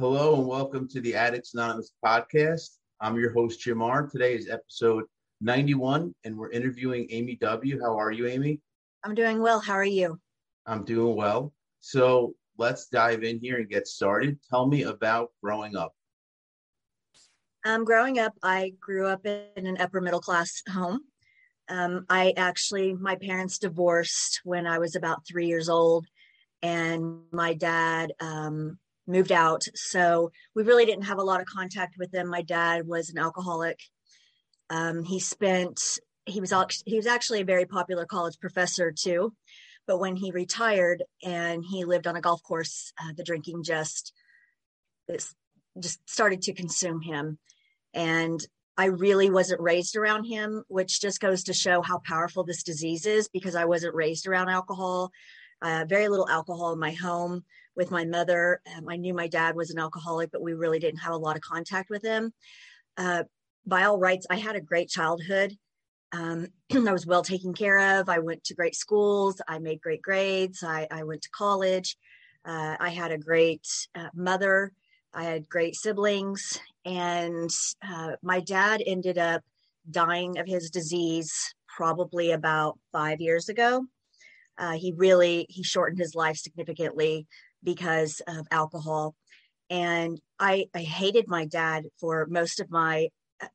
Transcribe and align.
Hello 0.00 0.34
and 0.34 0.48
welcome 0.48 0.88
to 0.88 1.00
the 1.00 1.14
Addicts 1.14 1.54
Anonymous 1.54 1.92
podcast. 2.04 2.78
I'm 3.00 3.16
your 3.16 3.32
host, 3.32 3.60
Jim 3.60 3.80
R. 3.80 4.08
Today 4.08 4.34
is 4.34 4.50
episode 4.50 5.04
91, 5.40 6.12
and 6.24 6.36
we're 6.36 6.50
interviewing 6.50 7.06
Amy 7.10 7.36
W. 7.36 7.80
How 7.80 7.96
are 7.96 8.10
you, 8.10 8.26
Amy? 8.26 8.60
I'm 9.04 9.14
doing 9.14 9.40
well. 9.40 9.60
How 9.60 9.74
are 9.74 9.84
you? 9.84 10.18
I'm 10.66 10.84
doing 10.84 11.14
well. 11.14 11.52
So 11.78 12.34
let's 12.58 12.88
dive 12.88 13.22
in 13.22 13.38
here 13.38 13.58
and 13.58 13.68
get 13.68 13.86
started. 13.86 14.36
Tell 14.50 14.66
me 14.66 14.82
about 14.82 15.30
growing 15.40 15.76
up. 15.76 15.94
Um, 17.64 17.84
growing 17.84 18.18
up, 18.18 18.32
I 18.42 18.72
grew 18.80 19.06
up 19.06 19.24
in 19.24 19.46
an 19.54 19.76
upper 19.78 20.00
middle 20.00 20.20
class 20.20 20.60
home. 20.68 21.02
Um, 21.68 22.04
I 22.08 22.34
actually, 22.36 22.94
my 22.94 23.14
parents 23.14 23.60
divorced 23.60 24.40
when 24.42 24.66
I 24.66 24.80
was 24.80 24.96
about 24.96 25.24
three 25.24 25.46
years 25.46 25.68
old, 25.68 26.04
and 26.62 27.20
my 27.30 27.54
dad 27.54 28.12
um, 28.18 28.80
moved 29.06 29.32
out. 29.32 29.62
So 29.74 30.32
we 30.54 30.62
really 30.62 30.86
didn't 30.86 31.04
have 31.04 31.18
a 31.18 31.24
lot 31.24 31.40
of 31.40 31.46
contact 31.46 31.96
with 31.98 32.10
them. 32.10 32.28
My 32.28 32.42
dad 32.42 32.86
was 32.86 33.10
an 33.10 33.18
alcoholic. 33.18 33.80
Um, 34.70 35.04
he 35.04 35.20
spent 35.20 35.80
he 36.26 36.40
was 36.40 36.52
he 36.86 36.96
was 36.96 37.06
actually 37.06 37.42
a 37.42 37.44
very 37.44 37.66
popular 37.66 38.06
college 38.06 38.38
professor 38.40 38.92
too, 38.92 39.34
but 39.86 40.00
when 40.00 40.16
he 40.16 40.30
retired 40.30 41.02
and 41.22 41.62
he 41.64 41.84
lived 41.84 42.06
on 42.06 42.16
a 42.16 42.20
golf 42.20 42.42
course, 42.42 42.92
uh, 43.00 43.12
the 43.16 43.24
drinking 43.24 43.62
just 43.62 44.12
just 45.80 46.00
started 46.08 46.40
to 46.42 46.54
consume 46.54 47.02
him, 47.02 47.38
and 47.92 48.40
I 48.76 48.86
really 48.86 49.30
wasn't 49.30 49.60
raised 49.60 49.96
around 49.96 50.24
him, 50.24 50.64
which 50.68 51.00
just 51.00 51.20
goes 51.20 51.44
to 51.44 51.52
show 51.52 51.82
how 51.82 51.98
powerful 51.98 52.42
this 52.42 52.62
disease 52.62 53.06
is 53.06 53.28
because 53.28 53.54
I 53.54 53.66
wasn't 53.66 53.94
raised 53.94 54.26
around 54.26 54.48
alcohol. 54.48 55.10
Uh, 55.62 55.84
very 55.88 56.08
little 56.08 56.28
alcohol 56.28 56.72
in 56.72 56.78
my 56.78 56.92
home 56.92 57.44
with 57.76 57.90
my 57.90 58.04
mother. 58.04 58.60
Um, 58.76 58.88
I 58.88 58.96
knew 58.96 59.14
my 59.14 59.28
dad 59.28 59.56
was 59.56 59.70
an 59.70 59.78
alcoholic, 59.78 60.30
but 60.30 60.42
we 60.42 60.54
really 60.54 60.78
didn't 60.78 61.00
have 61.00 61.12
a 61.12 61.18
lot 61.18 61.36
of 61.36 61.42
contact 61.42 61.90
with 61.90 62.02
him. 62.02 62.32
Uh, 62.96 63.24
by 63.66 63.84
all 63.84 63.98
rights, 63.98 64.26
I 64.30 64.36
had 64.36 64.56
a 64.56 64.60
great 64.60 64.88
childhood. 64.88 65.56
Um, 66.12 66.48
I 66.72 66.92
was 66.92 67.06
well 67.06 67.22
taken 67.22 67.54
care 67.54 67.98
of. 68.00 68.08
I 68.08 68.18
went 68.18 68.44
to 68.44 68.54
great 68.54 68.76
schools. 68.76 69.40
I 69.48 69.58
made 69.58 69.80
great 69.80 70.02
grades. 70.02 70.62
I, 70.62 70.86
I 70.90 71.04
went 71.04 71.22
to 71.22 71.30
college. 71.30 71.96
Uh, 72.44 72.76
I 72.78 72.90
had 72.90 73.10
a 73.10 73.18
great 73.18 73.66
uh, 73.94 74.08
mother. 74.14 74.72
I 75.12 75.24
had 75.24 75.48
great 75.48 75.74
siblings. 75.74 76.58
And 76.84 77.50
uh, 77.86 78.12
my 78.22 78.40
dad 78.40 78.82
ended 78.86 79.18
up 79.18 79.42
dying 79.90 80.38
of 80.38 80.46
his 80.46 80.70
disease 80.70 81.32
probably 81.74 82.32
about 82.32 82.78
five 82.92 83.20
years 83.20 83.48
ago. 83.48 83.84
Uh, 84.56 84.72
he 84.72 84.92
really 84.96 85.46
he 85.48 85.62
shortened 85.62 85.98
his 85.98 86.14
life 86.14 86.36
significantly 86.36 87.26
because 87.64 88.20
of 88.28 88.46
alcohol. 88.50 89.14
And 89.70 90.20
I, 90.38 90.66
I 90.74 90.80
hated 90.80 91.26
my 91.26 91.46
dad 91.46 91.84
for 92.00 92.26
most 92.30 92.60
of 92.60 92.70
my 92.70 93.08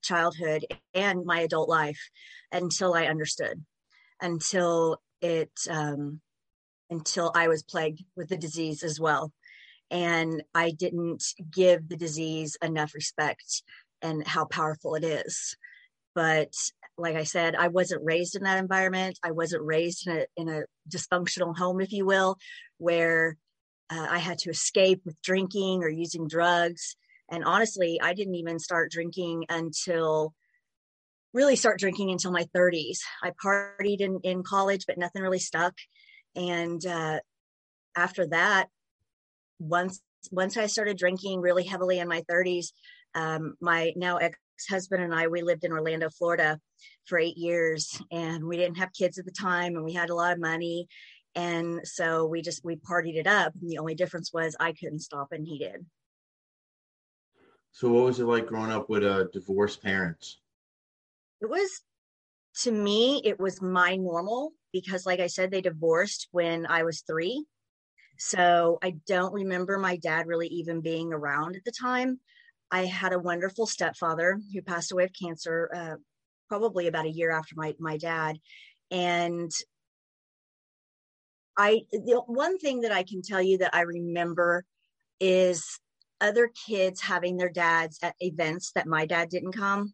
childhood 0.04 0.66
and 0.94 1.26
my 1.26 1.42
adult 1.42 1.70
life 1.70 2.10
until 2.52 2.94
I 2.94 3.06
understood, 3.06 3.64
until 4.22 4.98
it, 5.22 5.52
um, 5.70 6.20
until 6.90 7.32
I 7.36 7.48
was 7.48 7.64
plagued 7.64 8.04
with 8.18 8.30
the 8.30 8.38
disease 8.38 8.84
as 8.84 9.00
well. 9.00 9.32
And 9.92 10.44
I 10.54 10.72
didn't 10.72 11.24
give 11.52 11.88
the 11.88 11.98
disease 11.98 12.58
enough 12.62 12.94
respect 12.94 13.64
and 14.02 14.26
how 14.26 14.46
powerful 14.46 14.96
it 14.96 15.04
is. 15.04 15.56
But 16.16 16.54
like 16.98 17.16
I 17.16 17.24
said, 17.24 17.56
I 17.56 17.70
wasn't 17.70 18.04
raised 18.04 18.36
in 18.36 18.44
that 18.44 18.60
environment. 18.60 19.18
I 19.24 19.32
wasn't 19.32 19.64
raised 19.64 20.08
in 20.08 20.18
a, 20.18 20.26
in 20.36 20.50
a 20.50 20.64
dysfunctional 20.90 21.58
home, 21.58 21.80
if 21.82 21.92
you 21.92 22.06
will, 22.06 22.38
where 22.78 23.38
uh, 23.90 24.08
I 24.10 24.20
had 24.20 24.40
to 24.40 24.50
escape 24.50 25.02
with 25.06 25.22
drinking 25.22 25.84
or 25.84 25.90
using 25.90 26.28
drugs. 26.28 26.96
And 27.32 27.44
honestly, 27.44 28.00
I 28.02 28.14
didn't 28.14 28.36
even 28.36 28.60
start 28.60 28.92
drinking 28.92 29.46
until 29.50 30.34
really 31.34 31.56
start 31.56 31.80
drinking 31.80 32.12
until 32.12 32.32
my 32.32 32.46
30s. 32.56 33.00
I 33.24 33.32
partied 33.44 34.02
in, 34.02 34.20
in 34.24 34.44
college, 34.44 34.86
but 34.88 34.98
nothing 34.98 35.22
really 35.22 35.40
stuck. 35.40 35.74
And 36.36 36.84
uh, 36.86 37.20
after 37.96 38.28
that, 38.28 38.68
once 39.60 40.02
once 40.32 40.58
I 40.58 40.66
started 40.66 40.98
drinking 40.98 41.40
really 41.40 41.64
heavily 41.64 42.00
in 42.00 42.08
my 42.08 42.24
30s, 42.30 42.68
um, 43.16 43.56
my 43.62 43.94
now 43.96 44.18
ex 44.18 44.38
husband 44.70 45.02
and 45.04 45.14
I 45.14 45.28
we 45.28 45.42
lived 45.42 45.64
in 45.64 45.72
Orlando, 45.72 46.10
Florida, 46.10 46.60
for 47.06 47.18
eight 47.18 47.38
years, 47.38 48.02
and 48.12 48.46
we 48.46 48.58
didn't 48.58 48.78
have 48.78 48.94
kids 48.94 49.18
at 49.18 49.26
the 49.26 49.32
time, 49.32 49.76
and 49.76 49.84
we 49.84 49.94
had 49.94 50.10
a 50.10 50.16
lot 50.16 50.34
of 50.34 50.40
money, 50.40 50.88
and 51.40 51.88
so 51.88 52.26
we 52.26 52.42
just 52.42 52.66
we 52.66 52.76
partied 52.76 53.16
it 53.16 53.28
up 53.28 53.54
and 53.62 53.70
the 53.70 53.78
only 53.78 53.96
difference 53.96 54.34
was 54.34 54.56
i 54.60 54.74
couldn't 54.74 55.00
stop 55.00 55.30
and 55.32 55.48
he 55.48 55.58
did. 55.58 55.86
So 57.72 57.90
what 57.90 58.06
was 58.06 58.20
it 58.20 58.26
like 58.26 58.48
growing 58.48 58.72
up 58.72 58.90
with 58.90 59.04
uh, 59.04 59.26
divorced 59.32 59.82
parents? 59.82 60.40
It 61.42 61.50
was 61.50 61.82
to 62.64 62.72
me 62.72 63.22
it 63.24 63.40
was 63.40 63.62
my 63.62 63.96
normal 63.96 64.52
because 64.74 65.06
like 65.06 65.20
i 65.20 65.28
said 65.28 65.52
they 65.52 65.62
divorced 65.62 66.28
when 66.32 66.66
i 66.66 66.84
was 66.84 67.02
three. 67.02 67.46
So 68.18 68.80
i 68.84 68.96
don't 69.08 69.34
remember 69.34 69.78
my 69.78 69.96
dad 69.98 70.28
really 70.28 70.48
even 70.48 70.82
being 70.82 71.14
around 71.14 71.56
at 71.56 71.64
the 71.64 71.72
time. 71.72 72.20
I 72.72 72.86
had 72.86 73.14
a 73.14 73.20
wonderful 73.20 73.66
stepfather 73.66 74.40
who 74.54 74.62
passed 74.62 74.92
away 74.92 75.06
of 75.06 75.12
cancer 75.20 75.70
uh, 75.74 75.96
probably 76.50 76.88
about 76.88 77.06
a 77.06 77.12
year 77.12 77.32
after 77.32 77.56
my, 77.56 77.76
my 77.80 77.98
dad. 77.98 78.38
And 78.92 79.52
I 81.60 81.82
the 81.92 82.24
one 82.26 82.58
thing 82.58 82.82
that 82.82 82.94
I 82.94 83.04
can 83.04 83.22
tell 83.22 83.42
you 83.42 83.58
that 83.58 83.76
I 83.76 83.82
remember 83.82 84.64
is 85.20 85.80
other 86.22 86.50
kids 86.66 87.02
having 87.02 87.36
their 87.36 87.50
dads 87.50 88.00
at 88.02 88.16
events 88.22 88.72
that 88.76 88.88
my 88.88 89.06
dad 89.06 89.30
didn't 89.30 89.52
come 89.52 89.94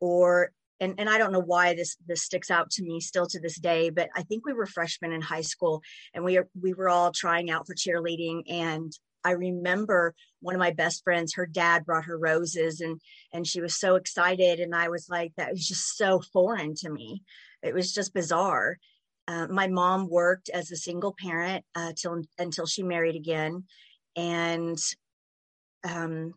or 0.00 0.50
and, 0.80 0.94
and 0.98 1.08
I 1.08 1.18
don't 1.18 1.32
know 1.32 1.42
why 1.42 1.74
this 1.74 1.96
this 2.08 2.22
sticks 2.22 2.50
out 2.50 2.70
to 2.72 2.82
me 2.82 3.00
still 3.00 3.26
to 3.28 3.38
this 3.38 3.58
day, 3.60 3.90
but 3.90 4.08
I 4.16 4.22
think 4.22 4.44
we 4.44 4.52
were 4.52 4.66
freshmen 4.66 5.12
in 5.12 5.20
high 5.20 5.42
school 5.42 5.80
and 6.12 6.24
we 6.24 6.40
we 6.60 6.74
were 6.74 6.88
all 6.88 7.12
trying 7.12 7.50
out 7.50 7.68
for 7.68 7.74
cheerleading 7.74 8.42
and 8.50 8.92
I 9.22 9.32
remember 9.32 10.14
one 10.40 10.56
of 10.56 10.58
my 10.58 10.72
best 10.72 11.04
friends, 11.04 11.34
her 11.34 11.46
dad 11.46 11.84
brought 11.86 12.06
her 12.06 12.18
roses 12.18 12.80
and 12.80 13.00
and 13.32 13.46
she 13.46 13.60
was 13.60 13.78
so 13.78 13.94
excited 13.94 14.58
and 14.58 14.74
I 14.74 14.88
was 14.88 15.06
like 15.08 15.34
that 15.36 15.52
was 15.52 15.68
just 15.68 15.96
so 15.96 16.20
foreign 16.32 16.74
to 16.76 16.90
me. 16.90 17.22
It 17.62 17.74
was 17.74 17.92
just 17.92 18.12
bizarre. 18.12 18.78
Uh, 19.30 19.46
my 19.46 19.68
mom 19.68 20.08
worked 20.08 20.48
as 20.48 20.72
a 20.72 20.76
single 20.76 21.14
parent 21.16 21.64
uh, 21.76 21.92
till 21.94 22.20
until 22.38 22.66
she 22.66 22.82
married 22.82 23.14
again, 23.14 23.62
and 24.16 24.76
um, 25.84 26.34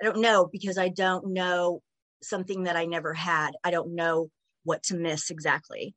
I 0.00 0.04
don't 0.04 0.20
know 0.20 0.48
because 0.52 0.78
I 0.78 0.90
don't 0.90 1.32
know 1.32 1.82
something 2.22 2.64
that 2.64 2.76
I 2.76 2.84
never 2.84 3.12
had. 3.14 3.50
I 3.64 3.72
don't 3.72 3.96
know 3.96 4.30
what 4.62 4.84
to 4.84 4.96
miss 4.96 5.30
exactly. 5.30 5.96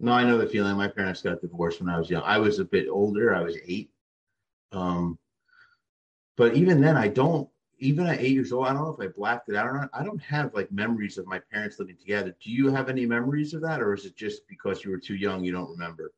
No, 0.00 0.12
I 0.12 0.24
know 0.24 0.38
the 0.38 0.46
feeling. 0.46 0.74
My 0.78 0.88
parents 0.88 1.20
got 1.20 1.42
divorced 1.42 1.80
when 1.80 1.90
I 1.90 1.98
was 1.98 2.08
young. 2.08 2.22
I 2.22 2.38
was 2.38 2.58
a 2.58 2.64
bit 2.64 2.88
older. 2.88 3.34
I 3.34 3.42
was 3.42 3.58
eight. 3.66 3.90
Um, 4.72 5.18
but 6.38 6.54
even 6.54 6.80
then, 6.80 6.96
I 6.96 7.08
don't 7.08 7.50
even 7.78 8.06
at 8.06 8.20
eight 8.20 8.32
years 8.32 8.52
old, 8.52 8.66
I 8.66 8.72
don't 8.72 8.82
know 8.82 8.96
if 8.98 9.00
I 9.00 9.12
blacked 9.12 9.48
it 9.48 9.56
out 9.56 9.66
or 9.66 9.74
not. 9.74 9.90
I 9.92 10.02
don't 10.02 10.22
have 10.22 10.54
like 10.54 10.70
memories 10.72 11.18
of 11.18 11.26
my 11.26 11.40
parents 11.52 11.78
living 11.78 11.96
together. 11.96 12.34
Do 12.42 12.50
you 12.50 12.72
have 12.72 12.88
any 12.88 13.06
memories 13.06 13.54
of 13.54 13.62
that, 13.62 13.80
or 13.80 13.94
is 13.94 14.04
it 14.04 14.16
just 14.16 14.46
because 14.48 14.84
you 14.84 14.90
were 14.90 14.98
too 14.98 15.14
young, 15.14 15.44
you 15.44 15.52
don't 15.52 15.70
remember? 15.70 16.12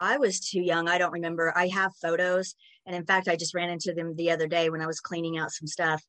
I 0.00 0.16
was 0.18 0.40
too 0.40 0.60
young. 0.60 0.88
I 0.88 0.98
don't 0.98 1.12
remember. 1.12 1.52
I 1.56 1.68
have 1.68 1.92
photos. 2.00 2.54
And 2.86 2.94
in 2.94 3.04
fact, 3.04 3.28
I 3.28 3.36
just 3.36 3.54
ran 3.54 3.70
into 3.70 3.92
them 3.92 4.14
the 4.16 4.30
other 4.30 4.46
day 4.46 4.70
when 4.70 4.80
I 4.80 4.86
was 4.86 5.00
cleaning 5.00 5.38
out 5.38 5.50
some 5.50 5.66
stuff. 5.66 6.02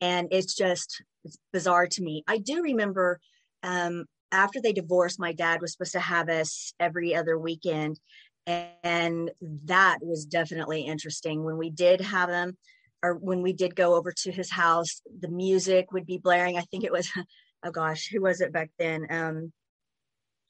And 0.00 0.28
it's 0.30 0.54
just 0.54 1.02
it's 1.24 1.38
bizarre 1.52 1.86
to 1.88 2.02
me. 2.02 2.22
I 2.26 2.38
do 2.38 2.62
remember 2.62 3.20
um, 3.62 4.04
after 4.32 4.60
they 4.60 4.72
divorced, 4.72 5.18
my 5.18 5.32
dad 5.32 5.60
was 5.60 5.72
supposed 5.72 5.92
to 5.92 6.00
have 6.00 6.28
us 6.28 6.72
every 6.78 7.14
other 7.14 7.38
weekend. 7.38 7.98
And 8.46 9.32
that 9.64 9.98
was 10.02 10.24
definitely 10.24 10.82
interesting. 10.82 11.42
When 11.42 11.58
we 11.58 11.68
did 11.68 12.00
have 12.00 12.28
them, 12.28 12.56
or 13.06 13.14
when 13.14 13.42
we 13.42 13.52
did 13.52 13.76
go 13.76 13.94
over 13.94 14.12
to 14.12 14.32
his 14.32 14.50
house, 14.50 15.00
the 15.20 15.28
music 15.28 15.92
would 15.92 16.06
be 16.06 16.18
blaring. 16.18 16.58
I 16.58 16.62
think 16.62 16.84
it 16.84 16.92
was 16.92 17.10
oh 17.64 17.70
gosh, 17.70 18.08
who 18.08 18.22
was 18.22 18.40
it 18.40 18.52
back 18.52 18.70
then? 18.78 19.06
Um, 19.10 19.52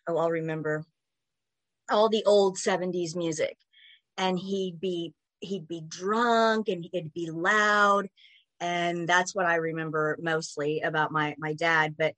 oh, 0.09 0.17
I'll 0.17 0.31
remember 0.31 0.85
all 1.91 2.09
the 2.09 2.25
old 2.25 2.57
70s 2.57 3.15
music. 3.15 3.57
And 4.17 4.39
he'd 4.39 4.81
be 4.81 5.13
he'd 5.41 5.69
be 5.69 5.83
drunk 5.87 6.69
and 6.69 6.89
it'd 6.93 7.13
be 7.13 7.31
loud. 7.31 8.09
And 8.59 9.07
that's 9.07 9.35
what 9.35 9.45
I 9.45 9.57
remember 9.57 10.17
mostly 10.21 10.81
about 10.81 11.13
my 11.13 11.35
my 11.39 11.53
dad. 11.53 11.95
But 11.99 12.15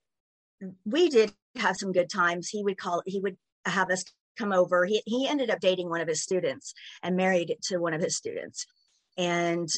we 0.85 1.09
did 1.09 1.33
have 1.57 1.75
some 1.75 1.91
good 1.91 2.09
times. 2.09 2.47
He 2.47 2.63
would 2.63 2.77
call 2.77 3.03
he 3.05 3.19
would 3.19 3.37
have 3.65 3.91
us 3.91 4.05
come 4.37 4.53
over. 4.53 4.85
He 4.85 5.01
he 5.05 5.27
ended 5.27 5.49
up 5.49 5.59
dating 5.59 5.89
one 5.89 5.99
of 5.99 6.07
his 6.07 6.23
students 6.23 6.73
and 7.03 7.17
married 7.17 7.57
to 7.63 7.77
one 7.79 7.93
of 7.93 8.01
his 8.01 8.15
students. 8.15 8.65
And 9.17 9.69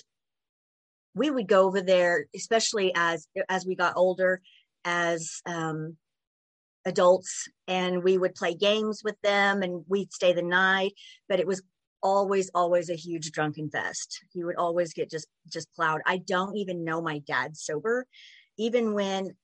we 1.13 1.29
would 1.29 1.47
go 1.47 1.67
over 1.67 1.81
there, 1.81 2.25
especially 2.35 2.91
as 2.95 3.27
as 3.49 3.65
we 3.65 3.75
got 3.75 3.97
older, 3.97 4.41
as 4.85 5.41
um, 5.45 5.97
adults, 6.85 7.47
and 7.67 8.03
we 8.03 8.17
would 8.17 8.35
play 8.35 8.53
games 8.53 9.01
with 9.03 9.19
them, 9.21 9.61
and 9.61 9.83
we'd 9.87 10.13
stay 10.13 10.33
the 10.33 10.41
night. 10.41 10.93
But 11.27 11.39
it 11.39 11.47
was 11.47 11.61
always, 12.03 12.49
always 12.55 12.89
a 12.89 12.95
huge 12.95 13.31
drunken 13.31 13.69
fest. 13.69 14.19
He 14.33 14.43
would 14.43 14.55
always 14.55 14.93
get 14.93 15.09
just 15.09 15.27
just 15.51 15.71
plowed. 15.73 16.01
I 16.05 16.17
don't 16.17 16.55
even 16.55 16.83
know 16.83 17.01
my 17.01 17.19
dad 17.19 17.57
sober, 17.57 18.05
even 18.57 18.93
when 18.93 19.35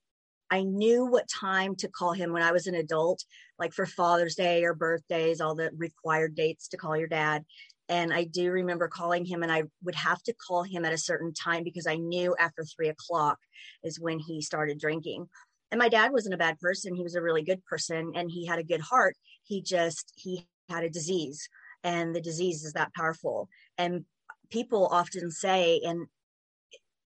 I 0.50 0.62
knew 0.62 1.04
what 1.04 1.28
time 1.28 1.76
to 1.76 1.88
call 1.88 2.12
him 2.12 2.32
when 2.32 2.42
I 2.42 2.52
was 2.52 2.66
an 2.66 2.74
adult, 2.74 3.24
like 3.58 3.72
for 3.72 3.86
Father's 3.86 4.34
Day 4.34 4.64
or 4.64 4.74
birthdays, 4.74 5.40
all 5.40 5.54
the 5.54 5.70
required 5.76 6.34
dates 6.34 6.68
to 6.68 6.76
call 6.76 6.96
your 6.96 7.08
dad. 7.08 7.44
And 7.88 8.12
I 8.12 8.24
do 8.24 8.50
remember 8.50 8.88
calling 8.88 9.24
him, 9.24 9.42
and 9.42 9.50
I 9.50 9.64
would 9.82 9.94
have 9.94 10.22
to 10.24 10.34
call 10.34 10.62
him 10.62 10.84
at 10.84 10.92
a 10.92 10.98
certain 10.98 11.32
time 11.32 11.64
because 11.64 11.86
I 11.86 11.96
knew 11.96 12.36
after 12.38 12.64
three 12.64 12.88
o'clock 12.88 13.38
is 13.82 13.98
when 13.98 14.18
he 14.18 14.42
started 14.42 14.78
drinking. 14.78 15.26
And 15.70 15.78
my 15.78 15.88
dad 15.88 16.12
wasn't 16.12 16.34
a 16.34 16.38
bad 16.38 16.58
person. 16.60 16.94
He 16.94 17.02
was 17.02 17.14
a 17.14 17.22
really 17.22 17.42
good 17.42 17.64
person 17.64 18.12
and 18.14 18.30
he 18.30 18.46
had 18.46 18.58
a 18.58 18.64
good 18.64 18.80
heart. 18.80 19.16
He 19.44 19.62
just, 19.62 20.12
he 20.16 20.46
had 20.68 20.84
a 20.84 20.90
disease, 20.90 21.48
and 21.82 22.14
the 22.14 22.20
disease 22.20 22.64
is 22.64 22.74
that 22.74 22.92
powerful. 22.94 23.48
And 23.78 24.04
people 24.50 24.86
often 24.86 25.30
say, 25.30 25.80
and 25.84 26.06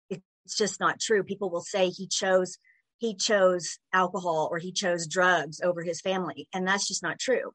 it's 0.09 0.57
just 0.57 0.79
not 0.79 0.99
true. 0.99 1.23
People 1.23 1.49
will 1.49 1.61
say 1.61 1.89
he 1.89 2.07
chose 2.07 2.57
he 3.03 3.15
chose 3.15 3.79
alcohol 3.91 4.47
or 4.49 4.59
he 4.59 4.71
chose 4.71 5.07
drugs 5.07 5.59
over 5.61 5.83
his 5.83 5.99
family 5.99 6.47
and 6.53 6.65
that's 6.65 6.87
just 6.87 7.03
not 7.03 7.19
true 7.19 7.51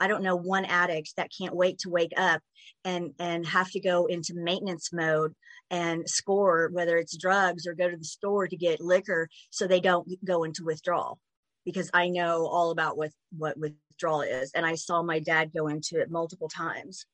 I 0.00 0.08
don't 0.08 0.22
know 0.22 0.34
one 0.34 0.64
addict 0.64 1.14
that 1.16 1.30
can't 1.36 1.54
wait 1.54 1.78
to 1.80 1.90
wake 1.90 2.14
up 2.16 2.40
and 2.84 3.12
and 3.18 3.46
have 3.46 3.70
to 3.72 3.80
go 3.80 4.06
into 4.06 4.32
maintenance 4.34 4.92
mode 4.92 5.34
and 5.70 6.08
score 6.08 6.70
whether 6.72 6.96
it's 6.96 7.16
drugs 7.16 7.66
or 7.66 7.74
go 7.74 7.88
to 7.88 7.96
the 7.96 8.04
store 8.04 8.48
to 8.48 8.56
get 8.56 8.80
liquor 8.80 9.28
so 9.50 9.66
they 9.66 9.80
don't 9.80 10.08
go 10.24 10.44
into 10.44 10.64
withdrawal. 10.64 11.18
Because 11.66 11.90
I 11.92 12.08
know 12.08 12.46
all 12.46 12.70
about 12.70 12.96
what 12.96 13.10
what 13.36 13.58
withdrawal 13.58 14.22
is. 14.22 14.52
And 14.54 14.64
I 14.64 14.76
saw 14.76 15.02
my 15.02 15.20
dad 15.20 15.52
go 15.54 15.68
into 15.68 16.00
it 16.00 16.10
multiple 16.10 16.48
times. 16.48 17.04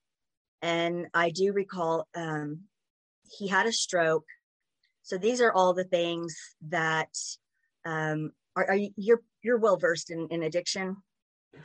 And 0.63 1.09
I 1.13 1.31
do 1.31 1.53
recall 1.53 2.07
um, 2.15 2.61
he 3.29 3.49
had 3.49 3.67
a 3.67 3.73
stroke. 3.73 4.27
So 5.03 5.19
these 5.19 5.41
are 5.41 5.53
all 5.53 5.75
the 5.75 5.85
things 5.85 6.37
that 6.69 7.11
um, 7.85 8.31
are, 8.55 8.71
are 8.71 8.77
you 8.77 8.91
you're 8.97 9.23
you're 9.43 9.59
well 9.59 9.77
versed 9.77 10.11
in, 10.11 10.29
in 10.31 10.45
addiction 10.45 10.97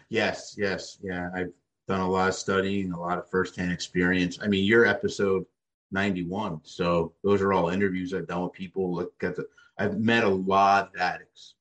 Yes, 0.09 0.55
yes, 0.57 0.97
yeah. 1.01 1.29
I've 1.35 1.51
done 1.87 2.01
a 2.01 2.09
lot 2.09 2.29
of 2.29 2.35
studying, 2.35 2.91
a 2.91 2.99
lot 2.99 3.17
of 3.17 3.29
firsthand 3.29 3.71
experience. 3.71 4.39
I 4.41 4.47
mean, 4.47 4.65
your 4.65 4.85
episode 4.85 5.45
91. 5.91 6.61
So 6.63 7.13
those 7.23 7.41
are 7.41 7.53
all 7.53 7.69
interviews 7.69 8.13
I've 8.13 8.27
done 8.27 8.43
with 8.43 8.53
people. 8.53 8.93
Look 8.93 9.13
at 9.23 9.35
the, 9.35 9.45
I've 9.77 9.99
met 9.99 10.23
a 10.23 10.29
lot 10.29 10.91
of 10.93 11.01
addicts. 11.01 11.55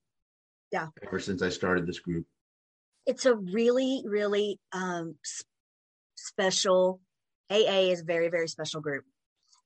Yeah. 0.73 0.89
Ever 1.03 1.19
since 1.19 1.43
I 1.43 1.49
started 1.49 1.87
this 1.87 1.99
group. 1.99 2.27
It's 3.07 3.27
a 3.27 3.35
really, 3.35 4.03
really 4.07 4.61
um, 4.73 5.17
special. 6.17 7.01
AA 7.51 7.91
is 7.91 8.03
a 8.03 8.05
very, 8.05 8.29
very 8.29 8.47
special 8.47 8.81
group, 8.81 9.05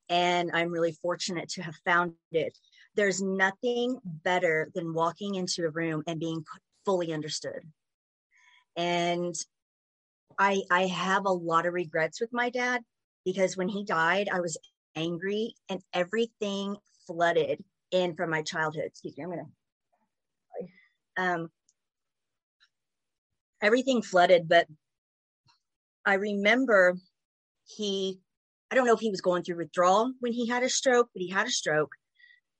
and 0.09 0.51
I'm 0.55 0.71
really 0.71 0.93
fortunate 1.03 1.51
to 1.51 1.63
have 1.63 1.75
found 1.85 2.15
it. 2.33 2.57
There's 2.95 3.21
nothing 3.21 3.99
better 4.05 4.71
than 4.75 4.95
walking 4.95 5.35
into 5.35 5.67
a 5.67 5.71
room 5.71 6.03
and 6.07 6.19
being 6.19 6.45
fully 6.87 7.13
understood 7.13 7.61
and 8.77 9.35
i 10.39 10.63
i 10.71 10.87
have 10.87 11.27
a 11.27 11.31
lot 11.31 11.67
of 11.67 11.75
regrets 11.75 12.21
with 12.21 12.33
my 12.33 12.51
dad 12.51 12.83
because 13.25 13.57
when 13.57 13.69
he 13.69 13.85
died 13.85 14.29
i 14.33 14.41
was 14.41 14.57
angry 14.97 15.55
and 15.69 15.81
everything 15.93 16.77
flooded 17.07 17.63
in 17.91 18.15
from 18.15 18.31
my 18.31 18.43
childhood. 18.43 18.85
Excuse 18.87 19.17
me 19.17 19.25
i'm 19.25 19.31
gonna 19.31 19.43
um 21.17 21.49
everything 23.63 24.03
flooded 24.03 24.49
but 24.49 24.67
i 26.05 26.15
remember 26.15 26.95
he 27.67 28.19
i 28.71 28.75
don't 28.75 28.87
know 28.87 28.95
if 28.95 29.01
he 29.01 29.11
was 29.11 29.21
going 29.21 29.43
through 29.43 29.57
withdrawal 29.57 30.13
when 30.21 30.33
he 30.33 30.49
had 30.49 30.63
a 30.63 30.69
stroke 30.69 31.09
but 31.15 31.23
he 31.23 31.31
had 31.31 31.47
a 31.47 31.51
stroke. 31.51 31.93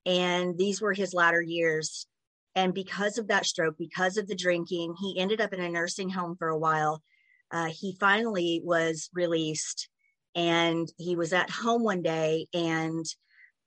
And 0.07 0.59
these 0.59 0.83
were 0.83 0.93
his 0.93 1.15
latter 1.15 1.41
years 1.41 2.07
and 2.55 2.73
because 2.73 3.19
of 3.19 3.29
that 3.29 3.47
stroke, 3.47 3.77
because 3.79 4.17
of 4.17 4.29
the 4.29 4.37
drinking, 4.37 4.95
he 5.01 5.19
ended 5.19 5.41
up 5.41 5.53
in 5.53 5.61
a 5.61 5.69
nursing 5.69 6.11
home 6.11 6.37
for 6.37 6.49
a 6.49 6.59
while. 6.59 7.03
Uh, 7.51 7.67
he 7.67 7.97
finally 7.99 8.61
was 8.65 9.11
released 9.13 9.89
and 10.35 10.89
he 10.99 11.17
was 11.17 11.33
at 11.33 11.51
home 11.51 11.83
one 11.83 12.03
day 12.03 12.47
and 12.53 13.05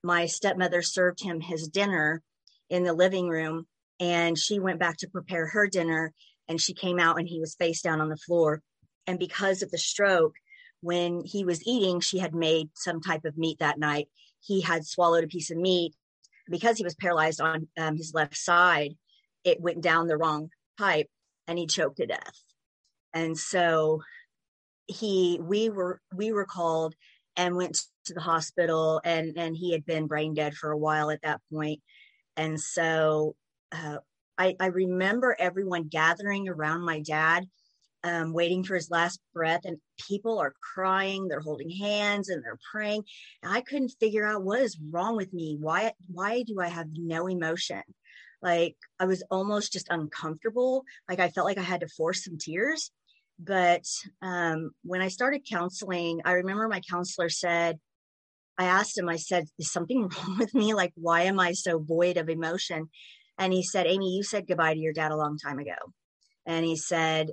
my 0.02 0.26
stepmother 0.26 0.82
served 0.82 1.22
him 1.22 1.40
his 1.40 1.68
dinner 1.68 2.22
in 2.70 2.84
the 2.84 2.92
living 2.92 3.28
room 3.28 3.66
and 4.00 4.38
she 4.38 4.58
went 4.58 4.78
back 4.78 4.96
to 4.98 5.08
prepare 5.08 5.46
her 5.46 5.66
dinner 5.66 6.12
and 6.48 6.60
she 6.60 6.74
came 6.74 6.98
out 6.98 7.18
and 7.18 7.28
he 7.28 7.40
was 7.40 7.54
face 7.54 7.80
down 7.82 8.00
on 8.00 8.08
the 8.08 8.16
floor 8.16 8.62
and 9.06 9.18
because 9.18 9.62
of 9.62 9.70
the 9.70 9.78
stroke 9.78 10.34
when 10.80 11.22
he 11.24 11.44
was 11.44 11.66
eating 11.66 12.00
she 12.00 12.18
had 12.18 12.34
made 12.34 12.68
some 12.74 13.00
type 13.00 13.24
of 13.24 13.38
meat 13.38 13.58
that 13.58 13.78
night 13.78 14.08
he 14.40 14.60
had 14.60 14.86
swallowed 14.86 15.24
a 15.24 15.28
piece 15.28 15.50
of 15.50 15.56
meat 15.56 15.94
because 16.50 16.78
he 16.78 16.84
was 16.84 16.94
paralyzed 16.94 17.40
on 17.40 17.68
um, 17.78 17.96
his 17.96 18.12
left 18.14 18.36
side, 18.36 18.94
it 19.44 19.60
went 19.60 19.80
down 19.80 20.06
the 20.06 20.16
wrong 20.16 20.50
pipe 20.78 21.08
and 21.46 21.58
he 21.58 21.66
choked 21.66 21.98
to 21.98 22.06
death. 22.06 22.42
And 23.14 23.36
so 23.36 24.02
he, 24.86 25.38
we 25.42 25.70
were, 25.70 26.00
we 26.14 26.32
were 26.32 26.44
called 26.44 26.94
and 27.36 27.56
went 27.56 27.78
to 28.06 28.14
the 28.14 28.20
hospital 28.20 29.00
and, 29.04 29.36
and 29.36 29.56
he 29.56 29.72
had 29.72 29.84
been 29.86 30.06
brain 30.06 30.34
dead 30.34 30.54
for 30.54 30.70
a 30.70 30.78
while 30.78 31.10
at 31.10 31.22
that 31.22 31.40
point. 31.52 31.80
And 32.36 32.60
so 32.60 33.34
uh, 33.72 33.98
I, 34.36 34.56
I 34.60 34.66
remember 34.66 35.36
everyone 35.38 35.88
gathering 35.88 36.48
around 36.48 36.82
my 36.82 37.00
dad 37.00 37.44
um, 38.04 38.32
waiting 38.32 38.62
for 38.62 38.74
his 38.74 38.90
last 38.90 39.20
breath, 39.34 39.62
and 39.64 39.78
people 40.08 40.38
are 40.38 40.54
crying, 40.74 41.28
they're 41.28 41.40
holding 41.40 41.70
hands, 41.70 42.28
and 42.28 42.42
they're 42.44 42.58
praying. 42.72 43.02
And 43.42 43.52
I 43.52 43.60
couldn't 43.60 43.94
figure 44.00 44.26
out 44.26 44.44
what 44.44 44.60
is 44.60 44.78
wrong 44.90 45.16
with 45.16 45.32
me. 45.32 45.56
Why? 45.60 45.92
Why 46.12 46.42
do 46.42 46.60
I 46.60 46.68
have 46.68 46.88
no 46.94 47.26
emotion? 47.26 47.82
Like 48.42 48.76
I 49.00 49.06
was 49.06 49.24
almost 49.30 49.72
just 49.72 49.88
uncomfortable. 49.90 50.84
Like 51.08 51.20
I 51.20 51.28
felt 51.28 51.46
like 51.46 51.58
I 51.58 51.62
had 51.62 51.80
to 51.80 51.88
force 51.88 52.24
some 52.24 52.38
tears. 52.38 52.90
But 53.38 53.84
um, 54.20 54.70
when 54.82 55.00
I 55.00 55.08
started 55.08 55.46
counseling, 55.48 56.20
I 56.24 56.32
remember 56.32 56.68
my 56.68 56.80
counselor 56.88 57.28
said, 57.28 57.78
I 58.58 58.64
asked 58.64 58.98
him, 58.98 59.08
I 59.08 59.16
said, 59.16 59.44
is 59.58 59.70
something 59.72 60.02
wrong 60.08 60.38
with 60.38 60.54
me? 60.54 60.74
Like, 60.74 60.92
why 60.96 61.22
am 61.22 61.38
I 61.38 61.52
so 61.52 61.78
void 61.78 62.16
of 62.16 62.28
emotion? 62.28 62.88
And 63.38 63.52
he 63.52 63.62
said, 63.62 63.86
Amy, 63.86 64.16
you 64.16 64.24
said 64.24 64.48
goodbye 64.48 64.74
to 64.74 64.80
your 64.80 64.92
dad 64.92 65.12
a 65.12 65.16
long 65.16 65.38
time 65.38 65.60
ago. 65.60 65.76
And 66.44 66.64
he 66.64 66.76
said, 66.76 67.30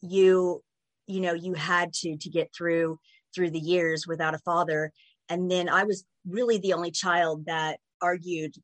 you 0.00 0.62
you 1.06 1.20
know 1.20 1.34
you 1.34 1.54
had 1.54 1.92
to 1.92 2.16
to 2.16 2.30
get 2.30 2.52
through 2.56 2.98
through 3.34 3.50
the 3.50 3.58
years 3.58 4.06
without 4.06 4.34
a 4.34 4.38
father. 4.38 4.92
And 5.28 5.50
then 5.50 5.68
i 5.68 5.84
was 5.84 6.04
really 6.28 6.58
the 6.58 6.72
only 6.72 6.90
child 6.90 7.46
that 7.46 7.78
argued 8.00 8.54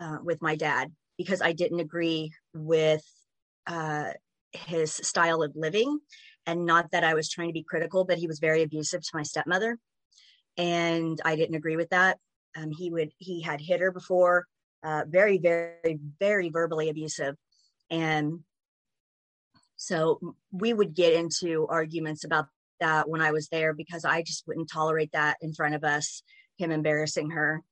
uh, 0.00 0.18
with 0.22 0.42
my 0.42 0.56
dad 0.56 0.92
because 1.18 1.42
i 1.42 1.52
didn't 1.52 1.80
agree 1.80 2.32
with 2.54 3.04
uh, 3.66 4.10
his 4.52 4.92
style 4.92 5.42
of 5.42 5.52
living. 5.54 6.00
And 6.46 6.66
not 6.66 6.90
that 6.92 7.04
i 7.04 7.14
was 7.14 7.28
trying 7.28 7.48
to 7.48 7.52
be 7.52 7.64
critical 7.64 8.04
but 8.04 8.18
he 8.18 8.26
was 8.26 8.38
very 8.40 8.62
abusive 8.62 9.02
to 9.02 9.10
my 9.14 9.22
stepmother. 9.22 9.78
And 10.56 11.20
i 11.24 11.36
didn't 11.36 11.56
agree 11.56 11.76
with 11.76 11.90
that. 11.90 12.18
Um, 12.56 12.70
he 12.70 12.90
would 12.90 13.12
he 13.18 13.40
had 13.40 13.60
hit 13.60 13.80
her 13.80 13.92
before 13.92 14.46
uh, 14.84 15.04
very 15.08 15.38
very 15.38 15.98
very 16.18 16.50
verbally 16.50 16.88
abusive. 16.88 17.36
And 17.90 18.40
so 19.82 20.36
we 20.52 20.72
would 20.72 20.94
get 20.94 21.12
into 21.12 21.66
arguments 21.68 22.22
about 22.22 22.46
that 22.78 23.08
when 23.08 23.20
I 23.20 23.32
was 23.32 23.48
there 23.48 23.74
because 23.74 24.04
I 24.04 24.22
just 24.22 24.46
wouldn't 24.46 24.70
tolerate 24.70 25.10
that 25.10 25.38
in 25.40 25.54
front 25.54 25.74
of 25.74 25.82
us, 25.82 26.22
him 26.56 26.70
embarrassing 26.70 27.30
her. 27.30 27.64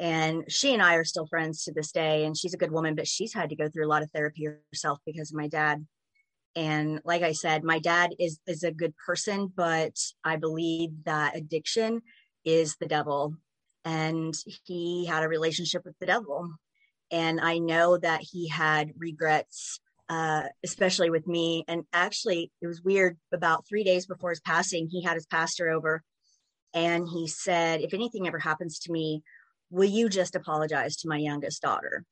And 0.00 0.42
she 0.48 0.74
and 0.74 0.82
I 0.82 0.96
are 0.96 1.04
still 1.04 1.28
friends 1.28 1.62
to 1.62 1.72
this 1.72 1.92
day. 1.92 2.24
And 2.24 2.36
she's 2.36 2.54
a 2.54 2.58
good 2.58 2.72
woman, 2.72 2.96
but 2.96 3.06
she's 3.06 3.32
had 3.32 3.50
to 3.50 3.56
go 3.56 3.68
through 3.68 3.86
a 3.86 3.92
lot 3.92 4.02
of 4.02 4.10
therapy 4.10 4.48
herself 4.72 4.98
because 5.06 5.30
of 5.30 5.36
my 5.36 5.46
dad. 5.46 5.86
And 6.56 7.00
like 7.04 7.22
I 7.22 7.30
said, 7.30 7.62
my 7.62 7.78
dad 7.78 8.16
is 8.18 8.40
is 8.48 8.64
a 8.64 8.72
good 8.72 8.94
person, 9.06 9.52
but 9.54 9.96
I 10.24 10.34
believe 10.34 10.90
that 11.04 11.36
addiction 11.36 12.02
is 12.44 12.74
the 12.80 12.86
devil. 12.86 13.36
And 13.84 14.34
he 14.64 15.04
had 15.04 15.22
a 15.22 15.28
relationship 15.28 15.84
with 15.84 15.94
the 16.00 16.06
devil. 16.06 16.50
And 17.12 17.40
I 17.40 17.58
know 17.58 17.96
that 17.96 18.22
he 18.22 18.48
had 18.48 18.90
regrets, 18.98 19.78
uh, 20.14 20.42
especially 20.62 21.10
with 21.10 21.26
me. 21.26 21.64
And 21.66 21.84
actually, 21.92 22.52
it 22.62 22.66
was 22.66 22.82
weird. 22.82 23.16
About 23.32 23.66
three 23.66 23.82
days 23.82 24.06
before 24.06 24.30
his 24.30 24.40
passing, 24.40 24.88
he 24.88 25.02
had 25.02 25.14
his 25.14 25.26
pastor 25.26 25.68
over 25.68 26.02
and 26.72 27.08
he 27.08 27.26
said, 27.26 27.80
If 27.80 27.94
anything 27.94 28.26
ever 28.26 28.38
happens 28.38 28.78
to 28.80 28.92
me, 28.92 29.22
will 29.70 29.88
you 29.88 30.08
just 30.08 30.36
apologize 30.36 30.96
to 30.98 31.08
my 31.08 31.16
youngest 31.16 31.62
daughter? 31.62 32.04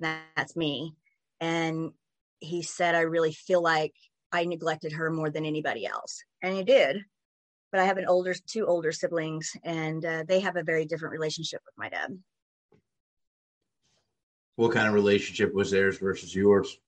That's 0.00 0.56
me. 0.56 0.94
And 1.40 1.92
he 2.38 2.62
said, 2.62 2.94
I 2.94 3.00
really 3.00 3.32
feel 3.32 3.62
like 3.62 3.92
I 4.32 4.44
neglected 4.44 4.92
her 4.92 5.10
more 5.10 5.30
than 5.30 5.44
anybody 5.44 5.86
else. 5.86 6.22
And 6.42 6.54
he 6.54 6.64
did. 6.64 7.04
But 7.70 7.80
I 7.80 7.84
have 7.84 7.98
an 7.98 8.06
older, 8.06 8.34
two 8.46 8.66
older 8.66 8.92
siblings, 8.92 9.50
and 9.64 10.04
uh, 10.04 10.24
they 10.28 10.40
have 10.40 10.56
a 10.56 10.62
very 10.62 10.86
different 10.86 11.12
relationship 11.12 11.60
with 11.66 11.74
my 11.76 11.88
dad. 11.88 12.16
What 14.56 14.72
kind 14.72 14.86
of 14.86 14.94
relationship 14.94 15.52
was 15.52 15.72
theirs 15.72 15.98
versus 15.98 16.34
yours? 16.34 16.78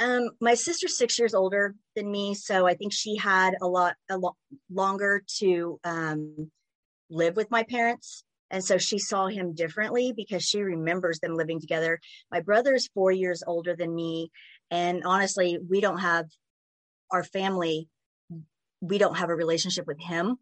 Um, 0.00 0.30
my 0.40 0.54
sister's 0.54 0.96
six 0.96 1.18
years 1.18 1.34
older 1.34 1.74
than 1.94 2.10
me, 2.10 2.32
so 2.32 2.66
I 2.66 2.72
think 2.72 2.92
she 2.92 3.16
had 3.16 3.54
a 3.60 3.68
lot, 3.68 3.96
a 4.08 4.16
lot 4.16 4.34
longer 4.72 5.22
to 5.40 5.78
um, 5.84 6.50
live 7.10 7.36
with 7.36 7.50
my 7.50 7.64
parents, 7.64 8.24
and 8.50 8.64
so 8.64 8.78
she 8.78 8.98
saw 8.98 9.26
him 9.26 9.54
differently 9.54 10.14
because 10.16 10.42
she 10.42 10.62
remembers 10.62 11.20
them 11.20 11.36
living 11.36 11.60
together. 11.60 12.00
My 12.32 12.40
brother's 12.40 12.88
four 12.94 13.12
years 13.12 13.44
older 13.46 13.76
than 13.76 13.94
me, 13.94 14.30
and 14.70 15.02
honestly, 15.04 15.58
we 15.68 15.82
don't 15.82 15.98
have 16.00 16.24
our 17.10 17.22
family. 17.22 17.86
We 18.80 18.96
don't 18.96 19.18
have 19.18 19.28
a 19.28 19.34
relationship 19.34 19.86
with 19.86 20.00
him. 20.00 20.38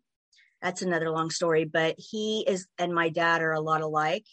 That's 0.62 0.82
another 0.82 1.10
long 1.10 1.30
story, 1.30 1.64
but 1.64 1.96
he 1.98 2.44
is 2.46 2.68
and 2.78 2.94
my 2.94 3.08
dad 3.08 3.42
are 3.42 3.52
a 3.52 3.60
lot 3.60 3.80
alike. 3.80 4.26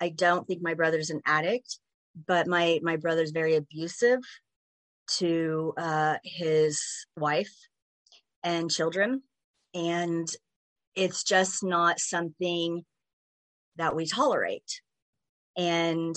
I 0.00 0.08
don't 0.08 0.46
think 0.46 0.62
my 0.62 0.72
brother's 0.72 1.10
an 1.10 1.20
addict, 1.26 1.78
but 2.26 2.46
my 2.46 2.80
my 2.82 2.96
brother's 2.96 3.30
very 3.30 3.56
abusive 3.56 4.20
to 5.18 5.74
uh, 5.76 6.16
his 6.24 7.06
wife 7.16 7.54
and 8.42 8.70
children. 8.70 9.22
And 9.74 10.28
it's 10.94 11.22
just 11.22 11.62
not 11.62 12.00
something 12.00 12.84
that 13.76 13.94
we 13.94 14.06
tolerate. 14.06 14.80
And 15.56 16.16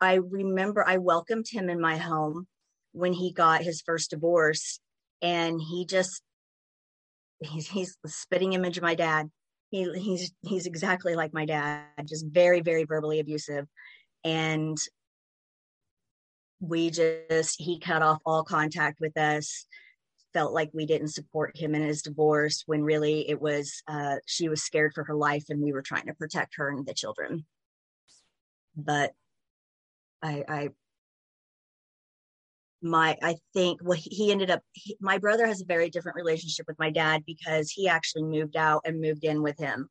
I 0.00 0.14
remember 0.14 0.86
I 0.86 0.98
welcomed 0.98 1.46
him 1.50 1.68
in 1.68 1.80
my 1.80 1.96
home 1.96 2.46
when 2.92 3.12
he 3.12 3.32
got 3.32 3.62
his 3.62 3.82
first 3.82 4.10
divorce, 4.10 4.80
and 5.22 5.60
he 5.60 5.86
just 5.86 6.22
he's 7.40 7.68
he's 7.68 7.96
the 8.02 8.08
spitting 8.08 8.52
image 8.52 8.76
of 8.76 8.82
my 8.82 8.94
dad. 8.94 9.30
He 9.70 9.90
he's 9.98 10.32
he's 10.42 10.66
exactly 10.66 11.14
like 11.14 11.34
my 11.34 11.46
dad, 11.46 11.86
just 12.06 12.26
very 12.26 12.60
very 12.60 12.84
verbally 12.84 13.20
abusive, 13.20 13.66
and 14.24 14.78
we 16.60 16.90
just 16.90 17.60
he 17.60 17.78
cut 17.78 18.02
off 18.02 18.20
all 18.24 18.44
contact 18.44 18.98
with 19.00 19.16
us 19.16 19.66
felt 20.32 20.52
like 20.52 20.70
we 20.74 20.84
didn't 20.84 21.08
support 21.08 21.56
him 21.56 21.74
in 21.74 21.82
his 21.82 22.02
divorce 22.02 22.62
when 22.66 22.82
really 22.82 23.28
it 23.28 23.40
was 23.40 23.82
uh, 23.88 24.16
she 24.26 24.50
was 24.50 24.62
scared 24.62 24.92
for 24.94 25.04
her 25.04 25.14
life 25.14 25.44
and 25.48 25.62
we 25.62 25.72
were 25.72 25.82
trying 25.82 26.06
to 26.06 26.14
protect 26.14 26.56
her 26.56 26.68
and 26.68 26.86
the 26.86 26.94
children. 26.94 27.44
But 28.76 29.12
i 30.22 30.44
i 30.48 30.68
my 32.82 33.16
i 33.22 33.36
think 33.54 33.80
well 33.82 33.98
he 34.00 34.30
ended 34.30 34.50
up 34.50 34.60
he, 34.72 34.96
my 35.00 35.18
brother 35.18 35.46
has 35.46 35.60
a 35.60 35.66
very 35.66 35.88
different 35.90 36.16
relationship 36.16 36.66
with 36.68 36.78
my 36.78 36.90
dad 36.90 37.22
because 37.26 37.70
he 37.70 37.88
actually 37.88 38.22
moved 38.22 38.56
out 38.56 38.82
and 38.84 39.00
moved 39.00 39.24
in 39.24 39.42
with 39.42 39.58
him. 39.58 39.88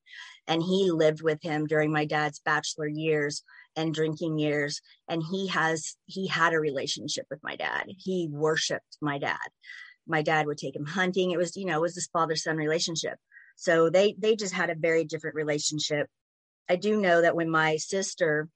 And 0.47 0.61
he 0.61 0.91
lived 0.91 1.21
with 1.23 1.41
him 1.41 1.65
during 1.65 1.91
my 1.91 2.05
dad's 2.05 2.39
bachelor 2.45 2.87
years 2.87 3.43
and 3.75 3.93
drinking 3.93 4.39
years 4.39 4.81
and 5.07 5.21
he 5.29 5.47
has 5.47 5.95
he 6.05 6.27
had 6.27 6.53
a 6.53 6.59
relationship 6.59 7.25
with 7.29 7.39
my 7.43 7.55
dad. 7.55 7.85
He 7.97 8.27
worshiped 8.31 8.97
my 9.01 9.17
dad. 9.17 9.37
My 10.07 10.21
dad 10.21 10.45
would 10.47 10.57
take 10.57 10.75
him 10.75 10.85
hunting. 10.85 11.31
It 11.31 11.37
was 11.37 11.55
you 11.55 11.65
know 11.65 11.77
it 11.77 11.81
was 11.81 11.95
this 11.95 12.09
father 12.11 12.35
son 12.35 12.57
relationship. 12.57 13.17
So 13.55 13.89
they 13.89 14.15
they 14.17 14.35
just 14.35 14.53
had 14.53 14.69
a 14.69 14.75
very 14.75 15.03
different 15.03 15.35
relationship. 15.35 16.07
I 16.69 16.75
do 16.75 16.99
know 16.99 17.21
that 17.21 17.35
when 17.35 17.49
my 17.49 17.77
sister 17.77 18.49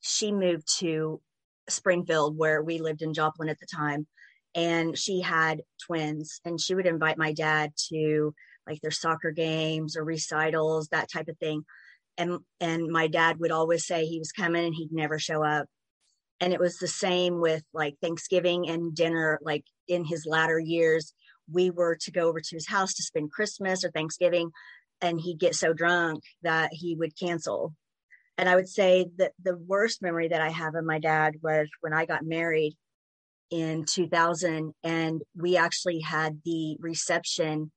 she 0.00 0.32
moved 0.32 0.78
to 0.78 1.20
springfield 1.68 2.38
where 2.38 2.62
we 2.62 2.78
lived 2.78 3.02
in 3.02 3.12
joplin 3.12 3.48
at 3.48 3.58
the 3.58 3.66
time 3.66 4.06
and 4.54 4.96
she 4.96 5.20
had 5.20 5.62
twins 5.84 6.40
and 6.44 6.60
she 6.60 6.74
would 6.74 6.86
invite 6.86 7.18
my 7.18 7.32
dad 7.32 7.72
to 7.92 8.32
like 8.66 8.80
their 8.80 8.90
soccer 8.90 9.32
games 9.32 9.96
or 9.96 10.04
recitals 10.04 10.88
that 10.88 11.10
type 11.10 11.28
of 11.28 11.36
thing 11.38 11.64
and 12.18 12.38
and 12.60 12.88
my 12.88 13.06
dad 13.06 13.38
would 13.40 13.52
always 13.52 13.86
say 13.86 14.06
he 14.06 14.18
was 14.18 14.32
coming 14.32 14.64
and 14.64 14.74
he'd 14.74 14.92
never 14.92 15.18
show 15.18 15.44
up. 15.44 15.66
And 16.40 16.52
it 16.52 16.60
was 16.60 16.76
the 16.76 16.88
same 16.88 17.40
with 17.40 17.62
like 17.72 17.96
thanksgiving 18.00 18.68
and 18.68 18.94
dinner 18.94 19.38
like 19.42 19.64
in 19.88 20.04
his 20.04 20.26
latter 20.26 20.58
years 20.58 21.14
we 21.50 21.70
were 21.70 21.96
to 22.02 22.10
go 22.10 22.28
over 22.28 22.40
to 22.40 22.56
his 22.56 22.66
house 22.66 22.94
to 22.94 23.02
spend 23.02 23.30
christmas 23.30 23.84
or 23.84 23.90
thanksgiving 23.90 24.50
and 25.00 25.20
he'd 25.20 25.38
get 25.38 25.54
so 25.54 25.72
drunk 25.72 26.22
that 26.42 26.70
he 26.72 26.96
would 26.96 27.18
cancel. 27.18 27.74
And 28.38 28.48
i 28.48 28.54
would 28.54 28.68
say 28.68 29.06
that 29.16 29.32
the 29.42 29.56
worst 29.56 30.02
memory 30.02 30.28
that 30.28 30.40
i 30.40 30.50
have 30.50 30.74
of 30.74 30.84
my 30.84 30.98
dad 30.98 31.36
was 31.42 31.68
when 31.80 31.94
i 31.94 32.04
got 32.04 32.24
married 32.24 32.76
in 33.50 33.84
2000 33.84 34.74
and 34.82 35.22
we 35.36 35.56
actually 35.56 36.00
had 36.00 36.40
the 36.44 36.76
reception 36.80 37.70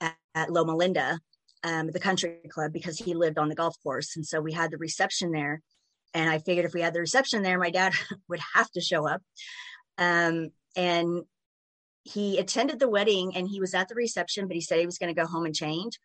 at, 0.00 0.16
at 0.34 0.50
loma 0.50 0.74
linda 0.74 1.18
um, 1.64 1.90
the 1.90 2.00
country 2.00 2.38
club 2.48 2.72
because 2.72 2.98
he 2.98 3.14
lived 3.14 3.38
on 3.38 3.48
the 3.48 3.54
golf 3.54 3.76
course. 3.82 4.16
And 4.16 4.26
so 4.26 4.40
we 4.40 4.52
had 4.52 4.70
the 4.70 4.78
reception 4.78 5.32
there. 5.32 5.60
And 6.14 6.28
I 6.28 6.38
figured 6.38 6.66
if 6.66 6.74
we 6.74 6.80
had 6.80 6.94
the 6.94 7.00
reception 7.00 7.42
there, 7.42 7.58
my 7.58 7.70
dad 7.70 7.92
would 8.28 8.40
have 8.54 8.70
to 8.72 8.80
show 8.80 9.06
up. 9.06 9.22
Um, 9.98 10.50
and 10.76 11.22
he 12.04 12.38
attended 12.38 12.78
the 12.78 12.88
wedding 12.88 13.36
and 13.36 13.46
he 13.46 13.60
was 13.60 13.74
at 13.74 13.88
the 13.88 13.94
reception, 13.94 14.46
but 14.46 14.54
he 14.54 14.60
said 14.60 14.78
he 14.78 14.86
was 14.86 14.98
going 14.98 15.14
to 15.14 15.20
go 15.20 15.26
home 15.26 15.44
and 15.44 15.54
change. 15.54 15.98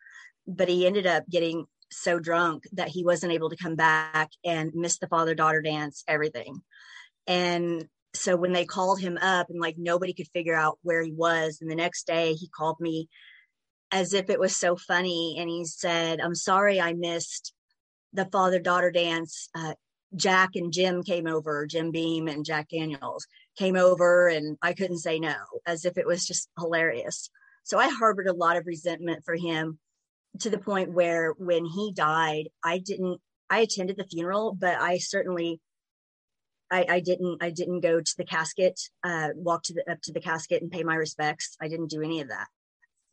But 0.46 0.68
he 0.68 0.86
ended 0.86 1.06
up 1.06 1.24
getting 1.28 1.66
so 1.90 2.18
drunk 2.18 2.64
that 2.72 2.88
he 2.88 3.04
wasn't 3.04 3.32
able 3.32 3.50
to 3.50 3.56
come 3.56 3.76
back 3.76 4.30
and 4.44 4.74
missed 4.74 5.00
the 5.00 5.08
father 5.08 5.34
daughter 5.34 5.62
dance, 5.62 6.04
everything. 6.06 6.60
And 7.26 7.88
so 8.14 8.36
when 8.36 8.52
they 8.52 8.64
called 8.64 9.00
him 9.00 9.18
up 9.20 9.50
and 9.50 9.60
like 9.60 9.76
nobody 9.78 10.12
could 10.12 10.28
figure 10.28 10.54
out 10.54 10.78
where 10.82 11.02
he 11.02 11.12
was, 11.12 11.58
and 11.60 11.70
the 11.70 11.76
next 11.76 12.06
day 12.06 12.34
he 12.34 12.48
called 12.48 12.76
me 12.80 13.08
as 13.92 14.12
if 14.12 14.30
it 14.30 14.40
was 14.40 14.56
so 14.56 14.76
funny. 14.76 15.36
And 15.38 15.48
he 15.48 15.64
said, 15.64 16.20
I'm 16.20 16.34
sorry 16.34 16.80
I 16.80 16.92
missed 16.92 17.52
the 18.12 18.26
father 18.26 18.58
daughter 18.58 18.90
dance. 18.90 19.48
Uh, 19.54 19.74
Jack 20.14 20.50
and 20.54 20.72
Jim 20.72 21.02
came 21.02 21.26
over, 21.26 21.66
Jim 21.66 21.90
Beam 21.90 22.28
and 22.28 22.44
Jack 22.44 22.68
Daniels 22.70 23.26
came 23.58 23.76
over, 23.76 24.28
and 24.28 24.56
I 24.62 24.72
couldn't 24.72 24.98
say 24.98 25.18
no, 25.18 25.34
as 25.66 25.84
if 25.84 25.98
it 25.98 26.06
was 26.06 26.26
just 26.26 26.48
hilarious. 26.58 27.30
So 27.64 27.78
I 27.78 27.88
harbored 27.88 28.28
a 28.28 28.32
lot 28.32 28.56
of 28.56 28.66
resentment 28.66 29.24
for 29.24 29.34
him 29.34 29.78
to 30.40 30.50
the 30.50 30.58
point 30.58 30.92
where 30.92 31.32
when 31.32 31.64
he 31.64 31.92
died, 31.92 32.48
I 32.62 32.78
didn't, 32.78 33.20
I 33.50 33.60
attended 33.60 33.96
the 33.96 34.04
funeral, 34.04 34.56
but 34.58 34.76
I 34.80 34.98
certainly 34.98 35.60
I, 36.70 36.86
I, 36.88 37.00
didn't 37.00 37.42
I 37.42 37.50
didn't 37.50 37.80
go 37.80 38.00
to 38.00 38.14
the 38.16 38.24
casket, 38.24 38.80
uh, 39.04 39.28
walk 39.34 39.62
to 39.64 39.74
the 39.74 39.90
up 39.90 40.00
to 40.02 40.12
the 40.12 40.20
casket 40.20 40.62
and 40.62 40.70
pay 40.70 40.82
my 40.82 40.96
respects. 40.96 41.56
I 41.60 41.68
didn't 41.68 41.90
do 41.90 42.02
any 42.02 42.20
of 42.20 42.28
that 42.28 42.48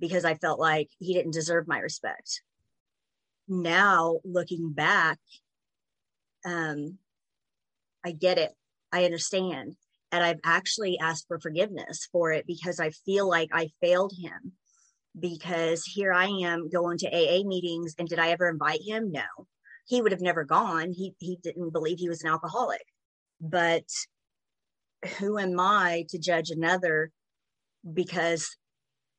because 0.03 0.25
I 0.25 0.35
felt 0.35 0.59
like 0.59 0.89
he 0.99 1.13
didn't 1.13 1.31
deserve 1.31 1.65
my 1.65 1.79
respect. 1.79 2.41
Now, 3.47 4.19
looking 4.25 4.73
back, 4.73 5.17
um, 6.45 6.97
I 8.03 8.11
get 8.11 8.37
it. 8.37 8.51
I 8.91 9.05
understand. 9.05 9.77
And 10.11 10.21
I've 10.21 10.41
actually 10.43 10.99
asked 10.99 11.29
for 11.29 11.39
forgiveness 11.39 12.09
for 12.11 12.33
it 12.33 12.45
because 12.45 12.81
I 12.81 12.89
feel 12.89 13.29
like 13.29 13.47
I 13.53 13.69
failed 13.79 14.11
him. 14.21 14.51
Because 15.17 15.85
here 15.85 16.11
I 16.11 16.25
am 16.25 16.69
going 16.69 16.97
to 16.97 17.07
AA 17.07 17.47
meetings, 17.47 17.95
and 17.97 18.09
did 18.09 18.19
I 18.19 18.31
ever 18.31 18.49
invite 18.49 18.81
him? 18.85 19.09
No, 19.09 19.47
he 19.87 20.01
would 20.01 20.11
have 20.11 20.21
never 20.21 20.43
gone. 20.43 20.91
He 20.91 21.13
he 21.19 21.37
didn't 21.41 21.69
believe 21.69 21.99
he 21.99 22.09
was 22.09 22.23
an 22.23 22.31
alcoholic. 22.31 22.83
But 23.39 23.85
who 25.19 25.37
am 25.37 25.59
I 25.59 26.05
to 26.09 26.17
judge 26.17 26.49
another 26.49 27.11
because 27.93 28.57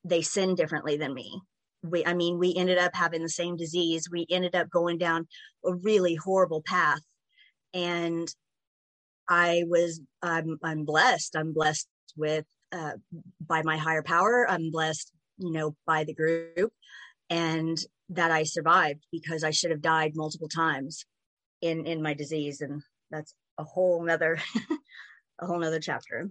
they 0.05 0.23
sin 0.23 0.55
differently 0.55 0.97
than 0.97 1.15
me. 1.15 1.41
We 1.83 2.05
i 2.07 2.15
mean 2.15 2.39
we 2.39 2.55
ended 2.55 2.79
up 2.79 2.95
having 2.95 3.23
the 3.23 3.29
same 3.29 3.57
disease. 3.57 4.09
We 4.11 4.27
ended 4.31 4.55
up 4.55 4.71
going 4.71 4.99
down 4.99 5.27
a 5.65 5.75
really 5.75 6.15
horrible 6.15 6.63
path. 6.67 7.01
And 7.73 8.29
i 9.29 9.65
was 9.67 10.01
i'm 10.23 10.59
i'm 10.63 10.85
blessed. 10.85 11.37
I'm 11.37 11.53
blessed 11.53 11.89
with 12.17 12.45
uh, 12.73 12.93
by 13.47 13.63
my 13.63 13.77
higher 13.77 14.03
power. 14.03 14.47
I'm 14.49 14.71
blessed 14.71 15.11
you 15.39 15.51
know 15.51 15.75
by 15.87 16.05
the 16.05 16.15
group 16.15 16.73
and 17.31 17.77
that 18.11 18.31
i 18.31 18.45
survived 18.45 19.05
because 19.11 19.43
i 19.43 19.51
should 19.51 19.73
have 19.73 19.81
died 19.81 20.13
multiple 20.15 20.49
times 20.49 21.05
in 21.61 21.87
in 21.87 22.03
my 22.03 22.15
disease. 22.15 22.61
And 22.61 22.83
that's 23.11 23.35
a 23.59 23.65
whole 23.65 24.05
nother 24.05 24.39
a 25.41 25.47
whole 25.47 25.59
nother 25.59 25.81
chapter. 25.81 26.31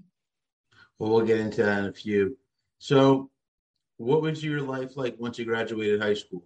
Well 1.00 1.12
we'll 1.12 1.26
get 1.26 1.40
into 1.40 1.64
that 1.64 1.80
in 1.80 1.86
a 1.86 1.94
few. 1.94 2.38
So 2.80 3.30
what 3.98 4.22
was 4.22 4.44
your 4.44 4.62
life 4.62 4.96
like 4.96 5.16
once 5.20 5.40
you 5.40 5.46
graduated 5.46 6.02
high 6.02 6.14
school? 6.14 6.44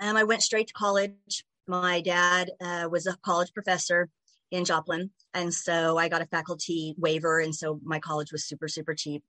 Um, 0.00 0.16
I 0.16 0.24
went 0.24 0.42
straight 0.42 0.68
to 0.68 0.74
college. 0.74 1.44
My 1.66 2.00
dad 2.00 2.50
uh, 2.60 2.88
was 2.90 3.06
a 3.06 3.16
college 3.24 3.52
professor, 3.54 4.10
in 4.54 4.64
Joplin. 4.64 5.10
And 5.34 5.52
so 5.52 5.98
I 5.98 6.08
got 6.08 6.22
a 6.22 6.26
faculty 6.26 6.94
waiver. 6.96 7.40
And 7.40 7.54
so 7.54 7.80
my 7.82 7.98
college 7.98 8.30
was 8.30 8.44
super, 8.44 8.68
super 8.68 8.94
cheap. 8.94 9.24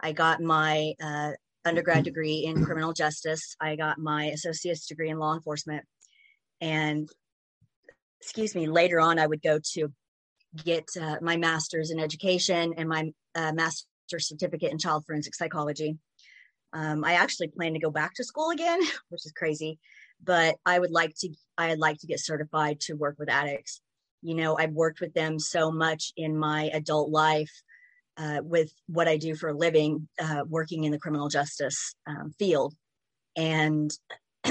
I 0.00 0.12
got 0.12 0.42
my 0.42 0.94
uh, 1.00 1.32
undergrad 1.64 2.04
degree 2.04 2.44
in 2.44 2.64
criminal 2.64 2.92
justice. 2.92 3.56
I 3.60 3.76
got 3.76 3.98
my 3.98 4.26
associate's 4.26 4.86
degree 4.86 5.10
in 5.10 5.18
law 5.18 5.34
enforcement. 5.34 5.84
And 6.60 7.08
excuse 8.20 8.54
me, 8.54 8.66
later 8.66 9.00
on, 9.00 9.18
I 9.18 9.26
would 9.26 9.40
go 9.40 9.60
to 9.74 9.92
get 10.64 10.88
uh, 11.00 11.16
my 11.22 11.36
master's 11.36 11.90
in 11.90 12.00
education 12.00 12.74
and 12.76 12.88
my 12.88 13.12
uh, 13.36 13.52
master's 13.52 14.26
certificate 14.26 14.72
in 14.72 14.78
child 14.78 15.04
forensic 15.06 15.34
psychology. 15.34 15.96
Um, 16.76 17.04
I 17.04 17.14
actually 17.14 17.48
plan 17.48 17.72
to 17.72 17.78
go 17.78 17.90
back 17.90 18.12
to 18.14 18.24
school 18.24 18.50
again, 18.50 18.80
which 19.08 19.24
is 19.24 19.32
crazy, 19.32 19.78
but 20.22 20.56
I 20.66 20.78
would 20.78 20.90
like 20.90 21.14
to. 21.20 21.30
I'd 21.56 21.78
like 21.78 21.98
to 22.00 22.06
get 22.06 22.20
certified 22.20 22.80
to 22.80 22.94
work 22.94 23.16
with 23.18 23.30
addicts. 23.30 23.80
You 24.22 24.34
know, 24.34 24.58
I've 24.58 24.72
worked 24.72 25.00
with 25.00 25.14
them 25.14 25.38
so 25.38 25.72
much 25.72 26.12
in 26.16 26.36
my 26.36 26.64
adult 26.74 27.10
life 27.10 27.52
uh, 28.18 28.40
with 28.42 28.70
what 28.88 29.08
I 29.08 29.16
do 29.16 29.34
for 29.34 29.48
a 29.48 29.56
living, 29.56 30.06
uh, 30.20 30.44
working 30.46 30.84
in 30.84 30.92
the 30.92 30.98
criminal 30.98 31.28
justice 31.28 31.94
um, 32.06 32.34
field, 32.38 32.74
and 33.36 33.90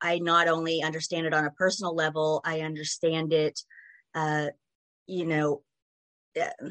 I 0.00 0.18
not 0.20 0.48
only 0.48 0.82
understand 0.82 1.26
it 1.26 1.34
on 1.34 1.44
a 1.44 1.50
personal 1.50 1.94
level, 1.94 2.40
I 2.42 2.60
understand 2.60 3.34
it, 3.34 3.60
uh, 4.14 4.46
you 5.06 5.26
know, 5.26 5.62
uh, 6.40 6.68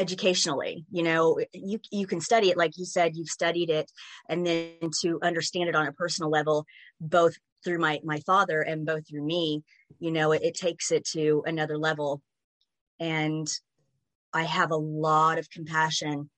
educationally. 0.00 0.84
You 0.90 1.02
know, 1.04 1.38
you 1.52 1.78
you 1.92 2.06
can 2.06 2.20
study 2.20 2.50
it 2.50 2.56
like 2.56 2.76
you 2.76 2.84
said, 2.84 3.14
you've 3.14 3.28
studied 3.28 3.70
it, 3.70 3.90
and 4.28 4.44
then 4.46 4.90
to 5.02 5.20
understand 5.22 5.68
it 5.68 5.76
on 5.76 5.86
a 5.86 5.92
personal 5.92 6.30
level, 6.30 6.64
both 7.00 7.34
through 7.62 7.78
my 7.78 8.00
my 8.02 8.20
father 8.26 8.62
and 8.62 8.86
both 8.86 9.06
through 9.08 9.24
me, 9.24 9.62
you 9.98 10.10
know, 10.10 10.32
it, 10.32 10.42
it 10.42 10.54
takes 10.54 10.90
it 10.90 11.04
to 11.12 11.42
another 11.46 11.78
level, 11.78 12.22
and 12.98 13.48
I 14.32 14.44
have 14.44 14.70
a 14.70 14.76
lot 14.76 15.38
of 15.38 15.50
compassion 15.50 16.30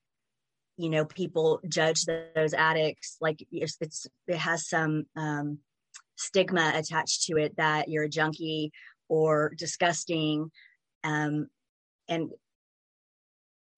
you 0.75 0.89
know 0.89 1.05
people 1.05 1.59
judge 1.67 2.05
those 2.05 2.53
addicts 2.55 3.17
like 3.21 3.45
it's, 3.51 3.77
it's 3.79 4.07
it 4.27 4.37
has 4.37 4.67
some 4.67 5.05
um, 5.15 5.59
stigma 6.15 6.73
attached 6.75 7.23
to 7.23 7.37
it 7.37 7.55
that 7.57 7.89
you're 7.89 8.05
a 8.05 8.09
junkie 8.09 8.71
or 9.07 9.53
disgusting 9.57 10.49
um, 11.03 11.47
and 12.07 12.31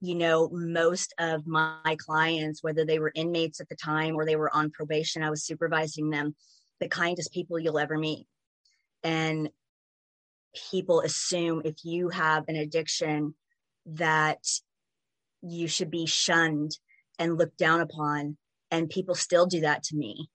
you 0.05 0.15
know 0.15 0.49
most 0.51 1.13
of 1.19 1.45
my 1.47 1.95
clients 1.97 2.61
whether 2.61 2.85
they 2.85 2.99
were 2.99 3.11
inmates 3.15 3.59
at 3.59 3.69
the 3.69 3.75
time 3.75 4.15
or 4.15 4.25
they 4.25 4.35
were 4.35 4.53
on 4.55 4.71
probation 4.71 5.23
i 5.23 5.29
was 5.29 5.45
supervising 5.45 6.09
them 6.09 6.35
the 6.79 6.87
kindest 6.87 7.33
people 7.33 7.59
you'll 7.59 7.79
ever 7.79 7.97
meet. 7.97 8.27
And 9.03 9.49
people 10.71 11.01
assume 11.01 11.61
if 11.65 11.83
you 11.83 12.09
have 12.09 12.45
an 12.47 12.55
addiction 12.55 13.35
that 13.85 14.39
you 15.41 15.67
should 15.67 15.91
be 15.91 16.05
shunned 16.05 16.77
and 17.19 17.37
looked 17.37 17.57
down 17.57 17.81
upon 17.81 18.37
and 18.71 18.89
people 18.89 19.15
still 19.15 19.45
do 19.45 19.61
that 19.61 19.83
to 19.83 19.95
me. 19.95 20.29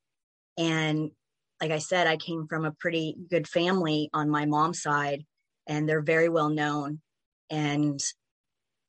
And 0.56 1.10
like 1.60 1.72
i 1.72 1.78
said 1.78 2.06
i 2.06 2.16
came 2.16 2.46
from 2.48 2.64
a 2.64 2.72
pretty 2.72 3.14
good 3.28 3.46
family 3.46 4.08
on 4.14 4.30
my 4.30 4.46
mom's 4.46 4.80
side 4.80 5.24
and 5.66 5.88
they're 5.88 6.00
very 6.00 6.28
well 6.28 6.48
known. 6.48 7.00
And 7.50 8.00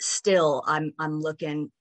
still 0.02 0.64
i'm 0.68 0.94
i'm 1.00 1.20
looking 1.20 1.72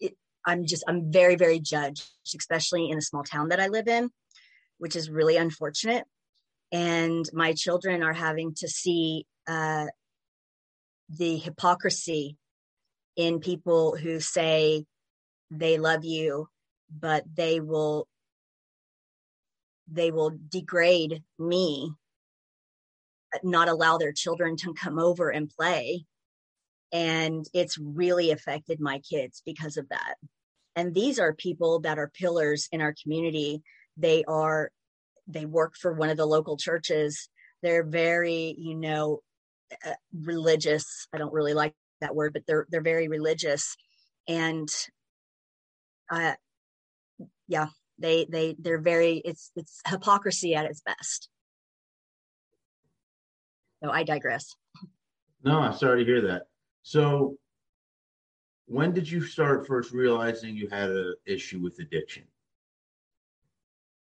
it, 0.00 0.14
i'm 0.46 0.64
just 0.64 0.84
i'm 0.88 1.10
very 1.12 1.36
very 1.36 1.58
judged 1.58 2.08
especially 2.34 2.88
in 2.88 2.96
the 2.96 3.02
small 3.02 3.24
town 3.24 3.48
that 3.48 3.60
i 3.60 3.68
live 3.68 3.88
in 3.88 4.10
which 4.78 4.96
is 4.96 5.10
really 5.10 5.36
unfortunate. 5.36 6.04
And 6.72 7.24
my 7.32 7.52
children 7.52 8.02
are 8.02 8.12
having 8.12 8.54
to 8.56 8.68
see 8.68 9.26
uh, 9.46 9.86
the 11.08 11.36
hypocrisy 11.36 12.36
in 13.16 13.38
people 13.40 13.96
who 13.96 14.18
say 14.18 14.84
they 15.50 15.78
love 15.78 16.04
you 16.04 16.48
but 16.90 17.22
they 17.32 17.60
will 17.60 18.08
they 19.90 20.10
will 20.10 20.32
degrade 20.48 21.22
me 21.38 21.92
not 23.42 23.68
allow 23.68 23.98
their 23.98 24.12
children 24.12 24.56
to 24.56 24.74
come 24.74 24.98
over 24.98 25.30
and 25.30 25.48
play 25.48 26.04
and 26.94 27.44
it's 27.52 27.76
really 27.76 28.30
affected 28.30 28.78
my 28.80 29.00
kids 29.00 29.42
because 29.44 29.76
of 29.76 29.88
that. 29.88 30.14
And 30.76 30.94
these 30.94 31.18
are 31.18 31.34
people 31.34 31.80
that 31.80 31.98
are 31.98 32.08
pillars 32.08 32.68
in 32.70 32.80
our 32.80 32.94
community. 33.02 33.62
They 33.96 34.24
are 34.24 34.70
they 35.26 35.44
work 35.44 35.74
for 35.76 35.92
one 35.92 36.10
of 36.10 36.16
the 36.16 36.26
local 36.26 36.56
churches. 36.56 37.28
They're 37.62 37.84
very 37.84 38.54
you 38.56 38.76
know 38.76 39.20
uh, 39.84 39.94
religious. 40.22 41.08
I 41.12 41.18
don't 41.18 41.32
really 41.32 41.52
like 41.52 41.74
that 42.00 42.14
word 42.14 42.32
but 42.32 42.42
they're 42.46 42.66
they're 42.70 42.80
very 42.80 43.08
religious. 43.08 43.76
And 44.28 44.68
uh 46.10 46.34
yeah 47.48 47.66
they 47.98 48.24
they 48.30 48.54
they're 48.58 48.80
very 48.80 49.16
it's 49.24 49.50
it's 49.56 49.80
hypocrisy 49.86 50.54
at 50.54 50.66
its 50.66 50.80
best. 50.80 51.28
So 53.82 53.90
i 53.90 54.04
digress. 54.04 54.54
No 55.42 55.58
i'm 55.58 55.76
sorry 55.76 56.04
to 56.04 56.10
hear 56.10 56.20
that 56.22 56.46
so 56.84 57.36
when 58.66 58.92
did 58.92 59.10
you 59.10 59.22
start 59.22 59.66
first 59.66 59.92
realizing 59.92 60.54
you 60.54 60.68
had 60.68 60.90
an 60.90 61.14
issue 61.26 61.60
with 61.60 61.78
addiction? 61.80 62.24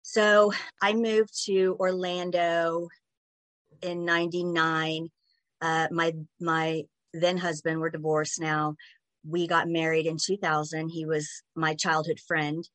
So 0.03 0.53
i 0.81 0.95
moved 0.95 1.45
to 1.47 1.77
orlando 1.79 2.89
in 3.83 4.05
99 4.05 5.09
uh, 5.61 5.89
my 5.91 6.15
my 6.41 6.85
then 7.13 7.37
husband 7.37 7.81
we're 7.81 7.91
divorced 7.91 8.41
now. 8.41 8.77
We 9.29 9.47
got 9.47 9.69
married 9.69 10.07
in 10.07 10.17
2000 10.17 10.89
he 10.89 11.05
was 11.05 11.29
my 11.55 11.75
childhood 11.75 12.21
friend. 12.27 12.67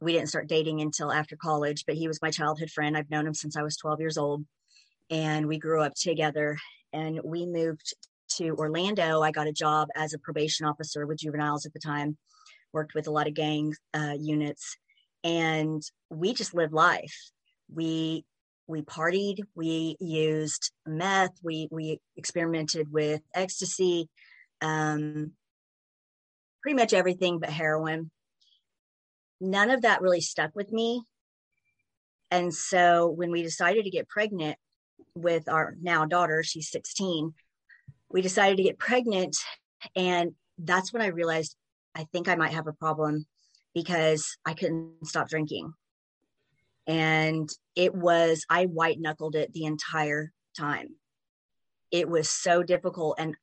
We 0.00 0.12
didn't 0.12 0.28
start 0.28 0.48
dating 0.48 0.80
until 0.80 1.12
after 1.12 1.36
college, 1.36 1.84
but 1.86 1.96
he 1.96 2.08
was 2.08 2.22
my 2.22 2.30
childhood 2.30 2.70
friend. 2.70 2.96
I've 2.96 3.10
known 3.10 3.26
him 3.26 3.34
since 3.34 3.56
I 3.56 3.62
was 3.62 3.76
12 3.76 4.00
years 4.00 4.16
old. 4.16 4.44
And 5.10 5.46
we 5.46 5.58
grew 5.58 5.82
up 5.82 5.94
together 5.94 6.56
and 6.92 7.20
we 7.24 7.44
moved 7.44 7.94
to 8.36 8.50
Orlando. 8.56 9.22
I 9.22 9.30
got 9.30 9.46
a 9.46 9.52
job 9.52 9.88
as 9.94 10.12
a 10.12 10.18
probation 10.18 10.66
officer 10.66 11.06
with 11.06 11.18
juveniles 11.18 11.66
at 11.66 11.72
the 11.72 11.80
time, 11.80 12.16
worked 12.72 12.94
with 12.94 13.06
a 13.06 13.10
lot 13.10 13.26
of 13.26 13.34
gang 13.34 13.74
uh, 13.94 14.14
units, 14.18 14.76
and 15.24 15.82
we 16.08 16.32
just 16.34 16.54
lived 16.54 16.72
life. 16.72 17.16
We 17.72 18.24
we 18.66 18.82
partied, 18.82 19.40
we 19.54 19.96
used 20.00 20.72
meth, 20.86 21.32
we 21.42 21.68
we 21.70 22.00
experimented 22.16 22.92
with 22.92 23.20
ecstasy, 23.34 24.08
um, 24.62 25.32
pretty 26.62 26.76
much 26.76 26.92
everything 26.92 27.38
but 27.38 27.50
heroin 27.50 28.10
none 29.40 29.70
of 29.70 29.82
that 29.82 30.02
really 30.02 30.20
stuck 30.20 30.54
with 30.54 30.70
me. 30.70 31.02
And 32.30 32.54
so 32.54 33.08
when 33.08 33.30
we 33.30 33.42
decided 33.42 33.84
to 33.84 33.90
get 33.90 34.08
pregnant 34.08 34.56
with 35.14 35.48
our 35.48 35.74
now 35.80 36.04
daughter, 36.04 36.42
she's 36.42 36.70
16, 36.70 37.34
we 38.10 38.22
decided 38.22 38.56
to 38.56 38.62
get 38.62 38.78
pregnant. 38.78 39.36
And 39.96 40.32
that's 40.58 40.92
when 40.92 41.02
I 41.02 41.06
realized 41.06 41.56
I 41.94 42.04
think 42.12 42.28
I 42.28 42.36
might 42.36 42.52
have 42.52 42.66
a 42.66 42.72
problem 42.72 43.26
because 43.74 44.36
I 44.44 44.54
couldn't 44.54 45.06
stop 45.06 45.28
drinking. 45.28 45.72
And 46.86 47.48
it 47.76 47.94
was, 47.94 48.44
I 48.50 48.66
white 48.66 49.00
knuckled 49.00 49.36
it 49.36 49.52
the 49.52 49.64
entire 49.64 50.32
time. 50.56 50.88
It 51.90 52.08
was 52.08 52.28
so 52.28 52.62
difficult. 52.62 53.16
And 53.18 53.36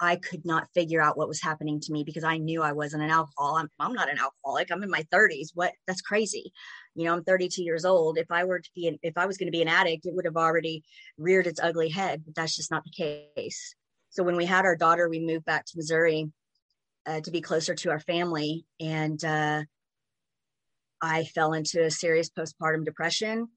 I 0.00 0.16
could 0.16 0.44
not 0.44 0.68
figure 0.74 1.00
out 1.00 1.16
what 1.16 1.28
was 1.28 1.40
happening 1.40 1.80
to 1.80 1.92
me 1.92 2.02
because 2.02 2.24
I 2.24 2.38
knew 2.38 2.62
I 2.62 2.72
wasn't 2.72 3.04
an 3.04 3.10
alcohol. 3.10 3.56
I'm, 3.56 3.68
I'm 3.78 3.92
not 3.92 4.10
an 4.10 4.18
alcoholic. 4.18 4.70
I'm 4.70 4.82
in 4.82 4.90
my 4.90 5.04
30s. 5.12 5.48
What? 5.54 5.72
That's 5.86 6.02
crazy. 6.02 6.52
You 6.94 7.04
know, 7.04 7.14
I'm 7.14 7.24
32 7.24 7.62
years 7.62 7.84
old. 7.84 8.18
If 8.18 8.30
I 8.30 8.44
were 8.44 8.58
to 8.58 8.70
be, 8.74 8.88
an, 8.88 8.98
if 9.02 9.16
I 9.16 9.26
was 9.26 9.36
going 9.36 9.46
to 9.46 9.56
be 9.56 9.62
an 9.62 9.68
addict, 9.68 10.06
it 10.06 10.14
would 10.14 10.24
have 10.24 10.36
already 10.36 10.82
reared 11.16 11.46
its 11.46 11.60
ugly 11.60 11.88
head. 11.88 12.22
But 12.24 12.34
that's 12.34 12.56
just 12.56 12.70
not 12.70 12.84
the 12.84 13.24
case. 13.36 13.74
So 14.14 14.22
when 14.22 14.36
we 14.36 14.46
had 14.46 14.64
our 14.64 14.76
daughter, 14.76 15.08
we 15.08 15.20
moved 15.20 15.44
back 15.44 15.66
to 15.66 15.76
Missouri 15.76 16.30
uh, 17.06 17.20
to 17.20 17.30
be 17.30 17.40
closer 17.40 17.74
to 17.74 17.90
our 17.90 18.00
family, 18.00 18.64
and 18.80 19.22
uh, 19.24 19.62
I 21.02 21.24
fell 21.24 21.52
into 21.52 21.84
a 21.84 21.90
serious 21.90 22.30
postpartum 22.30 22.84
depression, 22.84 23.48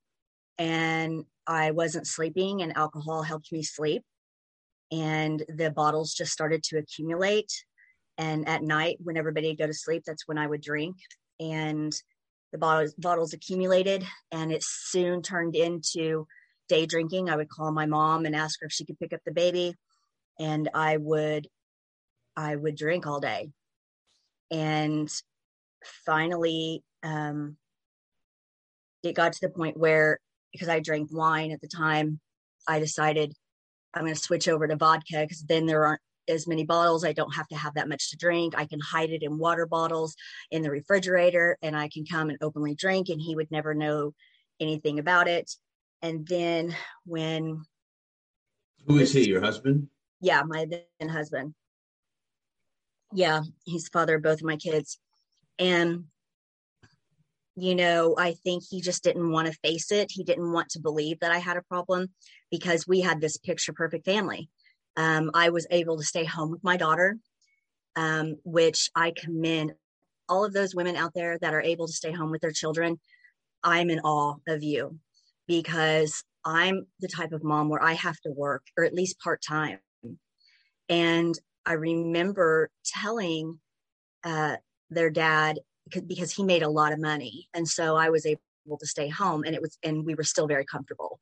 and 0.57 1.23
I 1.47 1.71
wasn't 1.71 2.07
sleeping, 2.07 2.61
and 2.61 2.75
alcohol 2.75 3.23
helped 3.23 3.51
me 3.51 3.63
sleep 3.63 4.03
and 4.91 5.43
the 5.49 5.71
bottles 5.71 6.13
just 6.13 6.31
started 6.31 6.63
to 6.63 6.77
accumulate. 6.77 7.51
And 8.17 8.47
at 8.47 8.63
night, 8.63 8.97
when 9.03 9.17
everybody 9.17 9.49
would 9.49 9.57
go 9.57 9.67
to 9.67 9.73
sleep, 9.73 10.03
that's 10.05 10.27
when 10.27 10.37
I 10.37 10.47
would 10.47 10.61
drink. 10.61 10.95
And 11.39 11.93
the 12.51 12.57
bottles, 12.57 12.93
bottles 12.97 13.33
accumulated, 13.33 14.05
and 14.31 14.51
it 14.51 14.63
soon 14.63 15.21
turned 15.21 15.55
into 15.55 16.25
day 16.69 16.85
drinking. 16.85 17.29
I 17.29 17.35
would 17.35 17.49
call 17.49 17.71
my 17.71 17.85
mom 17.85 18.25
and 18.25 18.35
ask 18.35 18.59
her 18.61 18.67
if 18.67 18.73
she 18.73 18.85
could 18.85 18.99
pick 18.99 19.13
up 19.13 19.19
the 19.25 19.31
baby, 19.31 19.75
and 20.39 20.69
I 20.73 20.97
would, 20.97 21.47
I 22.35 22.55
would 22.55 22.75
drink 22.75 23.07
all 23.07 23.19
day. 23.19 23.51
And 24.51 25.09
finally, 26.05 26.83
um, 27.03 27.57
it 29.03 29.15
got 29.15 29.33
to 29.33 29.41
the 29.41 29.49
point 29.49 29.77
where 29.77 30.19
because 30.51 30.69
I 30.69 30.79
drank 30.79 31.09
wine 31.11 31.51
at 31.51 31.61
the 31.61 31.67
time, 31.67 32.19
I 32.67 32.79
decided 32.79 33.33
I'm 33.93 34.03
going 34.03 34.13
to 34.13 34.19
switch 34.19 34.47
over 34.47 34.67
to 34.67 34.75
vodka 34.75 35.21
because 35.21 35.43
then 35.43 35.65
there 35.65 35.85
aren't 35.85 36.01
as 36.27 36.47
many 36.47 36.65
bottles. 36.65 37.05
I 37.05 37.13
don't 37.13 37.35
have 37.35 37.47
to 37.49 37.55
have 37.55 37.75
that 37.75 37.87
much 37.87 38.11
to 38.11 38.17
drink. 38.17 38.53
I 38.57 38.65
can 38.65 38.79
hide 38.79 39.11
it 39.11 39.23
in 39.23 39.37
water 39.37 39.65
bottles 39.65 40.15
in 40.51 40.61
the 40.61 40.71
refrigerator 40.71 41.57
and 41.61 41.75
I 41.75 41.89
can 41.89 42.05
come 42.05 42.29
and 42.29 42.37
openly 42.41 42.75
drink 42.75 43.09
and 43.09 43.21
he 43.21 43.35
would 43.35 43.49
never 43.49 43.73
know 43.73 44.13
anything 44.59 44.99
about 44.99 45.27
it. 45.27 45.51
And 46.01 46.27
then 46.27 46.75
when 47.05 47.63
Who 48.87 48.99
is 48.99 49.13
he? 49.13 49.27
Your 49.27 49.41
husband? 49.41 49.87
Yeah, 50.19 50.43
my 50.43 50.65
then 50.65 51.09
husband. 51.09 51.53
Yeah, 53.13 53.41
he's 53.65 53.85
the 53.85 53.89
father 53.91 54.15
of 54.15 54.23
both 54.23 54.39
of 54.39 54.47
my 54.47 54.57
kids. 54.57 54.99
And, 55.59 56.05
you 57.55 57.75
know, 57.75 58.15
I 58.17 58.33
think 58.33 58.63
he 58.69 58.81
just 58.81 59.03
didn't 59.03 59.31
want 59.31 59.47
to 59.47 59.59
face 59.63 59.91
it. 59.91 60.11
He 60.11 60.23
didn't 60.23 60.51
want 60.51 60.69
to 60.69 60.79
believe 60.79 61.19
that 61.21 61.31
I 61.31 61.37
had 61.37 61.57
a 61.57 61.63
problem 61.63 62.07
because 62.51 62.87
we 62.87 63.01
had 63.01 63.21
this 63.21 63.37
picture 63.37 63.73
perfect 63.73 64.05
family. 64.05 64.49
Um, 64.95 65.31
I 65.33 65.49
was 65.49 65.67
able 65.71 65.97
to 65.97 66.03
stay 66.03 66.25
home 66.25 66.51
with 66.51 66.63
my 66.63 66.75
daughter, 66.75 67.17
um, 67.95 68.35
which 68.43 68.89
I 68.95 69.13
commend 69.15 69.73
all 70.27 70.43
of 70.43 70.53
those 70.53 70.75
women 70.75 70.95
out 70.95 71.13
there 71.15 71.37
that 71.39 71.53
are 71.53 71.61
able 71.61 71.87
to 71.87 71.93
stay 71.93 72.11
home 72.11 72.31
with 72.31 72.41
their 72.41 72.51
children. 72.51 72.99
I'm 73.63 73.89
in 73.89 73.99
awe 74.01 74.35
of 74.47 74.63
you 74.63 74.99
because 75.47 76.23
I'm 76.43 76.87
the 76.99 77.07
type 77.07 77.31
of 77.31 77.43
mom 77.43 77.69
where 77.69 77.81
I 77.81 77.93
have 77.93 78.19
to 78.21 78.31
work 78.31 78.63
or 78.77 78.83
at 78.83 78.93
least 78.93 79.19
part 79.19 79.41
time. 79.41 79.79
And 80.89 81.37
I 81.65 81.73
remember 81.73 82.69
telling 82.85 83.59
uh, 84.23 84.57
their 84.89 85.09
dad 85.09 85.59
because 85.89 86.31
he 86.31 86.43
made 86.43 86.63
a 86.63 86.69
lot 86.69 86.93
of 86.93 86.99
money. 86.99 87.47
And 87.53 87.67
so 87.67 87.95
I 87.95 88.09
was 88.09 88.25
able 88.25 88.77
to 88.79 88.85
stay 88.85 89.07
home 89.07 89.43
and 89.43 89.55
it 89.55 89.61
was, 89.61 89.77
and 89.83 90.05
we 90.05 90.15
were 90.15 90.23
still 90.23 90.47
very 90.47 90.65
comfortable. 90.65 91.19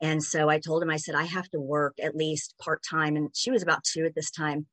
And 0.00 0.22
so 0.22 0.48
I 0.48 0.60
told 0.60 0.82
him, 0.82 0.90
I 0.90 0.96
said, 0.96 1.14
I 1.14 1.24
have 1.24 1.48
to 1.50 1.60
work 1.60 1.94
at 2.00 2.14
least 2.14 2.54
part 2.62 2.82
time. 2.88 3.16
And 3.16 3.30
she 3.34 3.50
was 3.50 3.62
about 3.62 3.84
two 3.84 4.04
at 4.04 4.14
this 4.14 4.30
time. 4.30 4.66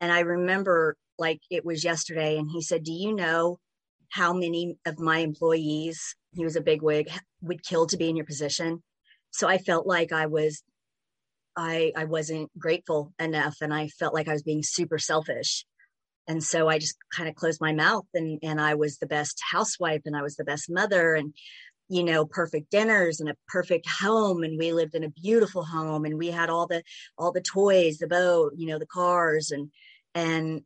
And 0.00 0.12
I 0.12 0.20
remember 0.20 0.96
like 1.18 1.40
it 1.50 1.64
was 1.64 1.84
yesterday. 1.84 2.36
And 2.36 2.50
he 2.50 2.62
said, 2.62 2.82
Do 2.82 2.92
you 2.92 3.14
know 3.14 3.58
how 4.08 4.32
many 4.32 4.76
of 4.86 4.98
my 4.98 5.18
employees, 5.18 6.16
he 6.32 6.44
was 6.44 6.56
a 6.56 6.60
big 6.60 6.82
wig, 6.82 7.08
would 7.42 7.64
kill 7.64 7.86
to 7.86 7.96
be 7.96 8.08
in 8.08 8.16
your 8.16 8.26
position? 8.26 8.82
So 9.30 9.46
I 9.46 9.58
felt 9.58 9.86
like 9.86 10.10
I 10.10 10.26
was 10.26 10.62
I 11.60 11.92
I 11.94 12.04
wasn't 12.06 12.50
grateful 12.58 13.12
enough 13.18 13.58
and 13.60 13.72
I 13.74 13.88
felt 13.88 14.14
like 14.14 14.28
I 14.28 14.32
was 14.32 14.42
being 14.42 14.62
super 14.62 14.98
selfish. 14.98 15.66
And 16.26 16.42
so 16.42 16.68
I 16.68 16.78
just 16.78 16.96
kind 17.14 17.28
of 17.28 17.34
closed 17.34 17.60
my 17.60 17.74
mouth 17.74 18.06
and 18.14 18.38
and 18.42 18.60
I 18.60 18.74
was 18.76 18.96
the 18.96 19.06
best 19.06 19.38
housewife 19.52 20.02
and 20.06 20.16
I 20.16 20.22
was 20.22 20.36
the 20.36 20.44
best 20.44 20.70
mother 20.70 21.14
and 21.14 21.34
you 21.90 22.02
know 22.02 22.24
perfect 22.24 22.70
dinners 22.70 23.20
and 23.20 23.28
a 23.28 23.36
perfect 23.46 23.86
home 23.86 24.42
and 24.42 24.58
we 24.58 24.72
lived 24.72 24.94
in 24.94 25.04
a 25.04 25.10
beautiful 25.10 25.62
home 25.62 26.06
and 26.06 26.16
we 26.16 26.28
had 26.28 26.48
all 26.48 26.66
the 26.66 26.82
all 27.18 27.30
the 27.32 27.42
toys 27.42 27.98
the 27.98 28.06
boat 28.06 28.52
you 28.56 28.66
know 28.66 28.78
the 28.78 28.86
cars 28.86 29.50
and 29.50 29.70
and 30.14 30.62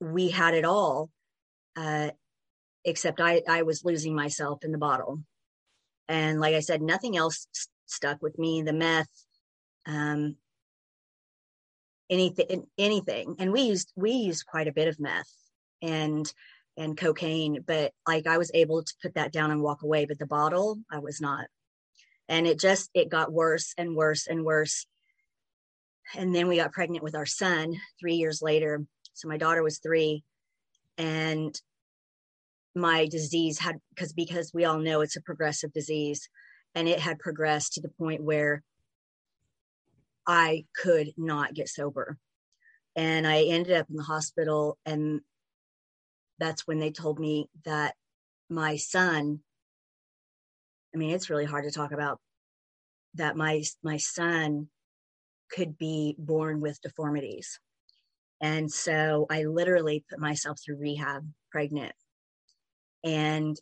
we 0.00 0.28
had 0.28 0.54
it 0.54 0.66
all 0.66 1.08
uh 1.76 2.10
except 2.84 3.20
i 3.22 3.40
i 3.48 3.62
was 3.62 3.86
losing 3.86 4.14
myself 4.14 4.62
in 4.62 4.70
the 4.70 4.78
bottle 4.78 5.22
and 6.08 6.40
like 6.40 6.54
i 6.54 6.60
said 6.60 6.82
nothing 6.82 7.16
else 7.16 7.46
st- 7.52 7.72
stuck 7.86 8.22
with 8.22 8.38
me 8.38 8.60
the 8.60 8.72
meth 8.74 9.08
um 9.86 10.36
anything 12.10 12.66
anything. 12.76 13.36
And 13.38 13.52
we 13.52 13.62
used 13.62 13.92
we 13.96 14.12
used 14.12 14.46
quite 14.46 14.68
a 14.68 14.72
bit 14.72 14.88
of 14.88 15.00
meth 15.00 15.32
and 15.80 16.30
and 16.76 16.96
cocaine 16.96 17.64
but 17.66 17.92
like 18.06 18.26
i 18.26 18.38
was 18.38 18.50
able 18.54 18.82
to 18.82 18.94
put 19.02 19.14
that 19.14 19.32
down 19.32 19.50
and 19.50 19.60
walk 19.60 19.82
away 19.82 20.04
but 20.04 20.18
the 20.18 20.26
bottle 20.26 20.78
i 20.90 20.98
was 20.98 21.20
not. 21.20 21.46
And 22.28 22.46
it 22.46 22.60
just 22.60 22.90
it 22.94 23.08
got 23.08 23.32
worse 23.32 23.74
and 23.76 23.96
worse 23.96 24.26
and 24.26 24.44
worse. 24.44 24.86
And 26.16 26.34
then 26.34 26.48
we 26.48 26.56
got 26.56 26.72
pregnant 26.72 27.02
with 27.02 27.14
our 27.14 27.26
son 27.26 27.74
3 28.00 28.14
years 28.14 28.42
later. 28.42 28.84
So 29.14 29.28
my 29.28 29.36
daughter 29.36 29.62
was 29.62 29.78
3 29.78 30.22
and 30.98 31.60
my 32.74 33.06
disease 33.06 33.58
had 33.58 33.76
because 33.90 34.12
because 34.12 34.52
we 34.54 34.64
all 34.64 34.78
know 34.78 35.00
it's 35.00 35.16
a 35.16 35.22
progressive 35.22 35.72
disease 35.72 36.28
and 36.74 36.88
it 36.88 37.00
had 37.00 37.18
progressed 37.18 37.74
to 37.74 37.80
the 37.80 37.88
point 37.88 38.22
where 38.22 38.62
I 40.30 40.64
could 40.76 41.12
not 41.16 41.54
get 41.54 41.68
sober. 41.68 42.16
And 42.94 43.26
I 43.26 43.42
ended 43.42 43.76
up 43.76 43.90
in 43.90 43.96
the 43.96 44.04
hospital 44.04 44.78
and 44.86 45.22
that's 46.38 46.68
when 46.68 46.78
they 46.78 46.92
told 46.92 47.18
me 47.18 47.48
that 47.64 47.96
my 48.48 48.76
son 48.76 49.40
I 50.94 50.98
mean 50.98 51.10
it's 51.10 51.30
really 51.30 51.46
hard 51.46 51.64
to 51.64 51.72
talk 51.72 51.90
about 51.90 52.20
that 53.14 53.36
my 53.36 53.64
my 53.82 53.96
son 53.96 54.68
could 55.50 55.76
be 55.76 56.14
born 56.16 56.60
with 56.60 56.80
deformities. 56.80 57.58
And 58.40 58.70
so 58.70 59.26
I 59.28 59.42
literally 59.42 60.04
put 60.08 60.20
myself 60.20 60.60
through 60.64 60.76
rehab 60.78 61.28
pregnant. 61.50 61.94
And 63.02 63.56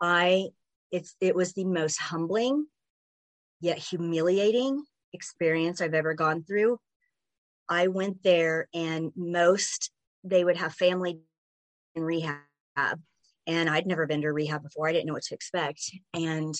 I 0.00 0.50
it's 0.92 1.16
it 1.20 1.34
was 1.34 1.52
the 1.54 1.64
most 1.64 2.00
humbling 2.00 2.68
yet 3.60 3.78
humiliating 3.78 4.84
experience 5.12 5.80
I've 5.80 5.94
ever 5.94 6.14
gone 6.14 6.44
through. 6.44 6.78
I 7.68 7.88
went 7.88 8.22
there 8.22 8.68
and 8.74 9.12
most 9.16 9.90
they 10.24 10.44
would 10.44 10.56
have 10.56 10.74
family 10.74 11.20
in 11.94 12.02
rehab 12.02 12.38
and 13.46 13.70
I'd 13.70 13.86
never 13.86 14.06
been 14.06 14.22
to 14.22 14.32
rehab 14.32 14.62
before. 14.62 14.88
I 14.88 14.92
didn't 14.92 15.06
know 15.06 15.14
what 15.14 15.22
to 15.24 15.34
expect. 15.34 15.90
And 16.14 16.54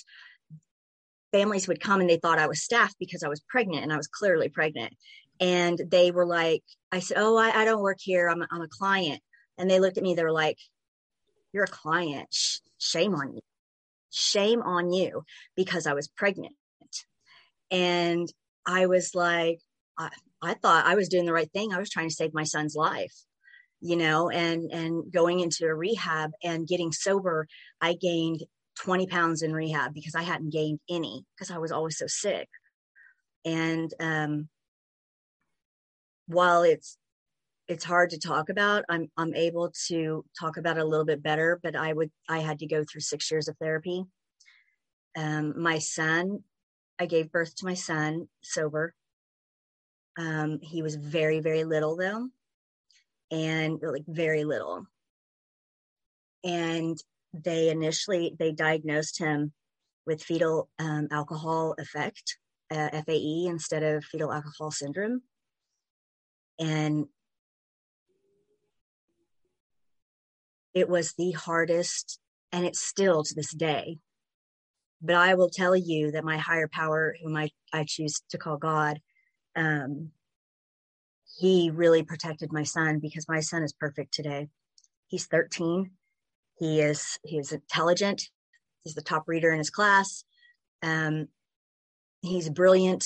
families 1.31 1.67
would 1.67 1.79
come 1.79 2.01
and 2.01 2.09
they 2.09 2.17
thought 2.17 2.39
I 2.39 2.47
was 2.47 2.63
staff 2.63 2.93
because 2.99 3.23
I 3.23 3.29
was 3.29 3.41
pregnant 3.47 3.83
and 3.83 3.93
I 3.93 3.97
was 3.97 4.07
clearly 4.07 4.49
pregnant. 4.49 4.93
And 5.39 5.79
they 5.87 6.11
were 6.11 6.25
like, 6.25 6.63
I 6.91 6.99
said, 6.99 7.17
Oh, 7.19 7.37
I, 7.37 7.61
I 7.61 7.65
don't 7.65 7.81
work 7.81 7.99
here. 8.01 8.27
I'm, 8.27 8.43
I'm 8.51 8.61
a 8.61 8.67
client. 8.67 9.21
And 9.57 9.69
they 9.69 9.79
looked 9.79 9.97
at 9.97 10.03
me, 10.03 10.15
they 10.15 10.23
were 10.23 10.31
like, 10.31 10.57
You're 11.53 11.65
a 11.65 11.67
client. 11.67 12.35
Shame 12.79 13.13
on 13.13 13.35
you. 13.35 13.41
Shame 14.11 14.61
on 14.61 14.91
you 14.91 15.23
because 15.55 15.85
I 15.85 15.93
was 15.93 16.07
pregnant. 16.07 16.55
And 17.71 18.31
I 18.65 18.87
was 18.87 19.15
like, 19.15 19.59
I, 19.97 20.09
I 20.41 20.53
thought 20.55 20.85
I 20.85 20.95
was 20.95 21.09
doing 21.09 21.25
the 21.25 21.33
right 21.33 21.51
thing. 21.51 21.73
I 21.73 21.79
was 21.79 21.89
trying 21.89 22.09
to 22.09 22.15
save 22.15 22.33
my 22.33 22.43
son's 22.43 22.75
life, 22.75 23.13
you 23.81 23.95
know, 23.97 24.29
and 24.29 24.71
and 24.71 25.11
going 25.11 25.39
into 25.41 25.65
a 25.65 25.75
rehab 25.75 26.31
and 26.43 26.67
getting 26.67 26.91
sober, 26.91 27.47
I 27.81 27.93
gained 27.93 28.43
20 28.79 29.07
pounds 29.07 29.41
in 29.41 29.53
rehab 29.53 29.93
because 29.93 30.15
I 30.15 30.23
hadn't 30.23 30.51
gained 30.53 30.79
any 30.89 31.25
because 31.35 31.51
I 31.51 31.57
was 31.57 31.71
always 31.71 31.97
so 31.97 32.07
sick. 32.07 32.47
And 33.45 33.93
um 33.99 34.49
while 36.27 36.63
it's 36.63 36.97
it's 37.67 37.85
hard 37.85 38.09
to 38.11 38.19
talk 38.19 38.49
about, 38.49 38.83
I'm 38.89 39.09
I'm 39.17 39.35
able 39.35 39.71
to 39.87 40.25
talk 40.39 40.57
about 40.57 40.77
it 40.77 40.81
a 40.81 40.85
little 40.85 41.05
bit 41.05 41.21
better, 41.23 41.59
but 41.61 41.75
I 41.75 41.93
would 41.93 42.11
I 42.29 42.39
had 42.39 42.59
to 42.59 42.67
go 42.67 42.83
through 42.83 43.01
6 43.01 43.31
years 43.31 43.47
of 43.47 43.57
therapy. 43.57 44.05
Um 45.17 45.61
my 45.61 45.79
son 45.79 46.43
I 46.99 47.05
gave 47.05 47.31
birth 47.31 47.55
to 47.55 47.65
my 47.65 47.75
son 47.75 48.27
sober. 48.41 48.93
Um, 50.17 50.59
he 50.61 50.81
was 50.81 50.95
very, 50.95 51.39
very 51.39 51.63
little 51.63 51.95
though, 51.95 52.27
and 53.31 53.79
like 53.81 54.03
very 54.07 54.43
little. 54.43 54.85
And 56.43 56.97
they 57.33 57.69
initially 57.69 58.35
they 58.37 58.51
diagnosed 58.51 59.17
him 59.17 59.53
with 60.05 60.23
fetal 60.23 60.69
um, 60.77 61.07
alcohol 61.11 61.75
effect, 61.77 62.37
uh, 62.71 62.89
FAE, 63.05 63.45
instead 63.47 63.83
of 63.83 64.03
fetal 64.03 64.33
alcohol 64.33 64.71
syndrome. 64.71 65.21
And 66.59 67.07
it 70.73 70.89
was 70.89 71.13
the 71.13 71.31
hardest, 71.31 72.19
and 72.51 72.65
it's 72.65 72.81
still 72.81 73.23
to 73.23 73.35
this 73.35 73.53
day 73.53 73.99
but 75.01 75.15
I 75.15 75.35
will 75.35 75.49
tell 75.49 75.75
you 75.75 76.11
that 76.11 76.23
my 76.23 76.37
higher 76.37 76.67
power, 76.67 77.15
whom 77.21 77.35
I, 77.35 77.49
I 77.71 77.85
choose 77.87 78.21
to 78.31 78.37
call 78.37 78.57
God, 78.57 78.99
um, 79.55 80.11
he 81.37 81.69
really 81.69 82.03
protected 82.03 82.51
my 82.51 82.63
son 82.63 82.99
because 82.99 83.27
my 83.29 83.39
son 83.39 83.63
is 83.63 83.73
perfect 83.73 84.13
today. 84.13 84.49
He's 85.07 85.25
13. 85.27 85.91
He 86.59 86.81
is 86.81 87.17
he 87.23 87.37
is 87.37 87.53
intelligent. 87.53 88.29
He's 88.83 88.95
the 88.95 89.01
top 89.01 89.23
reader 89.27 89.51
in 89.51 89.57
his 89.57 89.69
class. 89.69 90.23
Um, 90.83 91.27
he's 92.21 92.49
brilliant, 92.49 93.05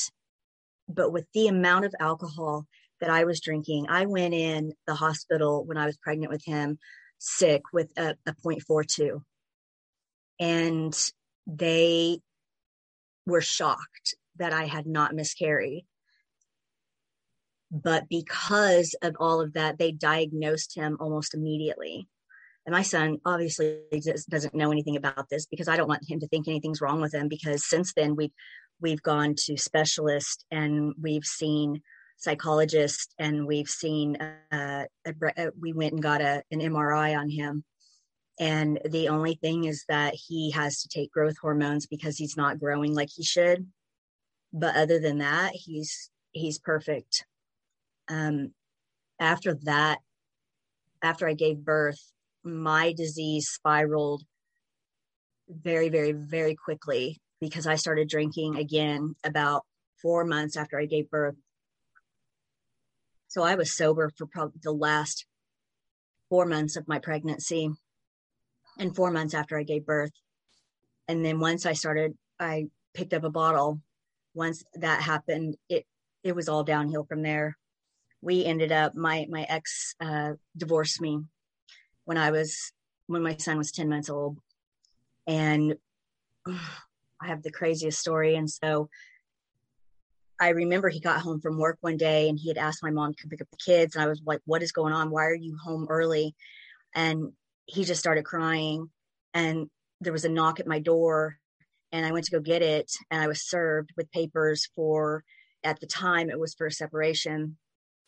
but 0.89 1.12
with 1.12 1.25
the 1.34 1.47
amount 1.47 1.86
of 1.86 1.93
alcohol 1.99 2.65
that 2.99 3.10
I 3.10 3.25
was 3.25 3.41
drinking, 3.41 3.88
I 3.89 4.06
went 4.06 4.34
in 4.34 4.73
the 4.88 4.95
hospital 4.95 5.65
when 5.65 5.77
I 5.77 5.86
was 5.86 5.97
pregnant 5.97 6.32
with 6.32 6.43
him, 6.43 6.79
sick 7.19 7.62
with 7.71 7.91
a, 7.97 8.15
a 8.25 8.34
0.42. 8.34 9.21
And 10.39 11.12
they 11.47 12.19
were 13.25 13.41
shocked 13.41 14.15
that 14.38 14.53
I 14.53 14.65
had 14.65 14.86
not 14.86 15.13
miscarried. 15.13 15.86
But 17.71 18.08
because 18.10 18.95
of 19.01 19.15
all 19.19 19.41
of 19.41 19.53
that, 19.53 19.77
they 19.77 19.91
diagnosed 19.91 20.75
him 20.75 20.97
almost 20.99 21.34
immediately. 21.34 22.08
And 22.65 22.73
my 22.73 22.84
son 22.84 23.17
obviously 23.25 23.79
doesn't 24.29 24.53
know 24.53 24.71
anything 24.71 24.95
about 24.95 25.27
this 25.29 25.45
because 25.45 25.67
I 25.67 25.75
don't 25.75 25.89
want 25.89 26.10
him 26.10 26.19
to 26.19 26.27
think 26.27 26.47
anything's 26.47 26.82
wrong 26.82 27.01
with 27.01 27.13
him 27.13 27.27
because 27.27 27.67
since 27.67 27.93
then 27.93 28.15
we've 28.15 28.32
we've 28.79 29.01
gone 29.01 29.36
to 29.36 29.58
specialists 29.58 30.45
and 30.51 30.93
we've 31.01 31.25
seen 31.25 31.82
psychologists 32.17 33.13
and 33.19 33.45
we've 33.45 33.67
seen 33.67 34.15
uh, 34.17 34.86
a, 35.06 35.13
a, 35.38 35.49
we 35.60 35.73
went 35.73 35.93
and 35.93 36.01
got 36.01 36.21
a, 36.21 36.41
an 36.51 36.60
mri 36.60 37.17
on 37.17 37.29
him 37.29 37.63
and 38.39 38.80
the 38.89 39.10
only 39.10 39.36
thing 39.36 39.65
is 39.65 39.86
that 39.88 40.15
he 40.15 40.52
has 40.52 40.82
to 40.82 40.88
take 40.88 41.12
growth 41.12 41.38
hormones 41.39 41.86
because 41.86 42.17
he's 42.17 42.36
not 42.36 42.60
growing 42.60 42.93
like 42.93 43.10
he 43.13 43.24
should. 43.24 43.67
But 44.52 44.76
other 44.76 45.00
than 45.00 45.19
that 45.19 45.52
he's 45.54 46.10
he's 46.32 46.60
perfect. 46.60 47.26
Um 48.08 48.54
after 49.19 49.54
that 49.63 50.00
after 51.02 51.28
i 51.28 51.34
gave 51.34 51.63
birth 51.63 52.12
my 52.43 52.91
disease 52.93 53.48
spiraled 53.48 54.24
very 55.48 55.89
very 55.89 56.12
very 56.12 56.56
quickly 56.56 57.22
because 57.39 57.67
i 57.67 57.76
started 57.76 58.10
drinking 58.10 58.56
again 58.58 59.15
about 59.24 59.63
4 60.02 60.26
months 60.26 60.58
after 60.58 60.80
i 60.80 60.86
gave 60.86 61.10
birth. 61.10 61.36
So 63.28 63.43
I 63.43 63.56
was 63.56 63.76
sober 63.76 64.12
for 64.15 64.28
probably 64.28 64.60
the 64.62 64.72
last 64.72 65.26
four 66.30 66.46
months 66.46 66.76
of 66.76 66.88
my 66.88 67.00
pregnancy 67.00 67.72
and 68.80 68.96
four 68.96 69.12
months 69.12 69.34
after 69.34 69.58
I 69.58 69.64
gave 69.64 69.86
birth. 69.86 70.12
And 71.08 71.24
then 71.24 71.40
once 71.40 71.66
I 71.66 71.74
started, 71.74 72.18
I 72.40 72.68
picked 72.94 73.14
up 73.14 73.24
a 73.24 73.30
bottle. 73.30 73.82
Once 74.34 74.64
that 74.76 75.02
happened, 75.02 75.58
it 75.70 75.86
it 76.24 76.36
was 76.36 76.48
all 76.50 76.64
downhill 76.64 77.06
from 77.06 77.22
there. 77.22 77.58
We 78.22 78.46
ended 78.46 78.72
up 78.72 78.96
my 78.96 79.26
my 79.30 79.44
ex 79.44 79.96
uh, 80.00 80.34
divorced 80.56 81.02
me 81.02 81.20
when 82.06 82.18
I 82.18 82.32
was 82.32 82.72
when 83.08 83.22
my 83.22 83.36
son 83.38 83.58
was 83.58 83.72
ten 83.72 83.90
months 83.90 84.10
old, 84.10 84.38
and 85.28 85.76
I 86.48 87.28
have 87.28 87.44
the 87.44 87.52
craziest 87.52 88.00
story. 88.00 88.36
And 88.36 88.50
so 88.50 88.90
I 90.40 90.50
remember 90.50 90.90
he 90.90 91.00
got 91.00 91.22
home 91.22 91.40
from 91.40 91.58
work 91.58 91.78
one 91.80 91.96
day 91.96 92.28
and 92.28 92.38
he 92.38 92.50
had 92.50 92.58
asked 92.58 92.84
my 92.84 92.92
mom 92.92 93.14
to 93.14 93.28
pick 93.28 93.42
up 93.42 93.48
the 93.50 93.58
kids. 93.58 93.96
And 93.96 94.04
I 94.04 94.08
was 94.08 94.22
like, 94.26 94.42
What 94.46 94.64
is 94.64 94.72
going 94.72 94.94
on? 94.94 95.10
Why 95.10 95.26
are 95.26 95.36
you 95.36 95.58
home 95.64 95.88
early? 95.90 96.36
And 96.96 97.32
he 97.65 97.84
just 97.84 97.99
started 97.99 98.26
crying. 98.26 98.89
And 99.34 99.67
there 100.02 100.13
was 100.13 100.26
a 100.26 100.30
knock 100.30 100.60
at 100.60 100.67
my 100.67 100.80
door. 100.80 101.38
And 101.91 102.06
I 102.06 102.12
went 102.12 102.26
to 102.26 102.32
go 102.32 102.39
get 102.39 102.62
it. 102.62 102.91
And 103.12 103.21
I 103.21 103.28
was 103.28 103.47
served 103.47 103.91
with 103.95 104.12
papers 104.12 104.69
for, 104.76 105.23
at 105.63 105.80
the 105.80 105.88
time, 105.88 106.30
it 106.30 106.39
was 106.39 106.56
for 106.56 106.69
separation, 106.69 107.58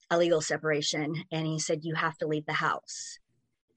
a 0.10 0.18
legal 0.18 0.42
separation. 0.42 1.24
And 1.32 1.46
he 1.46 1.60
said, 1.60 1.84
You 1.84 1.96
have 1.96 2.18
to 2.18 2.28
leave 2.28 2.46
the 2.46 2.54
house. 2.54 3.18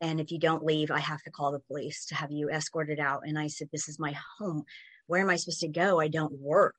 And 0.00 0.20
if 0.20 0.30
you 0.30 0.38
don't 0.38 0.64
leave, 0.64 0.90
I 0.90 1.00
have 1.00 1.22
to 1.22 1.30
call 1.30 1.52
the 1.52 1.60
police 1.60 2.06
to 2.06 2.14
have 2.14 2.30
you 2.30 2.48
escorted 2.50 3.00
out. 3.00 3.22
And 3.24 3.38
I 3.38 3.48
said, 3.48 3.68
This 3.72 3.88
is 3.88 3.98
my 3.98 4.16
home. 4.38 4.64
Where 5.06 5.20
am 5.20 5.30
I 5.30 5.36
supposed 5.36 5.60
to 5.60 5.68
go? 5.68 6.00
I 6.00 6.08
don't 6.08 6.38
work 6.40 6.76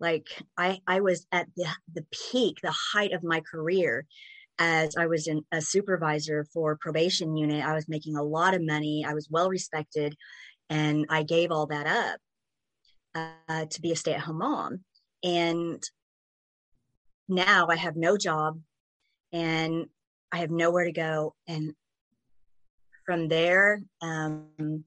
like 0.00 0.28
i 0.56 0.80
i 0.86 1.00
was 1.00 1.26
at 1.30 1.46
the, 1.56 1.66
the 1.92 2.04
peak 2.10 2.58
the 2.62 2.74
height 2.92 3.12
of 3.12 3.22
my 3.22 3.40
career 3.40 4.06
as 4.60 4.94
i 4.96 5.06
was 5.06 5.26
in 5.26 5.42
a 5.50 5.60
supervisor 5.60 6.46
for 6.52 6.76
probation 6.80 7.36
unit 7.36 7.64
i 7.64 7.74
was 7.74 7.88
making 7.88 8.16
a 8.16 8.22
lot 8.22 8.54
of 8.54 8.64
money. 8.64 9.04
I 9.06 9.14
was 9.14 9.28
well 9.30 9.48
respected 9.48 10.14
and 10.68 11.06
i 11.10 11.22
gave 11.22 11.50
all 11.50 11.66
that 11.66 11.86
up 11.86 13.26
uh, 13.48 13.64
to 13.66 13.80
be 13.80 13.90
a 13.90 13.96
stay-at-home 13.96 14.38
mom. 14.38 14.84
And 15.24 15.82
now 17.28 17.66
i 17.68 17.76
have 17.76 17.96
no 17.96 18.16
job 18.16 18.60
and 19.32 19.86
i 20.30 20.38
have 20.38 20.50
nowhere 20.50 20.84
to 20.84 20.92
go. 20.92 21.34
And 21.48 21.74
from 23.04 23.28
there 23.28 23.82
um, 24.02 24.84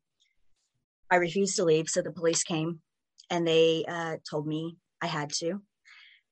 i 1.11 1.15
refused 1.17 1.57
to 1.57 1.65
leave 1.65 1.89
so 1.89 2.01
the 2.01 2.11
police 2.11 2.43
came 2.43 2.79
and 3.29 3.47
they 3.47 3.83
uh, 3.87 4.17
told 4.29 4.47
me 4.47 4.77
I 5.03 5.07
had 5.07 5.31
to. 5.39 5.61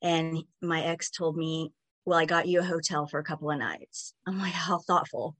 And 0.02 0.44
my 0.62 0.82
ex 0.84 1.12
told 1.12 1.36
me, 1.36 1.74
Well, 2.06 2.20
I 2.20 2.26
got 2.26 2.48
you 2.48 2.60
a 2.60 2.64
hotel 2.64 3.08
for 3.08 3.20
a 3.20 3.24
couple 3.24 3.52
of 3.52 3.60
nights. 3.60 4.14
I'm 4.28 4.40
like, 4.40 4.54
How 4.54 4.80
thoughtful. 4.80 5.36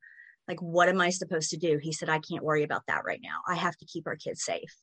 Like, 0.48 0.62
what 0.62 0.90
am 0.90 1.00
I 1.00 1.10
supposed 1.10 1.52
to 1.52 1.58
do? 1.58 1.80
He 1.82 1.94
said, 1.94 2.10
I 2.10 2.20
can't 2.20 2.44
worry 2.44 2.64
about 2.64 2.84
that 2.88 3.04
right 3.06 3.20
now. 3.24 3.40
I 3.48 3.56
have 3.56 3.78
to 3.78 3.86
keep 3.86 4.08
our 4.08 4.16
kids 4.16 4.44
safe. 4.44 4.76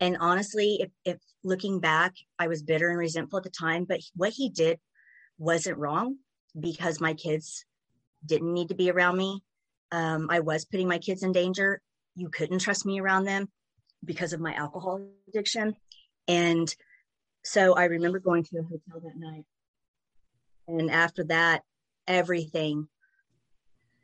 And 0.00 0.16
honestly, 0.20 0.78
if, 0.80 0.90
if 1.04 1.18
looking 1.42 1.80
back, 1.80 2.14
I 2.38 2.48
was 2.48 2.62
bitter 2.62 2.90
and 2.90 2.98
resentful 2.98 3.38
at 3.38 3.44
the 3.44 3.50
time, 3.50 3.84
but 3.84 4.00
what 4.14 4.32
he 4.32 4.48
did 4.48 4.78
wasn't 5.38 5.78
wrong 5.78 6.16
because 6.58 7.00
my 7.00 7.14
kids 7.14 7.64
didn't 8.24 8.52
need 8.52 8.68
to 8.68 8.74
be 8.74 8.90
around 8.90 9.16
me. 9.16 9.42
Um, 9.90 10.28
I 10.30 10.40
was 10.40 10.64
putting 10.64 10.88
my 10.88 10.98
kids 10.98 11.22
in 11.22 11.32
danger. 11.32 11.80
You 12.14 12.28
couldn't 12.28 12.60
trust 12.60 12.84
me 12.84 13.00
around 13.00 13.24
them 13.24 13.48
because 14.04 14.32
of 14.32 14.40
my 14.40 14.54
alcohol 14.54 15.00
addiction. 15.28 15.74
And 16.26 16.72
so 17.44 17.74
I 17.74 17.84
remember 17.84 18.18
going 18.18 18.44
to 18.44 18.58
a 18.58 18.62
hotel 18.62 19.00
that 19.00 19.16
night. 19.16 19.44
And 20.68 20.90
after 20.90 21.24
that, 21.24 21.62
everything, 22.06 22.88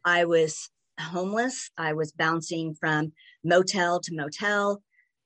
I 0.04 0.24
was 0.24 0.70
homeless. 0.98 1.70
I 1.76 1.92
was 1.92 2.12
bouncing 2.12 2.74
from 2.74 3.12
motel 3.44 4.00
to 4.00 4.14
motel. 4.14 4.82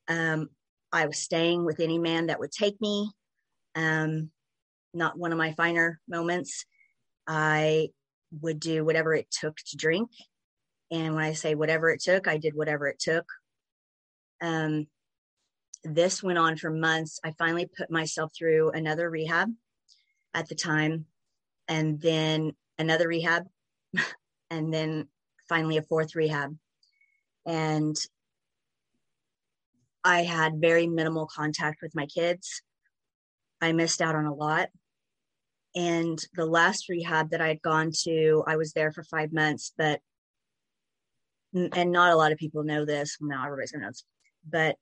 Um, 0.08 0.48
I 0.92 1.06
was 1.06 1.18
staying 1.18 1.64
with 1.64 1.80
any 1.80 1.98
man 1.98 2.26
that 2.26 2.40
would 2.40 2.52
take 2.52 2.80
me. 2.80 3.10
Um, 3.74 4.30
not 4.94 5.18
one 5.18 5.32
of 5.32 5.38
my 5.38 5.52
finer 5.52 6.00
moments. 6.08 6.64
I 7.26 7.88
would 8.40 8.58
do 8.58 8.84
whatever 8.84 9.14
it 9.14 9.30
took 9.30 9.56
to 9.56 9.76
drink. 9.76 10.10
And 10.90 11.14
when 11.14 11.24
I 11.24 11.34
say 11.34 11.54
whatever 11.54 11.90
it 11.90 12.00
took, 12.02 12.26
I 12.26 12.38
did 12.38 12.54
whatever 12.54 12.88
it 12.88 12.98
took. 12.98 13.26
Um, 14.40 14.86
this 15.84 16.22
went 16.22 16.38
on 16.38 16.56
for 16.56 16.70
months. 16.70 17.20
I 17.22 17.32
finally 17.38 17.66
put 17.66 17.90
myself 17.90 18.32
through 18.36 18.70
another 18.70 19.08
rehab 19.10 19.50
at 20.34 20.48
the 20.48 20.54
time, 20.54 21.06
and 21.68 22.00
then 22.00 22.52
another 22.78 23.08
rehab, 23.08 23.46
and 24.50 24.72
then 24.72 25.08
finally 25.48 25.76
a 25.76 25.82
fourth 25.82 26.14
rehab. 26.14 26.56
And 27.46 27.96
I 30.04 30.22
had 30.22 30.60
very 30.60 30.86
minimal 30.86 31.26
contact 31.26 31.78
with 31.82 31.94
my 31.94 32.06
kids. 32.06 32.62
I 33.60 33.72
missed 33.72 34.00
out 34.00 34.14
on 34.14 34.26
a 34.26 34.34
lot. 34.34 34.68
And 35.74 36.18
the 36.34 36.46
last 36.46 36.88
rehab 36.88 37.30
that 37.30 37.40
I 37.40 37.48
had 37.48 37.62
gone 37.62 37.90
to, 38.04 38.42
I 38.46 38.56
was 38.56 38.72
there 38.72 38.92
for 38.92 39.02
five 39.04 39.32
months, 39.32 39.72
but 39.76 40.00
and 41.54 41.92
not 41.92 42.12
a 42.12 42.16
lot 42.16 42.32
of 42.32 42.38
people 42.38 42.62
know 42.64 42.84
this. 42.84 43.16
Well, 43.20 43.30
Now 43.30 43.44
everybody's 43.44 43.72
gonna 43.72 43.84
know 43.84 43.90
this, 43.90 44.04
but 44.48 44.76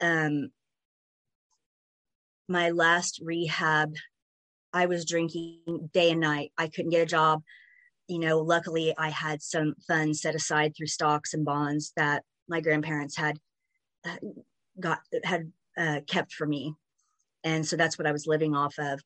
um, 0.00 0.50
my 2.48 2.70
last 2.70 3.20
rehab, 3.22 3.94
I 4.76 4.84
was 4.84 5.06
drinking 5.06 5.88
day 5.94 6.10
and 6.10 6.20
night. 6.20 6.52
I 6.58 6.68
couldn't 6.68 6.90
get 6.90 7.00
a 7.00 7.06
job. 7.06 7.42
You 8.08 8.18
know, 8.18 8.40
luckily 8.40 8.94
I 8.98 9.08
had 9.08 9.40
some 9.40 9.74
funds 9.88 10.20
set 10.20 10.34
aside 10.34 10.74
through 10.76 10.88
stocks 10.88 11.32
and 11.32 11.46
bonds 11.46 11.94
that 11.96 12.24
my 12.46 12.60
grandparents 12.60 13.16
had 13.16 13.38
uh, 14.06 14.18
got 14.78 14.98
had 15.24 15.50
uh, 15.78 16.00
kept 16.06 16.34
for 16.34 16.46
me, 16.46 16.74
and 17.42 17.64
so 17.66 17.76
that's 17.76 17.98
what 17.98 18.06
I 18.06 18.12
was 18.12 18.26
living 18.26 18.54
off 18.54 18.74
of. 18.78 19.00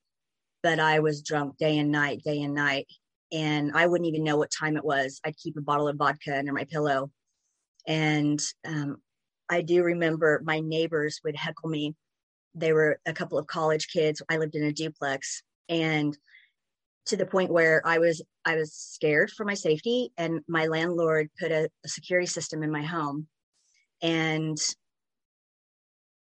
But 0.65 0.81
I 0.81 0.99
was 0.99 1.23
drunk 1.23 1.57
day 1.57 1.79
and 1.79 1.93
night, 1.93 2.23
day 2.25 2.43
and 2.43 2.53
night, 2.53 2.89
and 3.33 3.71
I 3.73 3.87
wouldn't 3.87 4.09
even 4.09 4.25
know 4.25 4.37
what 4.37 4.51
time 4.51 4.77
it 4.77 4.85
was. 4.85 5.21
I'd 5.25 5.39
keep 5.39 5.57
a 5.57 5.63
bottle 5.63 5.87
of 5.87 5.97
vodka 5.97 6.37
under 6.37 6.53
my 6.53 6.65
pillow, 6.65 7.13
and 7.87 8.43
um, 8.67 8.97
I 9.49 9.63
do 9.63 9.85
remember 9.85 10.43
my 10.45 10.59
neighbors 10.59 11.21
would 11.25 11.37
heckle 11.37 11.71
me. 11.71 11.95
They 12.57 12.73
were 12.73 12.99
a 13.07 13.13
couple 13.13 13.39
of 13.39 13.47
college 13.47 13.87
kids. 13.87 14.21
I 14.29 14.37
lived 14.37 14.57
in 14.57 14.65
a 14.65 14.73
duplex 14.73 15.45
and 15.71 16.19
to 17.07 17.17
the 17.17 17.25
point 17.25 17.51
where 17.51 17.81
I 17.87 17.99
was 17.99 18.23
I 18.45 18.57
was 18.57 18.75
scared 18.75 19.31
for 19.31 19.45
my 19.45 19.55
safety 19.55 20.13
and 20.19 20.41
my 20.49 20.67
landlord 20.67 21.31
put 21.41 21.51
a, 21.51 21.71
a 21.85 21.89
security 21.89 22.27
system 22.27 22.63
in 22.63 22.71
my 22.71 22.83
home. 22.83 23.27
And 24.03 24.59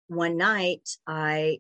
one 0.08 0.38
night 0.38 0.88
I 1.06 1.60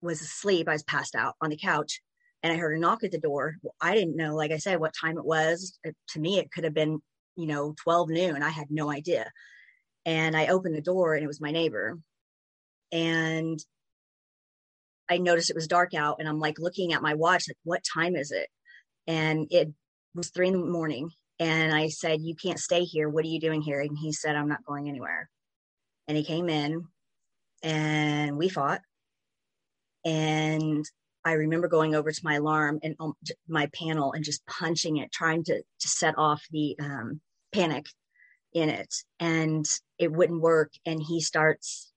was 0.00 0.20
asleep, 0.20 0.68
I 0.68 0.72
was 0.72 0.82
passed 0.82 1.14
out 1.14 1.34
on 1.40 1.50
the 1.50 1.56
couch 1.56 2.00
and 2.42 2.52
I 2.52 2.56
heard 2.56 2.76
a 2.76 2.80
knock 2.80 3.04
at 3.04 3.12
the 3.12 3.18
door. 3.18 3.56
I 3.80 3.94
didn't 3.94 4.16
know, 4.16 4.34
like 4.34 4.50
I 4.50 4.58
said, 4.58 4.80
what 4.80 4.94
time 4.98 5.18
it 5.18 5.24
was. 5.24 5.78
to 5.84 6.20
me, 6.20 6.38
it 6.38 6.50
could 6.50 6.64
have 6.64 6.74
been, 6.74 7.00
you 7.36 7.46
know, 7.46 7.74
12 7.82 8.10
noon. 8.10 8.42
I 8.42 8.50
had 8.50 8.70
no 8.70 8.90
idea. 8.90 9.30
And 10.04 10.36
I 10.36 10.48
opened 10.48 10.74
the 10.74 10.82
door 10.82 11.14
and 11.14 11.22
it 11.22 11.28
was 11.28 11.40
my 11.40 11.52
neighbor. 11.52 11.98
And 12.90 13.58
I 15.08 15.18
noticed 15.18 15.50
it 15.50 15.56
was 15.56 15.68
dark 15.68 15.94
out 15.94 16.16
and 16.18 16.28
I'm 16.28 16.38
like 16.38 16.58
looking 16.58 16.92
at 16.92 17.02
my 17.02 17.14
watch, 17.14 17.44
like, 17.48 17.56
what 17.64 17.82
time 17.94 18.16
is 18.16 18.30
it? 18.30 18.48
And 19.06 19.46
it 19.50 19.68
was 20.14 20.30
three 20.30 20.48
in 20.48 20.54
the 20.54 20.66
morning. 20.66 21.10
And 21.38 21.74
I 21.74 21.88
said, 21.88 22.20
You 22.22 22.34
can't 22.34 22.58
stay 22.58 22.84
here. 22.84 23.08
What 23.08 23.24
are 23.24 23.28
you 23.28 23.40
doing 23.40 23.62
here? 23.62 23.80
And 23.80 23.96
he 23.98 24.12
said, 24.12 24.36
I'm 24.36 24.48
not 24.48 24.64
going 24.64 24.88
anywhere. 24.88 25.28
And 26.06 26.16
he 26.16 26.24
came 26.24 26.48
in 26.48 26.84
and 27.62 28.36
we 28.36 28.48
fought. 28.48 28.80
And 30.04 30.84
I 31.24 31.32
remember 31.32 31.68
going 31.68 31.94
over 31.94 32.10
to 32.10 32.20
my 32.24 32.34
alarm 32.34 32.80
and 32.82 32.96
um, 32.98 33.14
my 33.48 33.68
panel 33.74 34.12
and 34.12 34.24
just 34.24 34.44
punching 34.46 34.96
it, 34.96 35.12
trying 35.12 35.44
to, 35.44 35.58
to 35.58 35.88
set 35.88 36.18
off 36.18 36.42
the 36.50 36.76
um, 36.80 37.20
panic 37.52 37.86
in 38.52 38.68
it. 38.68 38.92
And 39.20 39.64
it 39.98 40.12
wouldn't 40.12 40.40
work 40.40 40.72
and 40.84 41.00
he 41.00 41.20
starts 41.20 41.91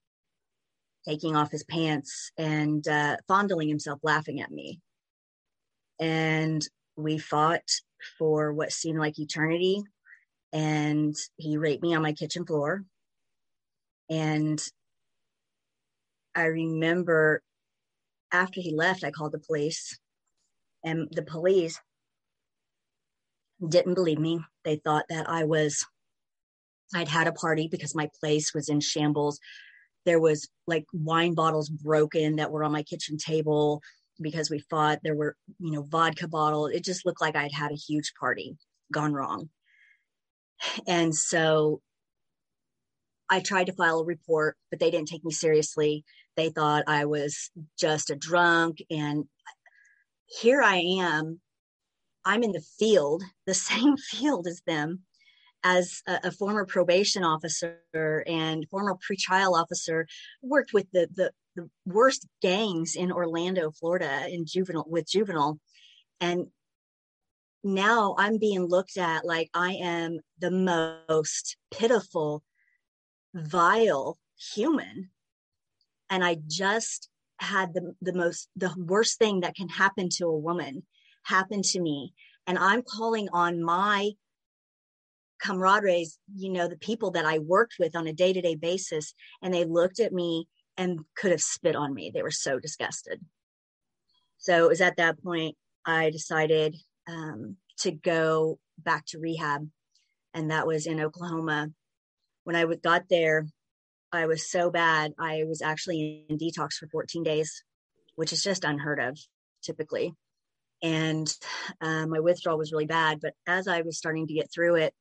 taking 1.08 1.36
off 1.36 1.50
his 1.50 1.64
pants 1.64 2.32
and 2.36 2.86
uh, 2.88 3.16
fondling 3.28 3.68
himself, 3.68 4.00
laughing 4.02 4.40
at 4.40 4.50
me. 4.50 4.80
And 6.00 6.66
we 6.96 7.18
fought 7.18 7.68
for 8.18 8.52
what 8.52 8.72
seemed 8.72 8.98
like 8.98 9.18
eternity. 9.18 9.82
And 10.52 11.14
he 11.36 11.56
raped 11.56 11.82
me 11.82 11.94
on 11.94 12.02
my 12.02 12.12
kitchen 12.12 12.44
floor. 12.46 12.84
And 14.08 14.62
I 16.34 16.44
remember 16.44 17.42
after 18.32 18.60
he 18.60 18.74
left, 18.74 19.04
I 19.04 19.10
called 19.10 19.32
the 19.32 19.38
police, 19.38 19.98
and 20.84 21.08
the 21.10 21.22
police 21.22 21.80
didn't 23.66 23.94
believe 23.94 24.18
me. 24.18 24.40
They 24.64 24.76
thought 24.76 25.06
that 25.08 25.28
I 25.28 25.44
was, 25.44 25.84
I'd 26.94 27.08
had 27.08 27.26
a 27.26 27.32
party 27.32 27.68
because 27.68 27.94
my 27.94 28.10
place 28.20 28.52
was 28.52 28.68
in 28.68 28.80
shambles. 28.80 29.40
There 30.06 30.20
was 30.20 30.48
like 30.66 30.86
wine 30.92 31.34
bottles 31.34 31.68
broken 31.68 32.36
that 32.36 32.50
were 32.50 32.64
on 32.64 32.72
my 32.72 32.82
kitchen 32.82 33.18
table 33.18 33.82
because 34.20 34.48
we 34.48 34.60
fought. 34.70 35.00
There 35.02 35.14
were, 35.14 35.36
you 35.58 35.72
know, 35.72 35.82
vodka 35.82 36.28
bottles. 36.28 36.70
It 36.70 36.84
just 36.84 37.04
looked 37.04 37.20
like 37.20 37.36
I'd 37.36 37.52
had 37.52 37.72
a 37.72 37.76
huge 37.76 38.14
party 38.18 38.56
gone 38.90 39.12
wrong. 39.12 39.50
And 40.86 41.14
so 41.14 41.82
I 43.28 43.40
tried 43.40 43.66
to 43.66 43.72
file 43.72 44.00
a 44.00 44.04
report, 44.04 44.56
but 44.70 44.78
they 44.78 44.90
didn't 44.90 45.08
take 45.08 45.24
me 45.24 45.32
seriously. 45.32 46.04
They 46.36 46.50
thought 46.50 46.84
I 46.86 47.04
was 47.06 47.50
just 47.78 48.10
a 48.10 48.16
drunk. 48.16 48.78
And 48.90 49.24
here 50.26 50.62
I 50.62 50.76
am. 50.76 51.40
I'm 52.24 52.42
in 52.42 52.52
the 52.52 52.64
field, 52.78 53.22
the 53.46 53.54
same 53.72 53.96
field 53.96 54.46
as 54.46 54.62
them, 54.66 55.02
as 55.64 56.02
a, 56.06 56.20
a 56.24 56.30
former 56.30 56.64
probation 56.64 57.24
officer 57.24 58.24
and 58.26 58.66
former 58.70 58.94
pretrial 58.94 59.52
officer, 59.52 60.06
worked 60.42 60.72
with 60.72 60.86
the, 60.92 61.08
the, 61.14 61.30
the 61.54 61.68
worst 61.86 62.26
gangs 62.42 62.94
in 62.96 63.10
Orlando, 63.12 63.70
Florida, 63.70 64.26
in 64.28 64.44
juvenile 64.46 64.86
with 64.88 65.08
juvenile. 65.08 65.58
And 66.20 66.46
now 67.64 68.14
I'm 68.18 68.38
being 68.38 68.66
looked 68.66 68.96
at 68.96 69.24
like 69.24 69.50
I 69.52 69.72
am 69.72 70.20
the 70.38 70.50
most 70.50 71.56
pitiful 71.70 72.42
vile 73.34 74.18
human 74.54 75.10
and 76.10 76.24
i 76.24 76.36
just 76.46 77.08
had 77.38 77.74
the, 77.74 77.94
the 78.00 78.12
most 78.12 78.48
the 78.56 78.74
worst 78.78 79.18
thing 79.18 79.40
that 79.40 79.54
can 79.54 79.68
happen 79.68 80.08
to 80.10 80.26
a 80.26 80.38
woman 80.38 80.82
happen 81.24 81.62
to 81.62 81.80
me 81.80 82.12
and 82.46 82.58
i'm 82.58 82.82
calling 82.82 83.28
on 83.32 83.62
my 83.62 84.10
camaraderies 85.44 86.16
you 86.34 86.50
know 86.50 86.68
the 86.68 86.76
people 86.78 87.10
that 87.10 87.24
i 87.24 87.38
worked 87.38 87.74
with 87.78 87.94
on 87.94 88.06
a 88.06 88.12
day-to-day 88.12 88.54
basis 88.54 89.14
and 89.42 89.52
they 89.52 89.64
looked 89.64 90.00
at 90.00 90.12
me 90.12 90.46
and 90.76 91.00
could 91.16 91.30
have 91.30 91.40
spit 91.40 91.76
on 91.76 91.92
me 91.92 92.10
they 92.12 92.22
were 92.22 92.30
so 92.30 92.58
disgusted 92.58 93.20
so 94.38 94.64
it 94.64 94.68
was 94.68 94.80
at 94.80 94.96
that 94.96 95.22
point 95.22 95.56
i 95.84 96.10
decided 96.10 96.74
um, 97.08 97.56
to 97.78 97.90
go 97.92 98.58
back 98.78 99.04
to 99.06 99.18
rehab 99.18 99.68
and 100.34 100.50
that 100.50 100.66
was 100.66 100.86
in 100.86 101.00
oklahoma 101.00 101.68
when 102.46 102.54
I 102.54 102.64
got 102.64 103.08
there, 103.10 103.48
I 104.12 104.26
was 104.26 104.48
so 104.48 104.70
bad. 104.70 105.12
I 105.18 105.42
was 105.48 105.62
actually 105.62 106.24
in 106.28 106.38
detox 106.38 106.74
for 106.74 106.86
14 106.86 107.24
days, 107.24 107.64
which 108.14 108.32
is 108.32 108.40
just 108.40 108.62
unheard 108.62 109.00
of 109.00 109.18
typically. 109.64 110.14
And 110.80 111.28
uh, 111.80 112.06
my 112.06 112.20
withdrawal 112.20 112.56
was 112.56 112.70
really 112.70 112.86
bad. 112.86 113.18
But 113.20 113.34
as 113.48 113.66
I 113.66 113.82
was 113.82 113.98
starting 113.98 114.28
to 114.28 114.34
get 114.34 114.48
through 114.54 114.76
it, 114.76 114.94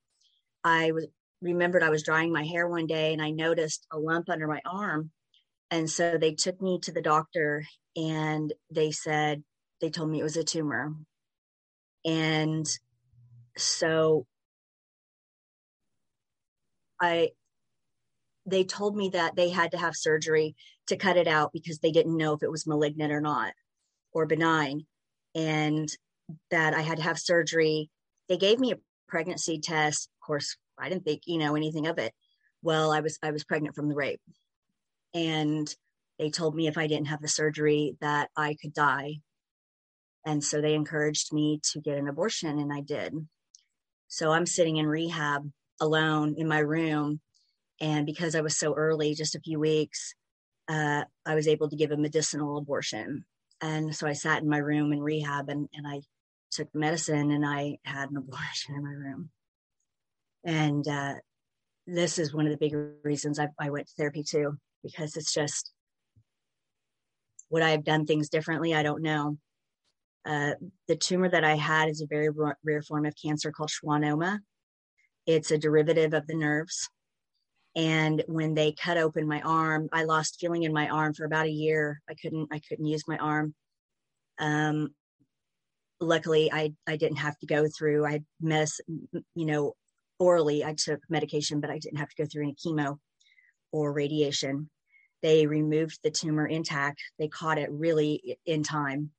I 0.66 0.92
was 0.92 1.06
remembered 1.42 1.84
I 1.84 1.92
was 1.92 2.04
drying 2.04 2.34
my 2.34 2.44
hair 2.44 2.68
one 2.68 2.88
day 2.88 3.14
and 3.14 3.22
I 3.22 3.30
noticed 3.30 3.86
a 3.92 4.00
lump 4.00 4.30
under 4.30 4.48
my 4.48 4.62
arm. 4.66 5.12
And 5.70 5.90
so 5.90 6.18
they 6.18 6.34
took 6.34 6.60
me 6.62 6.80
to 6.82 6.92
the 6.92 7.02
doctor 7.02 7.64
and 7.96 8.52
they 8.72 8.92
said, 8.92 9.44
they 9.80 9.92
told 9.92 10.10
me 10.10 10.20
it 10.20 10.24
was 10.24 10.38
a 10.38 10.44
tumor. 10.44 10.96
And 12.04 12.66
so 13.58 14.26
I 17.00 17.30
they 18.48 18.64
told 18.64 18.96
me 18.96 19.10
that 19.10 19.36
they 19.36 19.50
had 19.50 19.72
to 19.72 19.78
have 19.78 19.96
surgery 19.96 20.56
to 20.88 20.98
cut 20.98 21.18
it 21.18 21.28
out 21.28 21.52
because 21.52 21.80
they 21.80 21.92
didn't 21.92 22.18
know 22.18 22.34
if 22.34 22.44
it 22.44 22.52
was 22.52 22.68
malignant 22.68 23.12
or 23.12 23.22
not 23.22 23.54
or 24.12 24.26
benign 24.26 24.86
and 25.34 25.90
that 26.52 26.74
I 26.74 26.82
had 26.82 26.98
to 26.98 27.04
have 27.04 27.20
surgery. 27.20 27.90
They 28.30 28.38
gave 28.38 28.60
me 28.60 28.72
a 28.72 28.78
pregnancy 29.08 29.60
test. 29.60 30.10
Course, 30.26 30.58
I 30.80 30.90
didn't 30.90 31.06
think, 31.06 31.22
you 31.26 31.38
know, 31.38 31.56
anything 31.56 31.88
of 31.88 32.00
it. 32.00 32.14
Well, 32.64 32.92
I 32.92 33.02
was 33.02 33.20
I 33.22 33.32
was 33.32 33.44
pregnant 33.44 33.76
from 33.76 33.90
the 33.90 33.96
rape. 33.96 34.22
And 35.14 35.74
they 36.18 36.30
told 36.30 36.56
me 36.56 36.68
if 36.68 36.78
I 36.78 36.88
didn't 36.88 37.08
have 37.08 37.22
the 37.22 37.28
surgery 37.28 37.96
that 38.02 38.30
I 38.36 38.56
could 38.60 38.74
die. 38.74 39.20
And 40.26 40.44
so 40.44 40.62
they 40.62 40.74
encouraged 40.74 41.32
me 41.32 41.60
to 41.72 41.80
get 41.80 41.98
an 41.98 42.08
abortion 42.08 42.58
and 42.58 42.74
I 42.74 42.82
did. 42.82 43.14
So 44.08 44.32
I'm 44.32 44.46
sitting 44.46 44.78
in 44.78 44.88
rehab 44.88 45.50
alone 45.80 46.36
in 46.38 46.48
my 46.48 46.60
room. 46.60 47.20
And 47.80 48.06
because 48.06 48.36
I 48.36 48.42
was 48.42 48.58
so 48.58 48.74
early, 48.74 49.14
just 49.14 49.36
a 49.36 49.42
few 49.42 49.60
weeks, 49.60 50.16
uh, 50.68 51.04
I 51.26 51.36
was 51.36 51.48
able 51.48 51.70
to 51.70 51.76
give 51.76 51.92
a 51.92 51.98
medicinal 51.98 52.58
abortion. 52.58 53.26
And 53.62 53.96
so 53.96 54.08
I 54.08 54.14
sat 54.14 54.42
in 54.42 54.50
my 54.50 54.58
room 54.58 54.92
in 54.94 55.02
rehab 55.02 55.50
and, 55.50 55.70
and 55.74 55.86
I 55.88 56.02
took 56.52 56.74
medicine 56.74 57.32
and 57.32 57.46
I 57.46 57.78
had 57.84 58.10
an 58.10 58.18
abortion 58.18 58.76
in 58.76 58.84
my 58.84 58.92
room. 58.92 59.30
And 60.46 60.88
uh, 60.88 61.16
this 61.88 62.20
is 62.20 62.34
one 62.34 62.46
of 62.46 62.52
the 62.52 62.58
big 62.58 62.76
reasons 63.04 63.40
I, 63.40 63.50
I 63.60 63.72
went 63.72 63.88
to 63.88 63.94
therapy 63.98 64.24
too, 64.24 64.58
because 64.84 65.18
it's 65.18 65.34
just, 65.34 65.72
would 67.50 67.64
I 67.64 67.72
have 67.72 67.84
done 67.84 68.06
things 68.06 68.30
differently? 68.30 68.74
I 68.74 68.84
don't 68.84 69.02
know. 69.02 69.38
Uh, 70.26 70.54
the 70.88 70.96
tumor 70.96 71.30
that 71.30 71.44
I 71.44 71.56
had 71.56 71.90
is 71.90 72.02
a 72.02 72.08
very 72.08 72.30
rare 72.64 72.82
form 72.82 73.06
of 73.06 73.14
cancer 73.22 73.52
called 73.52 73.70
schwannoma. 73.70 74.40
It's 75.26 75.52
a 75.52 75.58
derivative 75.58 76.14
of 76.14 76.28
the 76.28 76.36
nerves. 76.36 76.90
And 77.76 78.24
when 78.28 78.54
they 78.54 78.72
cut 78.72 78.98
open 78.98 79.28
my 79.28 79.42
arm, 79.42 79.90
I 79.92 80.04
lost 80.04 80.38
feeling 80.40 80.64
in 80.64 80.74
my 80.74 80.88
arm 80.88 81.14
for 81.14 81.26
about 81.26 81.46
a 81.46 81.52
year. 81.52 82.02
I 82.10 82.14
couldn't 82.14 82.48
I 82.52 82.62
couldn't 82.68 82.86
use 82.86 83.04
my 83.08 83.18
arm. 83.18 83.54
Um, 84.40 84.96
luckily, 86.00 86.52
I 86.52 86.74
I 86.88 86.96
didn't 86.96 87.18
have 87.18 87.38
to 87.40 87.48
go 87.48 87.68
through. 87.68 88.06
I 88.06 88.22
mess 88.40 88.80
you 88.88 89.46
know 89.46 89.74
orally. 90.20 90.64
I 90.64 90.74
took 90.74 91.00
medication, 91.10 91.60
but 91.60 91.70
I 91.70 91.80
didn't 91.80 92.00
have 92.00 92.10
to 92.10 92.24
go 92.24 92.26
through 92.26 92.44
any 92.44 92.56
chemo 92.56 93.00
or 93.72 93.94
radiation. 93.94 94.70
They 95.22 95.48
removed 95.48 96.00
the 96.04 96.12
tumor 96.12 96.46
intact. 96.46 97.02
They 97.18 97.28
caught 97.28 97.58
it 97.58 97.72
really 97.72 98.38
in 98.46 98.64
time, 98.64 99.12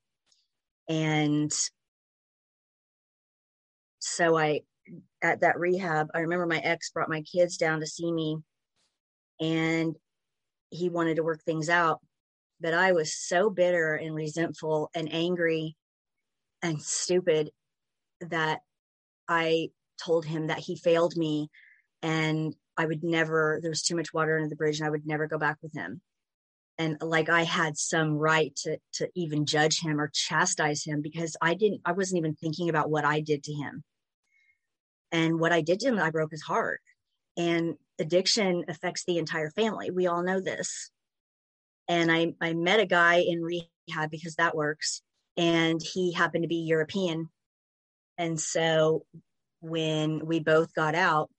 and 0.87 1.51
so 3.99 4.37
I 4.37 4.61
at 5.21 5.41
that 5.41 5.59
rehab, 5.59 6.07
I 6.13 6.19
remember 6.19 6.45
my 6.45 6.59
ex 6.59 6.91
brought 6.91 7.09
my 7.09 7.21
kids 7.21 7.57
down 7.57 7.81
to 7.81 7.87
see 7.87 8.11
me 8.11 8.37
and 9.39 9.95
he 10.69 10.89
wanted 10.89 11.15
to 11.15 11.23
work 11.23 11.43
things 11.43 11.69
out. 11.69 11.99
But 12.59 12.73
I 12.73 12.91
was 12.93 13.13
so 13.13 13.49
bitter 13.49 13.95
and 13.95 14.15
resentful 14.15 14.89
and 14.95 15.11
angry 15.11 15.75
and 16.61 16.81
stupid 16.81 17.51
that 18.21 18.61
I 19.27 19.69
told 20.03 20.25
him 20.25 20.47
that 20.47 20.59
he 20.59 20.75
failed 20.75 21.15
me 21.15 21.49
and 22.01 22.55
I 22.77 22.85
would 22.85 23.03
never, 23.03 23.59
there 23.61 23.71
was 23.71 23.81
too 23.81 23.95
much 23.95 24.13
water 24.13 24.37
under 24.37 24.49
the 24.49 24.55
bridge 24.55 24.79
and 24.79 24.87
I 24.87 24.91
would 24.91 25.07
never 25.07 25.27
go 25.27 25.37
back 25.37 25.57
with 25.61 25.73
him. 25.73 26.01
And 26.77 26.97
like 27.01 27.27
I 27.27 27.43
had 27.43 27.75
some 27.75 28.17
right 28.17 28.55
to, 28.57 28.77
to 28.93 29.09
even 29.15 29.47
judge 29.47 29.79
him 29.81 29.99
or 29.99 30.11
chastise 30.13 30.83
him 30.83 31.01
because 31.01 31.35
I 31.41 31.55
didn't, 31.55 31.81
I 31.85 31.93
wasn't 31.93 32.19
even 32.19 32.35
thinking 32.35 32.69
about 32.69 32.89
what 32.91 33.03
I 33.03 33.19
did 33.19 33.43
to 33.45 33.53
him. 33.53 33.83
And 35.11 35.39
what 35.39 35.51
I 35.51 35.61
did 35.61 35.79
to 35.79 35.87
him, 35.87 35.99
I 35.99 36.11
broke 36.11 36.31
his 36.31 36.43
heart. 36.43 36.81
And 37.35 37.75
addiction 37.99 38.65
affects 38.67 39.05
the 39.05 39.17
entire 39.17 39.49
family. 39.49 39.89
We 39.89 40.05
all 40.05 40.21
know 40.21 40.39
this. 40.39 40.91
And 41.87 42.11
I, 42.11 42.33
I 42.41 42.53
met 42.53 42.79
a 42.79 42.85
guy 42.85 43.23
in 43.27 43.41
rehab 43.41 44.11
because 44.11 44.35
that 44.35 44.55
works. 44.55 45.01
And 45.35 45.81
he 45.81 46.11
happened 46.11 46.43
to 46.43 46.47
be 46.47 46.65
European. 46.67 47.29
And 48.17 48.39
so 48.39 49.05
when 49.61 50.25
we 50.25 50.39
both 50.39 50.73
got 50.73 50.95
out, 50.95 51.29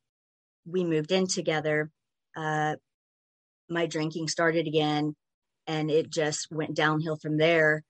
we 0.66 0.84
moved 0.84 1.12
in 1.12 1.26
together. 1.26 1.90
Uh, 2.36 2.76
my 3.68 3.86
drinking 3.86 4.28
started 4.28 4.66
again 4.66 5.14
and 5.66 5.90
it 5.90 6.10
just 6.10 6.50
went 6.50 6.74
downhill 6.74 7.16
from 7.16 7.36
there. 7.36 7.84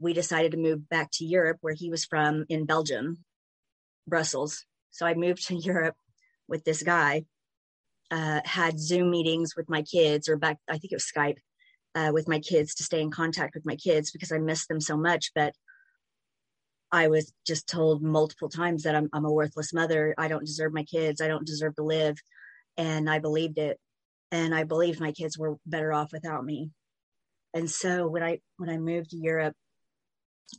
We 0.00 0.14
decided 0.14 0.52
to 0.52 0.58
move 0.58 0.88
back 0.88 1.10
to 1.14 1.26
Europe, 1.26 1.58
where 1.60 1.74
he 1.74 1.90
was 1.90 2.06
from 2.06 2.46
in 2.48 2.64
Belgium, 2.64 3.18
Brussels. 4.06 4.64
So 4.90 5.06
I 5.06 5.14
moved 5.14 5.46
to 5.48 5.54
Europe 5.56 5.96
with 6.48 6.64
this 6.64 6.82
guy, 6.82 7.26
uh, 8.10 8.40
had 8.44 8.80
Zoom 8.80 9.10
meetings 9.10 9.54
with 9.54 9.68
my 9.68 9.82
kids, 9.82 10.28
or 10.28 10.36
back, 10.36 10.58
I 10.68 10.78
think 10.78 10.92
it 10.92 10.96
was 10.96 11.10
Skype, 11.14 11.36
uh, 11.94 12.10
with 12.12 12.28
my 12.28 12.40
kids 12.40 12.74
to 12.76 12.82
stay 12.82 13.02
in 13.02 13.10
contact 13.10 13.54
with 13.54 13.66
my 13.66 13.76
kids 13.76 14.10
because 14.10 14.32
I 14.32 14.38
missed 14.38 14.68
them 14.68 14.80
so 14.80 14.96
much. 14.96 15.32
But 15.34 15.52
I 16.92 17.08
was 17.08 17.32
just 17.46 17.68
told 17.68 18.02
multiple 18.02 18.48
times 18.48 18.82
that 18.84 18.96
I'm, 18.96 19.08
I'm 19.12 19.24
a 19.24 19.32
worthless 19.32 19.72
mother. 19.72 20.14
I 20.18 20.28
don't 20.28 20.46
deserve 20.46 20.72
my 20.72 20.84
kids. 20.84 21.20
I 21.20 21.28
don't 21.28 21.46
deserve 21.46 21.76
to 21.76 21.84
live. 21.84 22.16
And 22.76 23.08
I 23.08 23.18
believed 23.20 23.58
it. 23.58 23.78
and 24.32 24.54
I 24.54 24.64
believed 24.64 25.00
my 25.00 25.12
kids 25.12 25.38
were 25.38 25.56
better 25.66 25.92
off 25.92 26.12
without 26.12 26.44
me. 26.44 26.70
And 27.54 27.70
so 27.70 28.06
when 28.08 28.22
I 28.22 28.40
when 28.58 28.70
I 28.70 28.78
moved 28.78 29.10
to 29.10 29.16
Europe, 29.16 29.54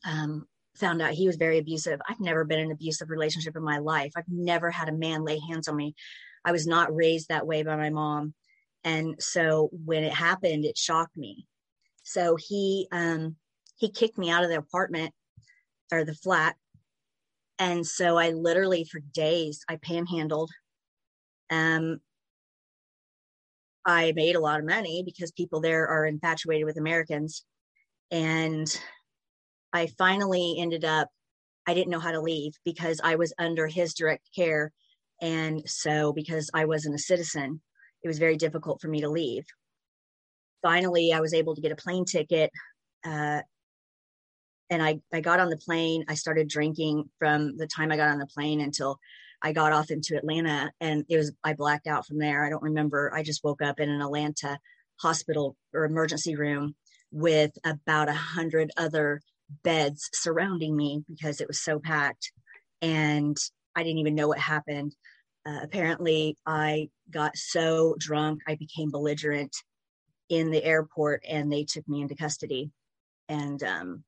um, 0.05 0.45
found 0.75 1.01
out 1.01 1.11
he 1.13 1.27
was 1.27 1.37
very 1.37 1.57
abusive. 1.57 1.99
I've 2.07 2.19
never 2.19 2.45
been 2.45 2.59
in 2.59 2.65
an 2.67 2.71
abusive 2.71 3.09
relationship 3.09 3.55
in 3.55 3.63
my 3.63 3.79
life. 3.79 4.11
I've 4.15 4.23
never 4.29 4.71
had 4.71 4.89
a 4.89 4.93
man 4.93 5.23
lay 5.23 5.39
hands 5.39 5.67
on 5.67 5.75
me. 5.75 5.95
I 6.45 6.51
was 6.51 6.65
not 6.67 6.95
raised 6.95 7.29
that 7.29 7.47
way 7.47 7.63
by 7.63 7.75
my 7.75 7.89
mom. 7.89 8.33
And 8.83 9.15
so 9.21 9.69
when 9.85 10.03
it 10.03 10.13
happened, 10.13 10.65
it 10.65 10.77
shocked 10.77 11.15
me. 11.15 11.45
So 12.03 12.35
he 12.35 12.87
um 12.91 13.35
he 13.77 13.89
kicked 13.89 14.17
me 14.17 14.29
out 14.29 14.43
of 14.43 14.49
the 14.49 14.57
apartment 14.57 15.13
or 15.91 16.03
the 16.03 16.15
flat. 16.15 16.55
And 17.59 17.85
so 17.85 18.17
I 18.17 18.31
literally 18.31 18.85
for 18.85 18.99
days 18.99 19.63
I 19.67 19.77
panhandled. 19.77 20.49
Um 21.49 21.99
I 23.85 24.13
made 24.15 24.35
a 24.35 24.39
lot 24.39 24.59
of 24.59 24.65
money 24.65 25.03
because 25.03 25.31
people 25.31 25.59
there 25.59 25.87
are 25.87 26.05
infatuated 26.05 26.65
with 26.65 26.77
Americans. 26.77 27.43
And 28.11 28.67
I 29.73 29.87
finally 29.97 30.57
ended 30.59 30.85
up, 30.85 31.09
I 31.67 31.73
didn't 31.73 31.91
know 31.91 31.99
how 31.99 32.11
to 32.11 32.21
leave 32.21 32.53
because 32.65 32.99
I 33.03 33.15
was 33.15 33.33
under 33.39 33.67
his 33.67 33.93
direct 33.93 34.29
care. 34.35 34.71
And 35.21 35.67
so, 35.69 36.13
because 36.13 36.49
I 36.53 36.65
wasn't 36.65 36.95
a 36.95 36.99
citizen, 36.99 37.61
it 38.03 38.07
was 38.07 38.19
very 38.19 38.37
difficult 38.37 38.81
for 38.81 38.87
me 38.87 39.01
to 39.01 39.09
leave. 39.09 39.45
Finally, 40.61 41.13
I 41.13 41.21
was 41.21 41.33
able 41.33 41.55
to 41.55 41.61
get 41.61 41.71
a 41.71 41.75
plane 41.75 42.05
ticket. 42.05 42.51
Uh, 43.05 43.41
and 44.71 44.81
I, 44.81 45.01
I 45.13 45.19
got 45.19 45.41
on 45.41 45.49
the 45.49 45.57
plane. 45.57 46.05
I 46.07 46.15
started 46.15 46.47
drinking 46.47 47.09
from 47.19 47.57
the 47.57 47.67
time 47.67 47.91
I 47.91 47.97
got 47.97 48.09
on 48.09 48.19
the 48.19 48.25
plane 48.25 48.61
until 48.61 48.97
I 49.41 49.51
got 49.51 49.73
off 49.73 49.91
into 49.91 50.15
Atlanta. 50.15 50.71
And 50.79 51.03
it 51.09 51.17
was, 51.17 51.33
I 51.43 51.53
blacked 51.53 51.87
out 51.87 52.07
from 52.07 52.19
there. 52.19 52.45
I 52.45 52.49
don't 52.49 52.63
remember. 52.63 53.11
I 53.13 53.21
just 53.21 53.43
woke 53.43 53.61
up 53.61 53.81
in 53.81 53.89
an 53.89 54.01
Atlanta 54.01 54.57
hospital 55.01 55.57
or 55.73 55.83
emergency 55.83 56.37
room 56.37 56.75
with 57.11 57.51
about 57.65 58.07
a 58.07 58.13
hundred 58.13 58.71
other 58.77 59.21
beds 59.63 60.09
surrounding 60.13 60.77
me 60.77 61.03
because 61.09 61.41
it 61.41 61.47
was 61.49 61.59
so 61.59 61.77
packed 61.77 62.31
and 62.81 63.35
I 63.75 63.83
didn't 63.83 63.99
even 63.99 64.15
know 64.15 64.29
what 64.29 64.39
happened. 64.39 64.95
Uh, 65.45 65.59
apparently, 65.63 66.37
I 66.45 66.89
got 67.09 67.35
so 67.35 67.95
drunk, 67.99 68.41
I 68.47 68.55
became 68.55 68.89
belligerent 68.89 69.53
in 70.29 70.51
the 70.51 70.63
airport 70.63 71.25
and 71.27 71.51
they 71.51 71.65
took 71.65 71.87
me 71.89 72.01
into 72.01 72.15
custody 72.15 72.71
and 73.27 73.61
um, 73.63 74.03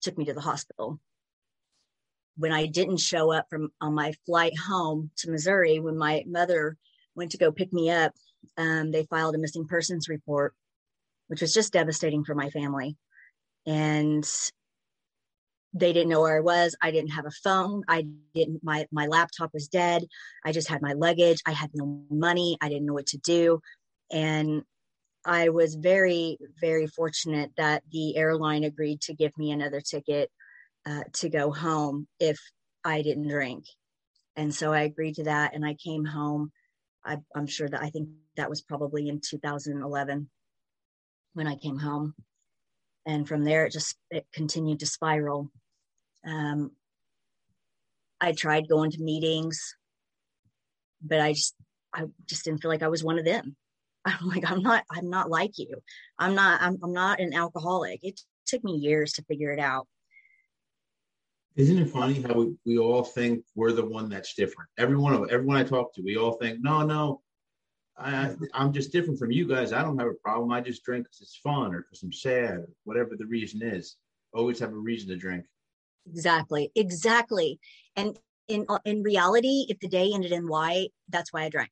took 0.00 0.16
me 0.16 0.24
to 0.26 0.34
the 0.34 0.40
hospital. 0.40 0.98
When 2.36 2.52
I 2.52 2.66
didn't 2.66 2.98
show 2.98 3.32
up 3.32 3.46
from 3.50 3.70
on 3.80 3.94
my 3.94 4.12
flight 4.26 4.56
home 4.56 5.10
to 5.18 5.30
Missouri, 5.30 5.80
when 5.80 5.98
my 5.98 6.24
mother 6.26 6.76
went 7.14 7.32
to 7.32 7.38
go 7.38 7.50
pick 7.50 7.72
me 7.72 7.90
up, 7.90 8.12
um, 8.56 8.92
they 8.92 9.04
filed 9.04 9.34
a 9.34 9.38
missing 9.38 9.66
persons 9.66 10.08
report, 10.08 10.54
which 11.26 11.40
was 11.40 11.52
just 11.52 11.72
devastating 11.72 12.24
for 12.24 12.34
my 12.34 12.50
family. 12.50 12.96
And 13.66 14.28
they 15.74 15.92
didn't 15.92 16.08
know 16.08 16.20
where 16.20 16.36
I 16.36 16.40
was. 16.40 16.76
I 16.80 16.90
didn't 16.90 17.10
have 17.10 17.26
a 17.26 17.30
phone. 17.30 17.84
I 17.88 18.06
didn't 18.34 18.62
my 18.62 18.86
my 18.90 19.06
laptop 19.06 19.50
was 19.52 19.68
dead. 19.68 20.06
I 20.44 20.52
just 20.52 20.68
had 20.68 20.82
my 20.82 20.92
luggage. 20.92 21.42
I 21.46 21.52
had 21.52 21.70
no 21.74 22.02
money. 22.10 22.56
I 22.60 22.68
didn't 22.68 22.86
know 22.86 22.94
what 22.94 23.06
to 23.08 23.18
do. 23.18 23.60
And 24.10 24.62
I 25.28 25.50
was 25.50 25.74
very 25.74 26.38
very 26.60 26.86
fortunate 26.86 27.52
that 27.56 27.82
the 27.92 28.16
airline 28.16 28.64
agreed 28.64 29.00
to 29.02 29.14
give 29.14 29.36
me 29.38 29.52
another 29.52 29.80
ticket 29.80 30.30
uh, 30.86 31.04
to 31.14 31.28
go 31.28 31.52
home 31.52 32.08
if 32.18 32.40
I 32.84 33.02
didn't 33.02 33.28
drink. 33.28 33.64
And 34.36 34.54
so 34.54 34.72
I 34.72 34.80
agreed 34.82 35.16
to 35.16 35.24
that 35.24 35.54
and 35.54 35.66
I 35.66 35.74
came 35.74 36.04
home. 36.04 36.50
I, 37.04 37.18
I'm 37.34 37.46
sure 37.46 37.68
that 37.68 37.82
I 37.82 37.90
think 37.90 38.08
that 38.36 38.50
was 38.50 38.62
probably 38.62 39.08
in 39.08 39.20
2011 39.20 40.30
when 41.34 41.46
I 41.46 41.56
came 41.56 41.78
home 41.78 42.14
and 43.08 43.26
from 43.26 43.42
there 43.42 43.64
it 43.64 43.72
just 43.72 43.96
it 44.10 44.26
continued 44.32 44.78
to 44.78 44.86
spiral 44.86 45.50
um, 46.26 46.70
i 48.20 48.32
tried 48.32 48.68
going 48.68 48.90
to 48.90 49.02
meetings 49.02 49.74
but 51.02 51.20
i 51.20 51.32
just 51.32 51.54
i 51.92 52.04
just 52.26 52.44
didn't 52.44 52.60
feel 52.60 52.70
like 52.70 52.82
i 52.82 52.88
was 52.88 53.02
one 53.02 53.18
of 53.18 53.24
them 53.24 53.56
i'm 54.20 54.28
like 54.28 54.50
i'm 54.50 54.62
not 54.62 54.84
i'm 54.90 55.10
not 55.10 55.30
like 55.30 55.58
you 55.58 55.70
i'm 56.18 56.34
not 56.34 56.60
i'm, 56.62 56.78
I'm 56.82 56.92
not 56.92 57.20
an 57.20 57.34
alcoholic 57.34 58.00
it 58.02 58.20
took 58.46 58.64
me 58.64 58.76
years 58.76 59.12
to 59.14 59.22
figure 59.24 59.52
it 59.52 59.60
out 59.60 59.86
isn't 61.56 61.78
it 61.78 61.90
funny 61.90 62.22
how 62.22 62.34
we, 62.34 62.54
we 62.64 62.78
all 62.78 63.02
think 63.02 63.44
we're 63.54 63.72
the 63.72 63.84
one 63.84 64.08
that's 64.08 64.34
different 64.34 64.68
everyone 64.78 65.14
of 65.14 65.28
everyone 65.30 65.56
i 65.56 65.64
talk 65.64 65.94
to 65.94 66.02
we 66.02 66.16
all 66.16 66.32
think 66.32 66.58
no 66.60 66.82
no 66.82 67.20
I, 68.00 68.34
I'm 68.54 68.72
just 68.72 68.92
different 68.92 69.18
from 69.18 69.32
you 69.32 69.48
guys. 69.48 69.72
I 69.72 69.82
don't 69.82 69.98
have 69.98 70.06
a 70.06 70.14
problem. 70.22 70.52
I 70.52 70.60
just 70.60 70.84
drink 70.84 71.04
because 71.04 71.20
it's 71.20 71.40
fun 71.42 71.74
or 71.74 71.82
because 71.82 72.02
I'm 72.02 72.12
sad, 72.12 72.58
or 72.58 72.68
whatever 72.84 73.16
the 73.18 73.26
reason 73.26 73.60
is. 73.62 73.96
Always 74.32 74.60
have 74.60 74.70
a 74.70 74.76
reason 74.76 75.08
to 75.08 75.16
drink. 75.16 75.44
Exactly, 76.08 76.70
exactly. 76.76 77.58
And 77.96 78.16
in 78.46 78.66
in 78.84 79.02
reality, 79.02 79.66
if 79.68 79.78
the 79.80 79.88
day 79.88 80.12
ended 80.14 80.32
in 80.32 80.46
why, 80.46 80.88
that's 81.08 81.32
why 81.32 81.42
I 81.42 81.48
drank. 81.48 81.70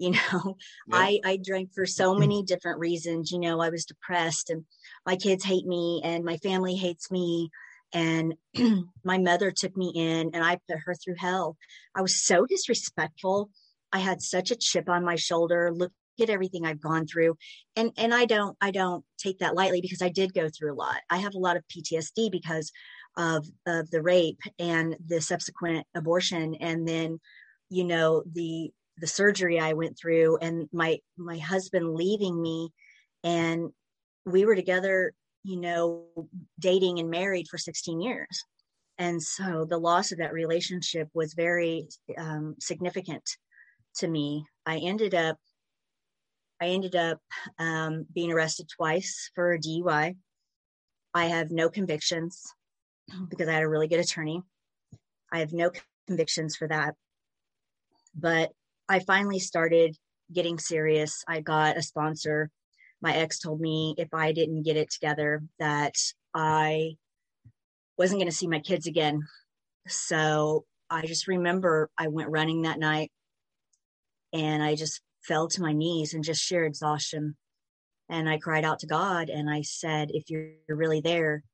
You 0.00 0.12
know, 0.12 0.56
yeah. 0.88 0.96
I 0.96 1.20
I 1.24 1.38
drank 1.42 1.72
for 1.74 1.86
so 1.86 2.14
mm. 2.14 2.20
many 2.20 2.42
different 2.42 2.78
reasons. 2.78 3.30
You 3.30 3.38
know, 3.38 3.60
I 3.60 3.70
was 3.70 3.84
depressed, 3.84 4.50
and 4.50 4.64
my 5.06 5.16
kids 5.16 5.44
hate 5.44 5.66
me, 5.66 6.00
and 6.04 6.24
my 6.24 6.36
family 6.38 6.74
hates 6.74 7.10
me, 7.10 7.50
and 7.92 8.34
my 9.04 9.18
mother 9.18 9.50
took 9.50 9.76
me 9.76 9.92
in, 9.94 10.30
and 10.34 10.44
I 10.44 10.58
put 10.68 10.78
her 10.84 10.94
through 10.94 11.16
hell. 11.18 11.56
I 11.94 12.02
was 12.02 12.22
so 12.22 12.46
disrespectful 12.46 13.50
I 13.92 13.98
had 13.98 14.22
such 14.22 14.50
a 14.50 14.56
chip 14.56 14.88
on 14.88 15.04
my 15.04 15.16
shoulder. 15.16 15.70
Look 15.72 15.92
at 16.20 16.30
everything 16.30 16.66
I've 16.66 16.80
gone 16.80 17.06
through. 17.06 17.36
And 17.76 17.92
and 17.96 18.14
I 18.14 18.24
don't 18.26 18.56
I 18.60 18.70
don't 18.70 19.04
take 19.18 19.38
that 19.38 19.54
lightly 19.54 19.80
because 19.80 20.02
I 20.02 20.10
did 20.10 20.34
go 20.34 20.48
through 20.48 20.72
a 20.72 20.76
lot. 20.76 21.00
I 21.08 21.18
have 21.18 21.34
a 21.34 21.38
lot 21.38 21.56
of 21.56 21.64
PTSD 21.68 22.30
because 22.30 22.72
of 23.16 23.46
of 23.66 23.90
the 23.90 24.02
rape 24.02 24.40
and 24.58 24.96
the 25.04 25.20
subsequent 25.20 25.86
abortion 25.94 26.54
and 26.60 26.86
then 26.86 27.20
you 27.68 27.84
know 27.84 28.22
the 28.30 28.70
the 29.00 29.06
surgery 29.06 29.58
I 29.58 29.72
went 29.72 29.98
through 29.98 30.38
and 30.38 30.68
my 30.72 30.98
my 31.16 31.38
husband 31.38 31.94
leaving 31.94 32.40
me 32.40 32.70
and 33.24 33.70
we 34.26 34.44
were 34.44 34.54
together 34.56 35.12
you 35.42 35.58
know 35.58 36.04
dating 36.58 36.98
and 36.98 37.10
married 37.10 37.48
for 37.48 37.58
16 37.58 38.00
years 38.00 38.44
and 39.00 39.22
so 39.22 39.64
the 39.64 39.78
loss 39.78 40.12
of 40.12 40.18
that 40.18 40.34
relationship 40.34 41.08
was 41.14 41.32
very 41.32 41.88
um, 42.18 42.56
significant 42.60 43.24
to 43.96 44.06
me. 44.06 44.44
I 44.66 44.76
ended 44.76 45.14
up 45.14 45.38
I 46.60 46.66
ended 46.66 46.94
up 46.94 47.18
um, 47.58 48.04
being 48.14 48.30
arrested 48.30 48.68
twice 48.68 49.30
for 49.34 49.54
a 49.54 49.58
DUI. 49.58 50.16
I 51.14 51.24
have 51.24 51.50
no 51.50 51.70
convictions 51.70 52.52
because 53.30 53.48
I 53.48 53.54
had 53.54 53.62
a 53.62 53.68
really 53.68 53.88
good 53.88 54.00
attorney. 54.00 54.42
I 55.32 55.38
have 55.38 55.54
no 55.54 55.70
convictions 56.06 56.56
for 56.56 56.68
that. 56.68 56.94
But 58.14 58.52
I 58.90 58.98
finally 58.98 59.38
started 59.38 59.96
getting 60.32 60.58
serious. 60.58 61.22
I 61.28 61.40
got 61.40 61.76
a 61.76 61.82
sponsor. 61.82 62.50
My 63.00 63.14
ex 63.14 63.38
told 63.38 63.60
me 63.60 63.94
if 63.96 64.12
I 64.12 64.32
didn't 64.32 64.64
get 64.64 64.76
it 64.76 64.90
together 64.90 65.44
that 65.60 65.94
I 66.34 66.96
wasn't 67.96 68.18
going 68.18 68.30
to 68.30 68.36
see 68.36 68.48
my 68.48 68.58
kids 68.58 68.88
again. 68.88 69.22
So 69.86 70.64
I 70.90 71.06
just 71.06 71.28
remember 71.28 71.88
I 71.96 72.08
went 72.08 72.30
running 72.30 72.62
that 72.62 72.80
night 72.80 73.12
and 74.32 74.60
I 74.60 74.74
just 74.74 75.00
fell 75.22 75.46
to 75.46 75.62
my 75.62 75.72
knees 75.72 76.12
and 76.12 76.24
just 76.24 76.42
sheer 76.42 76.64
exhaustion. 76.64 77.36
And 78.08 78.28
I 78.28 78.38
cried 78.38 78.64
out 78.64 78.80
to 78.80 78.88
God 78.88 79.28
and 79.28 79.48
I 79.48 79.62
said, 79.62 80.10
if 80.10 80.24
you're 80.30 80.50
really 80.68 81.00
there, 81.00 81.44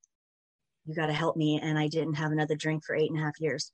you 0.86 0.94
got 0.94 1.08
to 1.08 1.12
help 1.12 1.36
me. 1.36 1.60
And 1.62 1.78
I 1.78 1.88
didn't 1.88 2.14
have 2.14 2.32
another 2.32 2.54
drink 2.54 2.84
for 2.86 2.96
eight 2.96 3.10
and 3.10 3.20
a 3.20 3.22
half 3.22 3.38
years. 3.40 3.72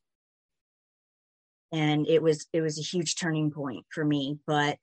And 1.73 2.07
it 2.07 2.23
was, 2.23 2.47
it 2.53 2.61
was 2.61 2.79
a 2.79 2.83
huge 2.83 3.17
turning 3.17 3.51
point 3.51 3.87
for 3.91 4.05
me, 4.05 4.39
but 4.47 4.77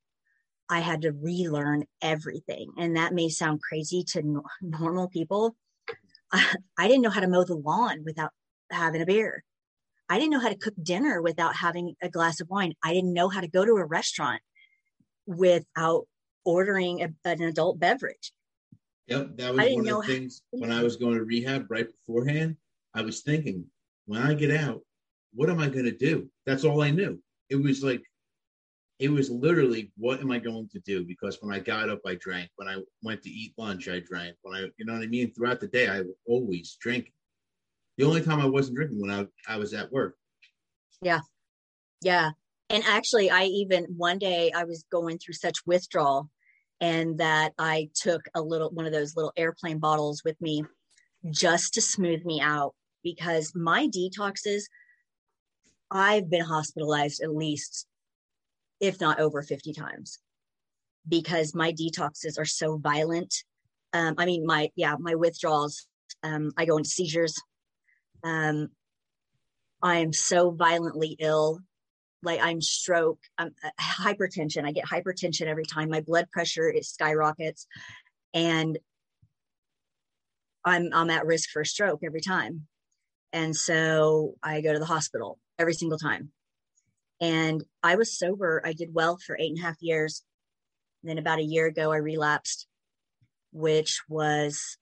I 0.69 0.79
had 0.79 1.01
to 1.03 1.11
relearn 1.11 1.85
everything. 2.01 2.71
And 2.77 2.95
that 2.95 3.13
may 3.13 3.29
sound 3.29 3.61
crazy 3.61 4.03
to 4.09 4.21
no- 4.23 4.43
normal 4.61 5.07
people. 5.07 5.55
I, 6.31 6.55
I 6.77 6.87
didn't 6.87 7.03
know 7.03 7.09
how 7.09 7.21
to 7.21 7.27
mow 7.27 7.43
the 7.43 7.55
lawn 7.55 8.03
without 8.03 8.31
having 8.71 9.01
a 9.01 9.05
beer. 9.05 9.43
I 10.09 10.17
didn't 10.17 10.31
know 10.31 10.39
how 10.39 10.49
to 10.49 10.57
cook 10.57 10.73
dinner 10.81 11.21
without 11.21 11.55
having 11.55 11.95
a 12.01 12.09
glass 12.09 12.41
of 12.41 12.49
wine. 12.49 12.73
I 12.83 12.93
didn't 12.93 13.13
know 13.13 13.29
how 13.29 13.41
to 13.41 13.47
go 13.47 13.63
to 13.63 13.73
a 13.73 13.85
restaurant 13.85 14.41
without 15.27 16.07
ordering 16.43 17.03
a, 17.03 17.29
an 17.29 17.43
adult 17.43 17.79
beverage. 17.79 18.33
Yep, 19.05 19.37
that 19.37 19.53
was 19.53 19.69
one 19.73 19.87
of 19.87 20.01
the 20.01 20.07
things 20.07 20.41
how- 20.51 20.59
when 20.59 20.71
I 20.71 20.81
was 20.81 20.95
going 20.95 21.15
to 21.15 21.23
rehab 21.23 21.69
right 21.69 21.87
beforehand. 21.87 22.57
I 22.95 23.01
was 23.03 23.21
thinking, 23.21 23.65
when 24.05 24.19
I 24.19 24.33
get 24.33 24.49
out, 24.49 24.81
what 25.33 25.49
am 25.49 25.59
I 25.59 25.69
going 25.69 25.85
to 25.85 25.95
do? 25.95 26.29
That's 26.45 26.63
all 26.63 26.81
I 26.81 26.91
knew. 26.91 27.21
It 27.49 27.55
was 27.55 27.83
like, 27.83 28.01
it 28.99 29.09
was 29.09 29.29
literally, 29.29 29.91
what 29.97 30.19
am 30.19 30.31
I 30.31 30.39
going 30.39 30.67
to 30.69 30.79
do? 30.79 31.05
Because 31.05 31.37
when 31.41 31.53
I 31.53 31.59
got 31.59 31.89
up, 31.89 32.01
I 32.05 32.15
drank. 32.15 32.49
When 32.57 32.67
I 32.67 32.81
went 33.01 33.21
to 33.23 33.29
eat 33.29 33.53
lunch, 33.57 33.87
I 33.87 34.01
drank. 34.01 34.35
When 34.41 34.55
I, 34.55 34.67
you 34.77 34.85
know 34.85 34.93
what 34.93 35.03
I 35.03 35.07
mean? 35.07 35.33
Throughout 35.33 35.61
the 35.61 35.67
day, 35.67 35.87
I 35.87 36.03
always 36.27 36.77
drinking. 36.81 37.13
The 37.97 38.05
only 38.05 38.21
time 38.21 38.41
I 38.41 38.45
wasn't 38.45 38.75
drinking 38.75 38.99
when 38.99 39.11
I, 39.11 39.25
I 39.47 39.57
was 39.57 39.73
at 39.73 39.91
work. 39.91 40.15
Yeah. 41.01 41.21
Yeah. 42.01 42.31
And 42.69 42.83
actually, 42.85 43.31
I 43.31 43.45
even 43.45 43.85
one 43.97 44.19
day 44.19 44.51
I 44.55 44.65
was 44.65 44.85
going 44.91 45.17
through 45.17 45.33
such 45.33 45.65
withdrawal 45.65 46.29
and 46.81 47.17
that 47.17 47.53
I 47.57 47.89
took 47.95 48.27
a 48.35 48.41
little 48.41 48.69
one 48.69 48.85
of 48.85 48.93
those 48.93 49.15
little 49.15 49.33
airplane 49.35 49.79
bottles 49.79 50.23
with 50.23 50.39
me 50.41 50.63
just 51.29 51.73
to 51.73 51.81
smooth 51.81 52.23
me 52.25 52.41
out 52.41 52.73
because 53.03 53.53
my 53.55 53.87
detoxes 53.87 54.63
I've 55.91 56.29
been 56.29 56.43
hospitalized 56.43 57.21
at 57.21 57.33
least 57.33 57.87
if 58.79 58.99
not 59.01 59.19
over 59.19 59.41
50 59.41 59.73
times 59.73 60.19
because 61.07 61.55
my 61.55 61.73
detoxes 61.73 62.37
are 62.37 62.45
so 62.45 62.77
violent 62.77 63.33
um, 63.93 64.15
I 64.17 64.25
mean 64.25 64.45
my 64.45 64.69
yeah 64.75 64.95
my 64.99 65.15
withdrawals 65.15 65.87
um, 66.23 66.51
I 66.57 66.65
go 66.65 66.77
into 66.77 66.89
seizures 66.89 67.35
um, 68.23 68.69
I 69.81 69.97
am 69.97 70.13
so 70.13 70.51
violently 70.51 71.15
ill 71.19 71.61
like 72.21 72.39
I'm 72.41 72.61
stroke, 72.61 73.19
I'm 73.37 73.51
uh, 73.63 73.69
hypertension. 73.79 74.65
I 74.65 74.71
get 74.71 74.85
hypertension 74.85 75.47
every 75.47 75.65
time. 75.65 75.89
My 75.89 76.01
blood 76.01 76.29
pressure 76.31 76.69
is 76.69 76.89
skyrockets, 76.89 77.67
and 78.33 78.77
I'm 80.65 80.89
I'm 80.93 81.09
at 81.09 81.25
risk 81.25 81.49
for 81.49 81.61
a 81.61 81.65
stroke 81.65 82.01
every 82.03 82.21
time. 82.21 82.67
And 83.31 83.55
so 83.55 84.33
I 84.43 84.61
go 84.61 84.73
to 84.73 84.79
the 84.79 84.85
hospital 84.85 85.39
every 85.59 85.73
single 85.73 85.99
time. 85.99 86.31
And 87.21 87.63
I 87.83 87.95
was 87.95 88.17
sober. 88.17 88.61
I 88.65 88.73
did 88.73 88.93
well 88.93 89.17
for 89.17 89.37
eight 89.37 89.49
and 89.49 89.59
a 89.59 89.61
half 89.61 89.75
years. 89.81 90.23
And 91.03 91.09
then 91.09 91.17
about 91.17 91.39
a 91.39 91.43
year 91.43 91.67
ago, 91.67 91.91
I 91.91 91.97
relapsed, 91.97 92.65
which 93.51 94.01
was 94.07 94.77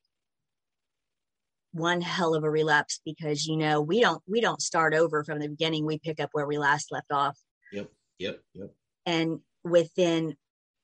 one 1.73 2.01
hell 2.01 2.33
of 2.33 2.43
a 2.43 2.49
relapse 2.49 3.01
because 3.05 3.45
you 3.45 3.55
know 3.55 3.81
we 3.81 4.01
don't 4.01 4.21
we 4.27 4.41
don't 4.41 4.61
start 4.61 4.93
over 4.93 5.23
from 5.23 5.39
the 5.39 5.47
beginning 5.47 5.85
we 5.85 5.99
pick 5.99 6.19
up 6.19 6.29
where 6.31 6.47
we 6.47 6.57
last 6.57 6.91
left 6.91 7.11
off 7.11 7.37
yep 7.71 7.89
yep 8.17 8.39
yep 8.53 8.71
and 9.05 9.39
within 9.63 10.35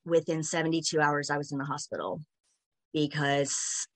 within 0.04 0.42
72 0.42 1.00
hours 1.00 1.30
i 1.30 1.38
was 1.38 1.50
in 1.50 1.58
the 1.58 1.64
hospital 1.64 2.20
because 2.92 3.88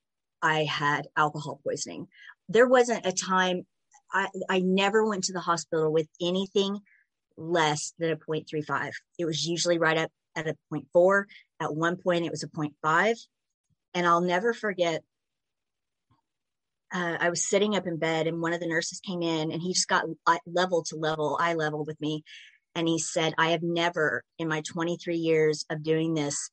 i 0.43 0.65
had 0.65 1.07
alcohol 1.17 1.61
poisoning 1.63 2.09
there 2.49 2.67
wasn't 2.67 3.07
a 3.07 3.13
time 3.13 3.65
i 4.13 4.61
never 4.61 5.07
went 5.07 5.25
to 5.25 5.33
the 5.33 5.41
hospital 5.41 5.93
with 5.93 6.09
anything 6.21 6.79
less 7.37 7.93
than 7.99 8.11
a 8.11 8.17
0.35 8.17 8.91
it 9.19 9.25
was 9.25 9.47
usually 9.47 9.79
right 9.79 9.99
up 9.99 10.11
at 10.37 10.47
a 10.47 10.57
0.4 10.73 11.25
at 11.61 11.75
one 11.75 11.97
point 11.97 12.25
it 12.25 12.31
was 12.31 12.43
a 12.43 12.49
0.5 12.49 13.17
and 13.95 14.07
i'll 14.07 14.21
never 14.21 14.53
forget 14.53 15.03
uh, 16.93 17.19
I 17.21 17.31
was 17.31 17.49
sitting 17.49 17.77
up 17.77 17.87
in 17.87 17.99
bed 17.99 18.27
and 18.27 18.41
one 18.41 18.53
of 18.53 18.61
the 18.61 18.67
nurses 18.67 19.01
came 19.01 19.23
in 19.23 19.53
and 19.53 19.61
he 19.61 19.75
just 19.75 19.89
got 19.89 20.05
level 20.47 20.83
to 20.85 20.97
level, 20.97 21.39
eye 21.41 21.55
level 21.55 21.85
with 21.85 22.01
me. 22.01 22.25
And 22.75 22.89
he 22.89 22.99
said, 22.99 23.35
I 23.37 23.51
have 23.51 23.63
never 23.63 24.25
in 24.39 24.49
my 24.49 24.63
23 24.63 25.17
years 25.17 25.65
of 25.71 25.83
doing 25.83 26.15
this 26.15 26.51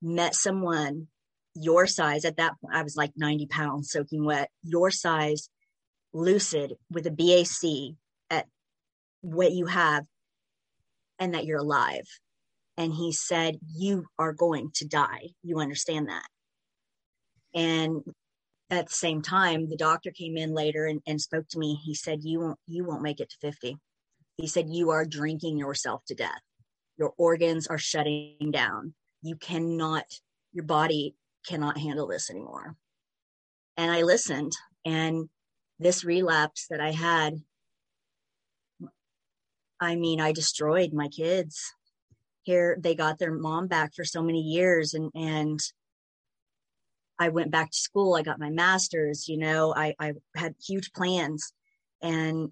met 0.00 0.34
someone 0.34 1.08
your 1.54 1.86
size 1.86 2.24
at 2.24 2.38
that 2.38 2.54
point. 2.60 2.74
I 2.74 2.82
was 2.82 2.96
like 2.96 3.12
90 3.16 3.46
pounds 3.46 3.90
soaking 3.90 4.24
wet, 4.24 4.50
your 4.62 4.90
size, 4.90 5.48
lucid 6.12 6.74
with 6.90 7.06
a 7.06 7.10
BAC 7.10 7.96
at 8.30 8.46
what 9.20 9.52
you 9.52 9.66
have 9.66 10.04
and 11.18 11.34
that 11.34 11.44
you're 11.44 11.58
alive. 11.58 12.06
And 12.76 12.92
he 12.92 13.12
said, 13.12 13.58
You 13.74 14.06
are 14.18 14.32
going 14.32 14.70
to 14.76 14.86
die. 14.86 15.30
You 15.42 15.60
understand 15.60 16.08
that. 16.08 16.26
And 17.54 18.02
at 18.72 18.88
the 18.88 18.94
same 18.94 19.20
time, 19.20 19.68
the 19.68 19.76
doctor 19.76 20.10
came 20.10 20.38
in 20.38 20.54
later 20.54 20.86
and, 20.86 21.02
and 21.06 21.20
spoke 21.20 21.46
to 21.50 21.58
me. 21.58 21.78
He 21.84 21.94
said, 21.94 22.24
"You 22.24 22.40
won't, 22.40 22.58
you 22.66 22.84
won't 22.84 23.02
make 23.02 23.20
it 23.20 23.28
to 23.30 23.36
50." 23.40 23.76
He 24.38 24.46
said, 24.46 24.70
"You 24.70 24.90
are 24.90 25.04
drinking 25.04 25.58
yourself 25.58 26.02
to 26.06 26.14
death. 26.14 26.40
Your 26.96 27.12
organs 27.18 27.66
are 27.66 27.78
shutting 27.78 28.50
down. 28.50 28.94
You 29.20 29.36
cannot, 29.36 30.06
your 30.52 30.64
body 30.64 31.14
cannot 31.46 31.76
handle 31.76 32.06
this 32.06 32.30
anymore." 32.30 32.74
And 33.76 33.90
I 33.90 34.02
listened, 34.02 34.52
and 34.86 35.28
this 35.82 36.04
relapse 36.04 36.66
that 36.70 36.80
I 36.80 36.92
had, 36.92 37.42
I 39.80 39.96
mean, 39.96 40.20
I 40.20 40.32
destroyed 40.32 40.92
my 40.92 41.08
kids. 41.08 41.72
Here, 42.44 42.76
they 42.80 42.94
got 42.94 43.18
their 43.18 43.32
mom 43.32 43.68
back 43.68 43.94
for 43.94 44.04
so 44.04 44.22
many 44.22 44.40
years, 44.40 44.94
and 44.94 45.10
and 45.14 45.60
I 47.22 47.28
went 47.28 47.52
back 47.52 47.70
to 47.70 47.78
school. 47.78 48.16
I 48.16 48.22
got 48.22 48.40
my 48.40 48.50
master's, 48.50 49.28
you 49.28 49.38
know, 49.38 49.72
I, 49.76 49.94
I 50.00 50.14
had 50.34 50.56
huge 50.60 50.92
plans 50.92 51.52
and 52.02 52.50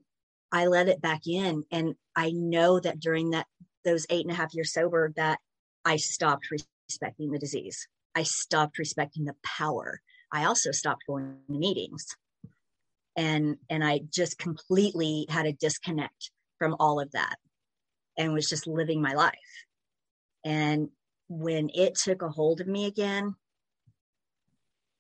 I 0.53 0.67
let 0.67 0.89
it 0.89 1.03
back 1.03 1.27
in. 1.27 1.65
And 1.73 1.97
I 2.15 2.31
know 2.31 2.79
that 2.79 3.01
during 3.01 3.31
that, 3.31 3.47
those 3.85 4.07
eight 4.11 4.25
and 4.25 4.31
a 4.31 4.37
half 4.37 4.55
years 4.55 4.73
sober, 4.73 5.13
that 5.17 5.41
I 5.85 5.97
stopped 5.97 6.53
respecting 6.53 7.33
the 7.33 7.39
disease. 7.41 7.89
I 8.15 8.23
stopped 8.23 8.79
respecting 8.79 9.25
the 9.25 9.35
power. 9.45 10.01
I 10.33 10.45
also 10.45 10.71
stopped 10.71 11.03
going 11.07 11.37
to 11.49 11.53
meetings. 11.53 12.07
And, 13.21 13.59
and 13.69 13.85
I 13.85 14.01
just 14.11 14.39
completely 14.39 15.27
had 15.29 15.45
a 15.45 15.53
disconnect 15.53 16.31
from 16.59 16.75
all 16.81 17.01
of 17.01 17.11
that 17.13 17.37
and 18.17 18.33
was 18.33 18.49
just 18.49 18.67
living 18.67 19.03
my 19.03 19.13
life. 19.13 19.35
And 20.43 20.89
when 21.29 21.71
it 21.75 21.97
took 21.97 22.23
a 22.23 22.31
hold 22.31 22.63
of 22.63 22.67
me 22.67 22.87
again, 22.87 23.35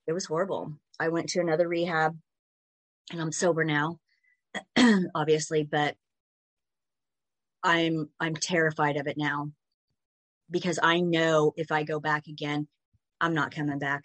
it 0.07 0.12
was 0.12 0.27
horrible. 0.27 0.75
I 0.99 1.09
went 1.09 1.31
to 1.31 1.41
another 1.41 1.66
rehab 1.66 2.14
and 3.11 3.23
I'm 3.23 3.33
sober 3.33 3.64
now, 3.64 3.99
obviously, 5.14 5.62
but 5.64 5.97
I'm 7.62 8.11
I'm 8.21 8.35
terrified 8.35 8.97
of 8.99 9.07
it 9.07 9.16
now 9.16 9.51
because 10.51 10.79
I 10.83 11.01
know 11.01 11.53
if 11.57 11.73
I 11.73 11.85
go 11.85 12.01
back 12.01 12.27
again, 12.27 12.68
I'm 13.18 13.33
not 13.35 13.55
coming 13.55 13.79
back. 13.79 14.03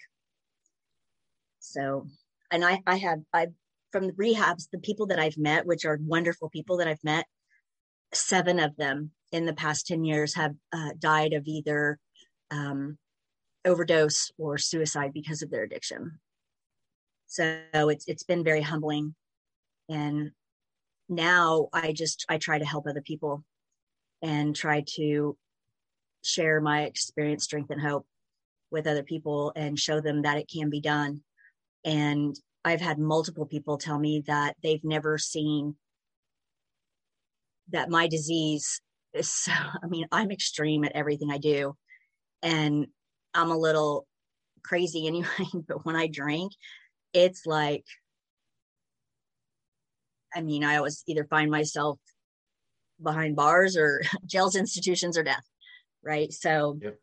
So, 1.59 2.07
and 2.49 2.63
I 2.63 2.82
I 2.88 2.95
have 2.95 3.20
I 3.34 3.47
from 3.91 4.07
the 4.07 4.13
rehabs, 4.13 4.67
the 4.71 4.79
people 4.79 5.07
that 5.07 5.19
I've 5.19 5.38
met, 5.38 5.65
which 5.65 5.86
are 5.86 5.99
wonderful 6.01 6.49
people 6.49 6.77
that 6.77 6.88
I've 6.88 7.03
met, 7.03 7.25
seven 8.13 8.59
of 8.59 8.75
them 8.75 9.11
in 9.31 9.45
the 9.45 9.53
past 9.53 9.88
10 9.88 10.03
years 10.03 10.36
have 10.36 10.55
uh, 10.73 10.91
died 10.99 11.33
of 11.33 11.47
either 11.47 11.99
um, 12.51 12.97
overdose 13.65 14.31
or 14.38 14.57
suicide 14.57 15.11
because 15.13 15.41
of 15.41 15.49
their 15.49 15.63
addiction. 15.63 16.19
So 17.27 17.59
it's 17.73 18.07
it's 18.07 18.23
been 18.23 18.43
very 18.43 18.61
humbling. 18.61 19.15
And 19.89 20.31
now 21.09 21.69
I 21.73 21.91
just 21.91 22.25
I 22.29 22.38
try 22.38 22.59
to 22.59 22.65
help 22.65 22.86
other 22.88 23.01
people 23.01 23.43
and 24.21 24.55
try 24.55 24.83
to 24.95 25.38
share 26.23 26.61
my 26.61 26.83
experience, 26.83 27.43
strength, 27.43 27.71
and 27.71 27.81
hope 27.81 28.05
with 28.71 28.88
other 28.88 29.03
people 29.03 29.51
and 29.55 29.79
show 29.79 30.01
them 30.01 30.23
that 30.23 30.38
it 30.38 30.49
can 30.51 30.69
be 30.69 30.81
done. 30.81 31.21
And 31.83 32.36
I've 32.66 32.82
had 32.82 32.97
multiple 32.97 33.45
people 33.45 33.78
tell 33.78 33.99
me 33.99 34.24
that 34.26 34.55
they've 34.63 34.84
never 34.84 35.20
seen 35.20 35.76
that 37.70 37.91
my 37.91 38.07
disease 38.07 38.82
is 39.13 39.32
so, 39.32 39.51
I 39.84 39.88
mean, 39.88 40.07
I'm 40.11 40.32
extreme 40.32 40.84
at 40.84 40.93
everything 40.93 41.32
I 41.32 41.38
do. 41.38 41.76
And 42.41 42.88
I'm 43.36 43.51
a 43.51 43.57
little 43.57 44.07
crazy 44.63 45.05
anyway, 45.07 45.63
but 45.68 45.86
when 45.86 45.95
I 45.95 46.07
drink, 46.07 46.53
it's 47.13 47.45
like, 47.45 47.86
I 50.36 50.41
mean, 50.41 50.63
I 50.63 50.78
always 50.78 51.03
either 51.07 51.26
find 51.26 51.49
myself 51.49 51.99
behind 53.01 53.36
bars 53.36 53.78
or 53.78 54.01
jails, 54.26 54.55
institutions, 54.55 55.18
or 55.18 55.24
death. 55.24 55.45
Right. 56.03 56.34
So, 56.34 56.80
yep. 56.82 56.99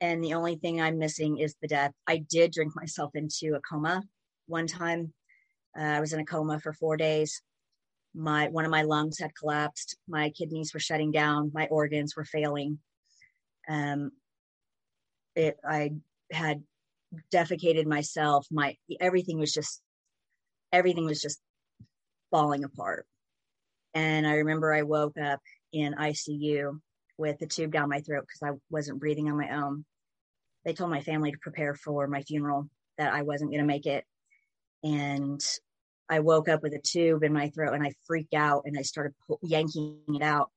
and 0.00 0.22
the 0.22 0.34
only 0.34 0.56
thing 0.56 0.80
I'm 0.80 0.98
missing 0.98 1.38
is 1.38 1.54
the 1.60 1.68
death. 1.68 1.92
I 2.06 2.18
did 2.18 2.52
drink 2.52 2.74
myself 2.74 3.10
into 3.14 3.54
a 3.54 3.60
coma 3.60 4.02
one 4.50 4.66
time. 4.66 5.12
Uh, 5.78 5.82
I 5.82 6.00
was 6.00 6.12
in 6.12 6.20
a 6.20 6.24
coma 6.24 6.60
for 6.60 6.72
four 6.72 6.96
days. 6.96 7.42
My 8.14 8.48
one 8.48 8.64
of 8.64 8.70
my 8.70 8.82
lungs 8.82 9.18
had 9.18 9.34
collapsed. 9.34 9.96
My 10.08 10.30
kidneys 10.30 10.74
were 10.74 10.80
shutting 10.80 11.12
down. 11.12 11.52
My 11.54 11.66
organs 11.66 12.16
were 12.16 12.24
failing. 12.24 12.78
Um, 13.68 14.10
it 15.36 15.56
i 15.64 15.90
had 16.32 16.62
defecated 17.32 17.86
myself 17.86 18.46
my 18.50 18.76
everything 19.00 19.38
was 19.38 19.52
just 19.52 19.80
everything 20.72 21.04
was 21.04 21.20
just 21.20 21.40
falling 22.30 22.64
apart 22.64 23.06
and 23.94 24.26
i 24.26 24.34
remember 24.34 24.72
i 24.72 24.82
woke 24.82 25.18
up 25.18 25.40
in 25.72 25.94
icu 25.94 26.78
with 27.18 27.40
a 27.42 27.46
tube 27.46 27.72
down 27.72 27.88
my 27.88 28.00
throat 28.00 28.24
because 28.26 28.54
i 28.54 28.56
wasn't 28.70 29.00
breathing 29.00 29.28
on 29.28 29.36
my 29.36 29.50
own 29.50 29.84
they 30.64 30.72
told 30.72 30.90
my 30.90 31.00
family 31.00 31.32
to 31.32 31.38
prepare 31.38 31.74
for 31.74 32.06
my 32.06 32.22
funeral 32.22 32.68
that 32.96 33.12
i 33.12 33.22
wasn't 33.22 33.50
going 33.50 33.60
to 33.60 33.66
make 33.66 33.86
it 33.86 34.04
and 34.82 35.44
i 36.08 36.20
woke 36.20 36.48
up 36.48 36.62
with 36.62 36.74
a 36.74 36.80
tube 36.80 37.22
in 37.22 37.32
my 37.32 37.48
throat 37.50 37.74
and 37.74 37.84
i 37.84 37.92
freaked 38.06 38.34
out 38.34 38.62
and 38.64 38.78
i 38.78 38.82
started 38.82 39.14
yanking 39.42 39.98
it 40.08 40.22
out 40.22 40.50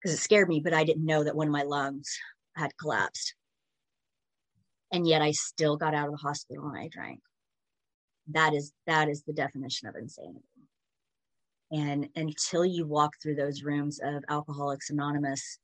because 0.00 0.16
it 0.16 0.22
scared 0.22 0.48
me 0.48 0.60
but 0.60 0.74
i 0.74 0.84
didn't 0.84 1.04
know 1.04 1.24
that 1.24 1.36
one 1.36 1.46
of 1.46 1.52
my 1.52 1.62
lungs 1.62 2.18
had 2.56 2.76
collapsed 2.78 3.34
and 4.92 5.06
yet 5.06 5.22
I 5.22 5.32
still 5.32 5.76
got 5.76 5.94
out 5.94 6.06
of 6.06 6.12
the 6.12 6.18
hospital 6.18 6.68
and 6.68 6.78
I 6.78 6.88
drank. 6.88 7.20
That 8.28 8.54
is 8.54 8.72
that 8.86 9.08
is 9.08 9.22
the 9.22 9.32
definition 9.32 9.88
of 9.88 9.96
insanity. 9.96 10.44
And 11.72 12.08
until 12.14 12.64
you 12.64 12.86
walk 12.86 13.12
through 13.20 13.36
those 13.36 13.62
rooms 13.62 14.00
of 14.02 14.24
Alcoholics 14.28 14.90
Anonymous, 14.90 15.58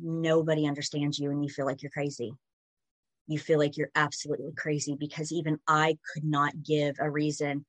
nobody 0.00 0.66
understands 0.66 1.18
you 1.18 1.30
and 1.30 1.42
you 1.44 1.50
feel 1.50 1.66
like 1.66 1.82
you're 1.82 1.90
crazy. 1.90 2.32
You 3.26 3.38
feel 3.38 3.58
like 3.58 3.76
you're 3.76 3.90
absolutely 3.94 4.52
crazy 4.56 4.96
because 4.98 5.32
even 5.32 5.58
I 5.66 5.98
could 6.12 6.24
not 6.24 6.62
give 6.62 6.96
a 6.98 7.10
reason. 7.10 7.64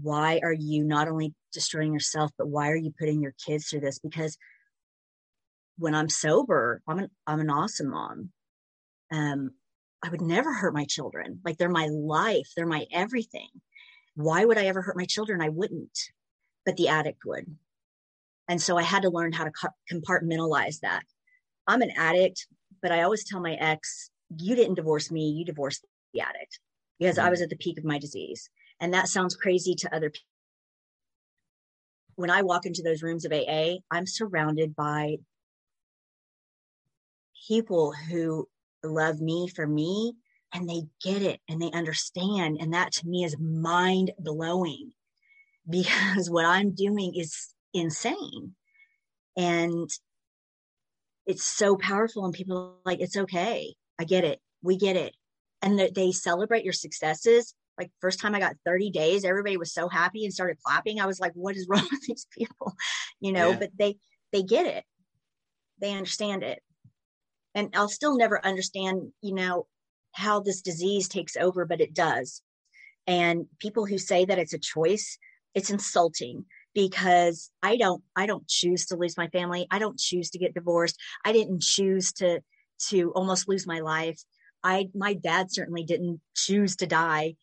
Why 0.00 0.40
are 0.42 0.52
you 0.52 0.84
not 0.84 1.08
only 1.08 1.34
destroying 1.52 1.92
yourself, 1.92 2.30
but 2.38 2.48
why 2.48 2.70
are 2.70 2.76
you 2.76 2.92
putting 2.96 3.20
your 3.20 3.34
kids 3.44 3.68
through 3.68 3.80
this? 3.80 3.98
Because 3.98 4.38
when 5.78 5.94
I'm 5.94 6.08
sober, 6.08 6.82
I'm 6.86 7.00
an 7.00 7.10
I'm 7.26 7.40
an 7.40 7.50
awesome 7.50 7.90
mom. 7.90 8.30
Um, 9.10 9.52
I 10.02 10.08
would 10.08 10.20
never 10.20 10.52
hurt 10.52 10.74
my 10.74 10.84
children. 10.84 11.40
Like 11.44 11.58
they're 11.58 11.68
my 11.68 11.86
life, 11.86 12.52
they're 12.56 12.66
my 12.66 12.86
everything. 12.92 13.48
Why 14.14 14.44
would 14.44 14.58
I 14.58 14.66
ever 14.66 14.82
hurt 14.82 14.96
my 14.96 15.06
children? 15.06 15.40
I 15.40 15.48
wouldn't, 15.48 15.98
but 16.64 16.76
the 16.76 16.88
addict 16.88 17.24
would. 17.24 17.56
And 18.48 18.60
so 18.60 18.76
I 18.76 18.82
had 18.82 19.02
to 19.02 19.10
learn 19.10 19.32
how 19.32 19.44
to 19.44 19.52
compartmentalize 19.90 20.80
that. 20.80 21.02
I'm 21.66 21.82
an 21.82 21.92
addict, 21.96 22.46
but 22.82 22.92
I 22.92 23.02
always 23.02 23.24
tell 23.24 23.40
my 23.40 23.54
ex, 23.54 24.10
you 24.38 24.54
didn't 24.54 24.74
divorce 24.74 25.10
me, 25.10 25.30
you 25.30 25.44
divorced 25.44 25.84
the 26.12 26.20
addict 26.20 26.58
because 26.98 27.16
mm-hmm. 27.16 27.26
I 27.26 27.30
was 27.30 27.40
at 27.40 27.50
the 27.50 27.56
peak 27.56 27.78
of 27.78 27.84
my 27.84 27.98
disease. 27.98 28.48
And 28.80 28.94
that 28.94 29.08
sounds 29.08 29.36
crazy 29.36 29.74
to 29.76 29.94
other 29.94 30.10
people. 30.10 30.26
When 32.16 32.30
I 32.30 32.42
walk 32.42 32.66
into 32.66 32.82
those 32.82 33.02
rooms 33.02 33.24
of 33.24 33.32
AA, 33.32 33.76
I'm 33.90 34.06
surrounded 34.06 34.74
by 34.74 35.16
people 37.48 37.92
who 37.92 38.48
love 38.82 39.20
me 39.20 39.48
for 39.48 39.66
me 39.66 40.14
and 40.52 40.68
they 40.68 40.82
get 41.02 41.22
it 41.22 41.40
and 41.48 41.60
they 41.60 41.70
understand. 41.72 42.58
And 42.60 42.74
that 42.74 42.92
to 42.92 43.08
me 43.08 43.24
is 43.24 43.36
mind 43.38 44.12
blowing 44.18 44.92
because 45.68 46.30
what 46.30 46.44
I'm 46.44 46.72
doing 46.74 47.14
is 47.14 47.54
insane. 47.72 48.54
And 49.36 49.88
it's 51.26 51.44
so 51.44 51.76
powerful. 51.76 52.24
And 52.24 52.34
people 52.34 52.78
like, 52.84 53.00
it's 53.00 53.16
okay. 53.16 53.74
I 53.98 54.04
get 54.04 54.24
it. 54.24 54.40
We 54.62 54.76
get 54.76 54.96
it. 54.96 55.14
And 55.62 55.78
that 55.78 55.94
they 55.94 56.12
celebrate 56.12 56.64
your 56.64 56.72
successes. 56.72 57.54
Like 57.78 57.90
first 58.00 58.20
time 58.20 58.34
I 58.34 58.40
got 58.40 58.56
30 58.64 58.90
days, 58.90 59.24
everybody 59.24 59.56
was 59.56 59.72
so 59.72 59.88
happy 59.88 60.24
and 60.24 60.32
started 60.32 60.58
clapping. 60.64 61.00
I 61.00 61.06
was 61.06 61.20
like, 61.20 61.32
what 61.34 61.56
is 61.56 61.66
wrong 61.68 61.86
with 61.90 62.02
these 62.06 62.26
people? 62.36 62.74
You 63.20 63.32
know, 63.32 63.50
yeah. 63.50 63.58
but 63.58 63.70
they, 63.78 63.98
they 64.32 64.42
get 64.42 64.66
it. 64.66 64.84
They 65.80 65.92
understand 65.92 66.42
it 66.42 66.62
and 67.54 67.70
I'll 67.74 67.88
still 67.88 68.16
never 68.16 68.44
understand, 68.44 69.12
you 69.22 69.34
know, 69.34 69.66
how 70.12 70.40
this 70.40 70.62
disease 70.62 71.08
takes 71.08 71.36
over, 71.36 71.64
but 71.64 71.80
it 71.80 71.94
does. 71.94 72.42
And 73.06 73.46
people 73.58 73.86
who 73.86 73.98
say 73.98 74.24
that 74.24 74.38
it's 74.38 74.52
a 74.52 74.58
choice, 74.58 75.18
it's 75.54 75.70
insulting 75.70 76.44
because 76.74 77.50
I 77.62 77.76
don't 77.76 78.02
I 78.16 78.26
don't 78.26 78.46
choose 78.48 78.86
to 78.86 78.96
lose 78.96 79.16
my 79.16 79.28
family. 79.28 79.66
I 79.70 79.78
don't 79.78 79.98
choose 79.98 80.30
to 80.30 80.38
get 80.38 80.54
divorced. 80.54 80.96
I 81.24 81.32
didn't 81.32 81.62
choose 81.62 82.12
to 82.14 82.40
to 82.88 83.12
almost 83.12 83.48
lose 83.48 83.66
my 83.66 83.80
life. 83.80 84.20
I 84.62 84.88
my 84.94 85.14
dad 85.14 85.52
certainly 85.52 85.84
didn't 85.84 86.20
choose 86.34 86.76
to 86.76 86.86
die 86.86 87.36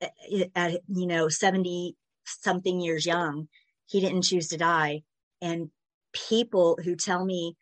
at, 0.00 0.12
eh, 0.30 0.46
at 0.54 0.80
you 0.88 1.06
know 1.06 1.28
70 1.28 1.96
something 2.24 2.80
years 2.80 3.06
young. 3.06 3.48
He 3.86 4.00
didn't 4.00 4.22
choose 4.22 4.48
to 4.48 4.56
die. 4.56 5.02
And 5.40 5.70
people 6.12 6.78
who 6.82 6.96
tell 6.96 7.24
me 7.24 7.56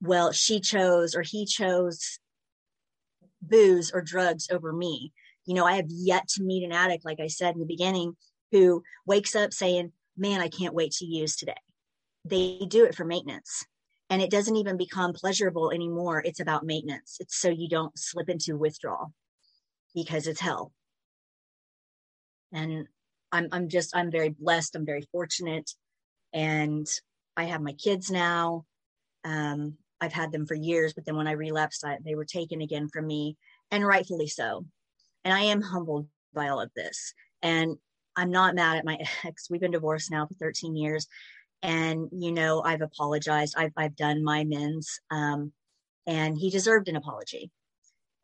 well, 0.00 0.32
she 0.32 0.60
chose 0.60 1.14
or 1.14 1.22
he 1.22 1.44
chose 1.44 2.18
booze 3.42 3.90
or 3.92 4.00
drugs 4.00 4.48
over 4.50 4.72
me. 4.72 5.12
You 5.44 5.54
know, 5.54 5.64
I 5.64 5.76
have 5.76 5.86
yet 5.88 6.28
to 6.28 6.42
meet 6.42 6.64
an 6.64 6.72
addict, 6.72 7.04
like 7.04 7.20
I 7.20 7.28
said 7.28 7.54
in 7.54 7.60
the 7.60 7.66
beginning, 7.66 8.16
who 8.52 8.82
wakes 9.06 9.34
up 9.34 9.52
saying, 9.52 9.92
Man, 10.18 10.40
I 10.40 10.48
can't 10.48 10.74
wait 10.74 10.92
to 10.92 11.06
use 11.06 11.36
today. 11.36 11.54
They 12.24 12.58
do 12.66 12.84
it 12.84 12.94
for 12.94 13.04
maintenance. 13.04 13.64
And 14.10 14.22
it 14.22 14.30
doesn't 14.30 14.56
even 14.56 14.76
become 14.76 15.12
pleasurable 15.12 15.70
anymore. 15.70 16.22
It's 16.24 16.40
about 16.40 16.64
maintenance. 16.64 17.18
It's 17.20 17.36
so 17.36 17.48
you 17.48 17.68
don't 17.68 17.96
slip 17.98 18.28
into 18.28 18.56
withdrawal 18.56 19.12
because 19.94 20.26
it's 20.26 20.40
hell. 20.40 20.72
And 22.52 22.86
I'm 23.32 23.48
I'm 23.52 23.68
just 23.68 23.94
I'm 23.94 24.10
very 24.10 24.30
blessed. 24.30 24.74
I'm 24.74 24.86
very 24.86 25.06
fortunate. 25.12 25.70
And 26.32 26.86
I 27.36 27.44
have 27.44 27.60
my 27.60 27.72
kids 27.72 28.10
now. 28.10 28.64
Um, 29.24 29.74
I've 30.00 30.12
had 30.12 30.32
them 30.32 30.46
for 30.46 30.54
years, 30.54 30.94
but 30.94 31.04
then 31.04 31.16
when 31.16 31.26
I 31.26 31.32
relapsed, 31.32 31.84
I, 31.84 31.98
they 32.04 32.14
were 32.14 32.24
taken 32.24 32.60
again 32.60 32.88
from 32.88 33.06
me, 33.06 33.36
and 33.70 33.86
rightfully 33.86 34.28
so. 34.28 34.64
And 35.24 35.34
I 35.34 35.40
am 35.40 35.60
humbled 35.60 36.06
by 36.32 36.48
all 36.48 36.60
of 36.60 36.70
this. 36.74 37.14
And 37.42 37.76
I'm 38.18 38.32
not 38.32 38.56
mad 38.56 38.76
at 38.76 38.84
my 38.84 38.98
ex. 39.24 39.48
We've 39.48 39.60
been 39.60 39.70
divorced 39.70 40.10
now 40.10 40.26
for 40.26 40.34
13 40.34 40.74
years. 40.74 41.06
And, 41.62 42.08
you 42.12 42.32
know, 42.32 42.62
I've 42.62 42.82
apologized. 42.82 43.54
I've, 43.56 43.72
I've 43.76 43.96
done 43.96 44.24
my 44.24 44.40
amends. 44.40 45.00
Um, 45.10 45.52
and 46.06 46.36
he 46.36 46.50
deserved 46.50 46.88
an 46.88 46.96
apology. 46.96 47.50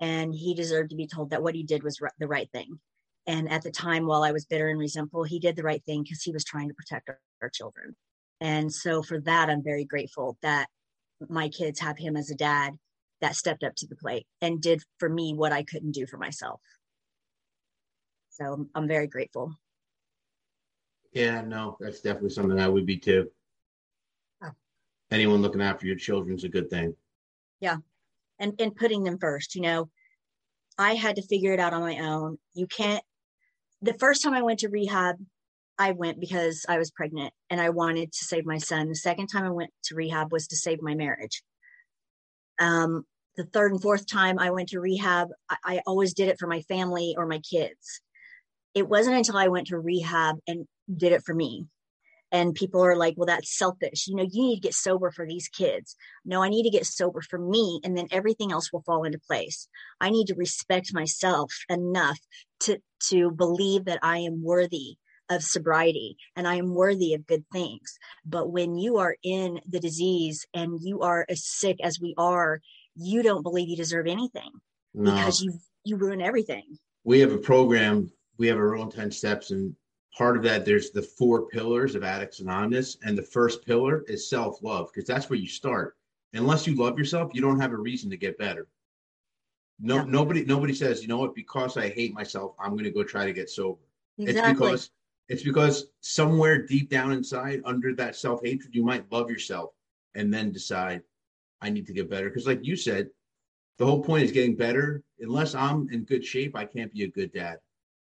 And 0.01 0.35
he 0.35 0.55
deserved 0.55 0.91
to 0.91 0.97
be 0.97 1.07
told 1.07 1.31
that 1.31 1.43
what 1.43 1.55
he 1.55 1.63
did 1.63 1.85
was 1.85 2.01
r- 2.03 2.13
the 2.19 2.27
right 2.27 2.51
thing. 2.51 2.81
And 3.27 3.51
at 3.51 3.63
the 3.63 3.71
time, 3.71 4.07
while 4.07 4.25
I 4.25 4.33
was 4.33 4.45
bitter 4.45 4.69
and 4.69 4.79
resentful, 4.79 5.23
he 5.23 5.39
did 5.39 5.55
the 5.57 5.63
right 5.63 5.83
thing 5.85 6.03
because 6.03 6.23
he 6.23 6.33
was 6.33 6.45
trying 6.45 6.69
to 6.69 6.75
protect 6.75 7.09
our, 7.09 7.21
our 7.43 7.49
children. 7.49 7.95
And 8.41 8.73
so 8.73 9.03
for 9.03 9.21
that, 9.21 9.49
I'm 9.49 9.63
very 9.63 9.85
grateful 9.85 10.37
that 10.43 10.67
my 11.29 11.49
kids 11.49 11.79
have 11.81 11.99
him 11.99 12.17
as 12.17 12.31
a 12.31 12.35
dad 12.35 12.75
that 13.21 13.37
stepped 13.37 13.63
up 13.63 13.75
to 13.77 13.87
the 13.87 13.97
plate 13.97 14.27
and 14.43 14.61
did 14.61 14.83
for 14.99 15.09
me 15.09 15.35
what 15.35 15.53
I 15.53 15.63
couldn't 15.63 15.93
do 15.93 16.07
for 16.07 16.19
myself. 16.19 16.61
So 18.31 18.67
I'm 18.75 18.89
very 18.89 19.07
grateful. 19.07 19.55
Yeah, 21.15 21.43
no, 21.43 21.77
that's 21.81 22.01
definitely 22.01 22.31
something 22.31 22.59
I 22.59 22.69
would 22.69 22.87
be 22.87 22.99
too. 22.99 23.31
Oh. 24.43 24.51
Anyone 25.11 25.43
looking 25.43 25.63
after 25.63 25.87
your 25.87 25.97
children's 25.97 26.45
a 26.45 26.49
good 26.49 26.69
thing. 26.69 26.95
Yeah. 27.61 27.77
And 28.41 28.61
and 28.61 28.75
putting 28.75 29.05
them 29.05 29.19
first, 29.19 29.55
you 29.55 29.63
know, 29.63 29.89
I 30.77 30.95
had 30.95 31.17
to 31.17 31.23
figure 31.23 31.53
it 31.53 31.61
out 31.61 31.73
on 31.73 31.83
my 31.83 32.01
own. 32.01 32.39
You 32.53 32.67
can't 32.67 33.03
the 33.81 33.95
first 33.95 34.23
time 34.23 34.35
I 34.35 34.43
went 34.43 34.61
to 34.61 34.69
rehab, 34.69 35.17
I 35.79 35.93
went 35.93 36.19
because 36.19 36.65
I 36.69 36.79
was 36.79 36.91
pregnant 36.91 37.33
and 37.51 37.61
I 37.61 37.71
wanted 37.71 38.13
to 38.13 38.25
save 38.25 38.47
my 38.47 38.59
son. 38.59 38.89
The 38.89 38.95
second 38.97 39.29
time 39.29 39.45
I 39.45 39.51
went 39.51 39.71
to 39.85 39.95
rehab 39.95 40.33
was 40.33 40.49
to 40.49 40.57
save 40.57 40.83
my 40.83 40.95
marriage. 40.95 41.43
Um, 42.61 43.05
the 43.37 43.45
third 43.45 43.73
and 43.73 43.83
fourth 43.83 44.07
time 44.07 44.39
I 44.39 44.51
went 44.51 44.71
to 44.71 44.81
rehab, 44.81 45.29
I, 45.51 45.57
I 45.65 45.81
always 45.87 46.15
did 46.15 46.29
it 46.29 46.39
for 46.39 46.47
my 46.47 46.63
family 46.63 47.15
or 47.17 47.27
my 47.27 47.41
kids. 47.41 48.01
It 48.75 48.89
wasn't 48.89 49.17
until 49.17 49.37
I 49.37 49.49
went 49.49 49.69
to 49.69 49.79
rehab 49.79 50.37
and 50.49 50.67
did 50.95 51.13
it 51.13 51.23
for 51.25 51.35
me. 51.35 51.67
And 52.33 52.55
people 52.55 52.85
are 52.85 52.97
like, 52.97 53.15
well, 53.17 53.27
that's 53.27 53.57
selfish. 53.57 54.09
You 54.09 54.17
know, 54.17 54.27
you 54.29 54.43
need 54.43 54.57
to 54.57 54.61
get 54.61 54.75
sober 54.75 55.13
for 55.13 55.25
these 55.25 55.49
kids. 55.49 55.95
No, 56.25 56.43
I 56.43 56.49
need 56.49 56.65
to 56.65 56.71
get 56.71 56.85
sober 56.85 57.21
for 57.21 57.39
me, 57.39 57.81
and 57.85 57.97
then 57.97 58.09
everything 58.11 58.51
else 58.51 58.73
will 58.73 58.83
fall 58.83 59.05
into 59.05 59.21
place. 59.21 59.69
I 60.01 60.11
need 60.11 60.27
to 60.27 60.35
respect 60.35 60.93
myself 60.93 61.53
enough 61.69 62.19
to 62.61 62.79
to 63.11 63.31
believe 63.31 63.85
that 63.85 64.01
I 64.03 64.19
am 64.19 64.43
worthy 64.43 64.97
of 65.31 65.43
sobriety 65.43 66.17
and 66.37 66.47
I 66.47 66.57
am 66.57 66.75
worthy 66.75 67.15
of 67.15 67.27
good 67.27 67.45
things. 67.53 67.99
But 68.25 68.51
when 68.51 68.77
you 68.77 68.99
are 68.99 69.17
in 69.23 69.61
the 69.69 69.81
disease 69.81 70.47
and 70.55 70.79
you 70.83 71.01
are 71.01 71.25
as 71.29 71.45
sick 71.45 71.79
as 71.83 72.01
we 72.01 72.15
are, 72.19 72.61
you 72.97 73.23
don't 73.23 73.43
believe 73.43 73.69
you 73.69 73.77
deserve 73.77 74.07
anything 74.07 74.51
no. 74.93 75.15
because 75.15 75.41
you 75.41 75.59
you 75.85 75.97
ruin 75.97 76.21
everything. 76.21 76.79
We 77.05 77.21
have 77.21 77.33
a 77.33 77.39
program, 77.39 78.11
we 78.39 78.49
have 78.49 78.57
our 78.57 78.77
own 78.77 78.91
10 78.91 79.11
steps 79.11 79.51
and 79.51 79.75
part 80.17 80.37
of 80.37 80.43
that 80.45 80.65
there's 80.65 80.91
the 80.91 81.03
four 81.03 81.47
pillars 81.49 81.95
of 81.95 82.05
addicts 82.05 82.41
anonymous 82.41 82.97
and 83.03 83.19
the 83.19 83.23
first 83.23 83.67
pillar 83.67 84.05
is 84.07 84.29
self-love 84.29 84.91
because 84.93 85.07
that's 85.09 85.29
where 85.29 85.39
you 85.39 85.49
start. 85.49 85.97
Unless 86.33 86.67
you 86.67 86.75
love 86.75 86.99
yourself, 86.99 87.31
you 87.35 87.41
don't 87.41 87.61
have 87.61 87.73
a 87.73 87.77
reason 87.77 88.11
to 88.11 88.17
get 88.17 88.39
better. 88.39 88.67
No, 89.81 89.97
yeah. 89.97 90.05
nobody, 90.07 90.45
nobody 90.45 90.75
says, 90.75 91.03
you 91.03 91.09
know 91.09 91.19
what? 91.19 91.35
Because 91.35 91.77
I 91.77 91.89
hate 91.89 92.15
myself, 92.15 92.55
I'm 92.59 92.73
going 92.73 92.85
to 92.85 92.91
go 92.91 93.05
try 93.05 93.25
to 93.25 93.33
get 93.33 93.51
sober. 93.51 93.81
Exactly. 94.19 94.51
It's 94.51 94.59
because 94.59 94.91
it's 95.29 95.43
because 95.43 95.87
somewhere 96.01 96.67
deep 96.67 96.91
down 96.91 97.13
inside, 97.13 97.63
under 97.65 97.95
that 97.95 98.17
self 98.17 98.45
hatred, 98.45 98.75
you 98.75 98.85
might 98.85 99.11
love 99.11 99.31
yourself 99.31 99.71
and 100.15 100.33
then 100.33 100.53
decide, 100.53 101.03
I 101.61 101.71
need 101.71 101.87
to 101.87 101.93
get 101.93 102.11
better. 102.11 102.29
Because, 102.29 102.47
like 102.47 102.65
you 102.65 102.77
said, 102.77 103.09
the 103.79 103.87
whole 103.87 104.03
point 104.03 104.25
is 104.25 104.33
getting 104.33 104.55
better. 104.55 105.03
Unless 105.21 105.55
I'm 105.55 105.89
in 105.91 106.05
good 106.05 106.25
shape, 106.25 106.55
I 106.55 106.65
can't 106.67 106.93
be 106.93 107.05
a 107.05 107.09
good 107.09 107.33
dad. 107.33 107.59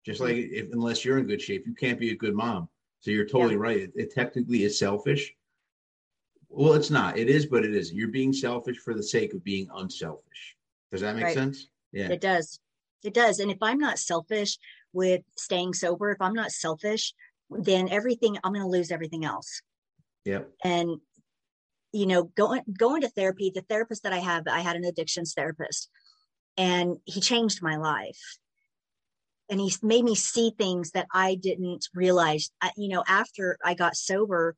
Just 0.05 0.21
like 0.21 0.35
if 0.35 0.71
unless 0.71 1.03
you're 1.03 1.17
in 1.17 1.27
good 1.27 1.41
shape, 1.41 1.65
you 1.67 1.73
can't 1.73 1.99
be 1.99 2.11
a 2.11 2.15
good 2.15 2.33
mom. 2.33 2.69
So 3.01 3.11
you're 3.11 3.27
totally 3.27 3.55
yeah. 3.55 3.61
right. 3.61 3.77
It, 3.77 3.91
it 3.95 4.13
technically 4.13 4.63
is 4.63 4.79
selfish. 4.79 5.33
Well, 6.49 6.73
it's 6.73 6.89
not. 6.89 7.17
It 7.17 7.29
is, 7.29 7.45
but 7.45 7.63
it 7.63 7.75
is. 7.75 7.93
You're 7.93 8.07
being 8.07 8.33
selfish 8.33 8.77
for 8.77 8.93
the 8.93 9.03
sake 9.03 9.33
of 9.33 9.43
being 9.43 9.67
unselfish. 9.75 10.55
Does 10.91 11.01
that 11.01 11.15
make 11.15 11.25
right. 11.25 11.33
sense? 11.33 11.67
Yeah. 11.91 12.09
It 12.09 12.21
does. 12.21 12.59
It 13.03 13.13
does. 13.13 13.39
And 13.39 13.51
if 13.51 13.59
I'm 13.61 13.77
not 13.77 13.99
selfish, 13.99 14.57
with 14.93 15.21
staying 15.37 15.73
sober, 15.73 16.11
if 16.11 16.21
I'm 16.21 16.33
not 16.33 16.51
selfish, 16.51 17.13
then 17.49 17.89
everything 17.89 18.37
I'm 18.43 18.53
going 18.53 18.65
to 18.65 18.69
lose 18.69 18.91
everything 18.91 19.25
else. 19.25 19.61
Yep. 20.25 20.49
And 20.63 20.97
you 21.91 22.05
know, 22.05 22.23
going 22.23 22.61
going 22.77 23.01
to 23.01 23.09
therapy, 23.09 23.51
the 23.53 23.61
therapist 23.61 24.03
that 24.03 24.13
I 24.13 24.19
have, 24.19 24.43
I 24.47 24.59
had 24.59 24.75
an 24.75 24.85
addictions 24.85 25.33
therapist, 25.33 25.89
and 26.55 26.97
he 27.05 27.19
changed 27.19 27.63
my 27.63 27.77
life. 27.77 28.37
And 29.49 29.59
he 29.59 29.73
made 29.81 30.03
me 30.05 30.15
see 30.15 30.51
things 30.57 30.91
that 30.91 31.07
I 31.13 31.35
didn't 31.35 31.87
realize. 31.93 32.51
I, 32.61 32.71
you 32.77 32.89
know, 32.89 33.03
after 33.07 33.57
I 33.63 33.73
got 33.73 33.95
sober 33.95 34.55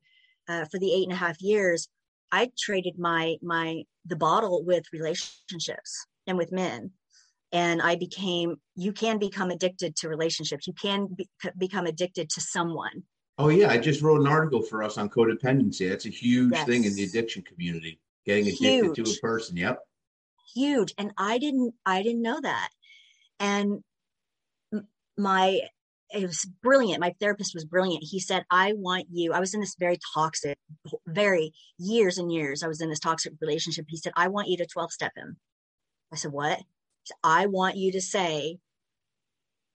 uh, 0.48 0.66
for 0.66 0.78
the 0.78 0.92
eight 0.92 1.04
and 1.04 1.12
a 1.12 1.16
half 1.16 1.40
years, 1.40 1.88
I 2.30 2.50
traded 2.58 2.98
my 2.98 3.36
my 3.42 3.84
the 4.06 4.16
bottle 4.16 4.64
with 4.64 4.84
relationships. 4.92 6.06
and 6.26 6.38
with 6.38 6.52
men. 6.52 6.90
And 7.52 7.82
I 7.82 7.96
became, 7.96 8.56
you 8.76 8.92
can 8.92 9.18
become 9.18 9.50
addicted 9.50 9.96
to 9.96 10.08
relationships. 10.08 10.66
You 10.66 10.72
can 10.72 11.08
be, 11.14 11.28
become 11.58 11.84
addicted 11.86 12.30
to 12.30 12.40
someone. 12.40 13.02
Oh 13.38 13.48
yeah, 13.48 13.68
I 13.68 13.78
just 13.78 14.02
wrote 14.02 14.20
an 14.20 14.26
article 14.26 14.62
for 14.62 14.82
us 14.82 14.96
on 14.98 15.10
codependency. 15.10 15.88
That's 15.88 16.06
a 16.06 16.10
huge 16.10 16.52
Yes. 16.54 16.66
thing 16.66 16.84
in 16.84 16.94
the 16.94 17.04
addiction 17.04 17.42
community. 17.42 18.00
Getting 18.24 18.46
addicted 18.46 18.94
to 18.94 19.10
a 19.10 19.14
person. 19.20 19.56
Yep. 19.56 19.80
huge 20.54 20.92
and 20.98 21.12
i 21.16 21.38
didn't 21.38 21.72
i 21.86 22.02
didn't 22.02 22.22
know 22.22 22.40
that 22.40 22.68
and 23.40 23.82
my 25.16 25.60
it 26.14 26.26
was 26.26 26.46
brilliant. 26.62 27.00
My 27.00 27.14
therapist 27.20 27.54
was 27.54 27.64
brilliant. 27.64 28.04
He 28.04 28.20
said 28.20 28.44
i 28.50 28.72
want 28.74 29.06
you 29.10 29.32
i 29.32 29.40
was 29.40 29.54
in 29.54 29.60
this 29.60 29.76
very 29.78 29.98
toxic 30.14 30.58
very 31.06 31.52
years 31.78 32.18
and 32.18 32.32
years 32.32 32.62
i 32.62 32.68
was 32.68 32.80
in 32.80 32.88
this 32.88 33.00
toxic 33.00 33.32
relationship. 33.40 33.86
He 33.88 33.96
said 33.96 34.12
i 34.16 34.28
want 34.28 34.48
you 34.48 34.56
to 34.58 34.66
12 34.66 34.92
step 34.92 35.12
him. 35.16 35.36
I 36.12 36.16
said 36.16 36.32
what? 36.32 36.58
Said, 37.04 37.16
i 37.24 37.46
want 37.46 37.76
you 37.76 37.92
to 37.92 38.00
say 38.00 38.58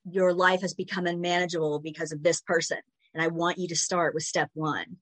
your 0.10 0.34
life 0.34 0.62
has 0.62 0.74
become 0.74 1.06
unmanageable 1.06 1.80
because 1.80 2.12
of 2.12 2.24
this 2.24 2.42
person 2.42 2.78
and 3.14 3.22
i 3.22 3.28
want 3.28 3.58
you 3.58 3.68
to 3.68 3.76
start 3.76 4.14
with 4.14 4.24
step 4.24 4.50
one 4.54 4.98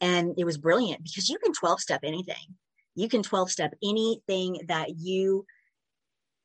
and 0.00 0.34
it 0.36 0.44
was 0.44 0.58
brilliant 0.58 1.02
because 1.02 1.28
you 1.28 1.38
can 1.38 1.52
12 1.52 1.80
step 1.80 2.00
anything. 2.04 2.56
You 2.94 3.08
can 3.08 3.22
12 3.22 3.50
step 3.50 3.74
anything 3.82 4.60
that 4.68 4.90
you 4.98 5.46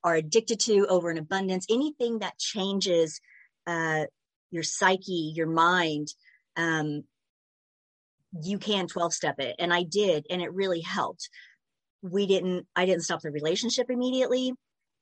are 0.04 0.16
addicted 0.16 0.60
to 0.60 0.86
over 0.88 1.10
an 1.10 1.18
abundance 1.18 1.66
anything 1.70 2.20
that 2.20 2.38
changes 2.38 3.20
uh, 3.68 4.06
your 4.52 4.64
psyche 4.64 5.34
your 5.36 5.48
mind 5.48 6.08
um, 6.56 7.04
you 8.42 8.60
can 8.60 8.88
12 8.88 9.14
step 9.14 9.40
it. 9.40 9.56
And 9.60 9.74
i 9.74 9.84
did 9.84 10.26
and 10.30 10.42
it 10.42 10.54
really 10.54 10.82
helped. 10.82 11.30
We 12.02 12.28
didn't 12.28 12.68
i 12.76 12.86
didn't 12.86 13.04
stop 13.04 13.22
the 13.22 13.32
relationship 13.32 13.90
immediately. 13.90 14.54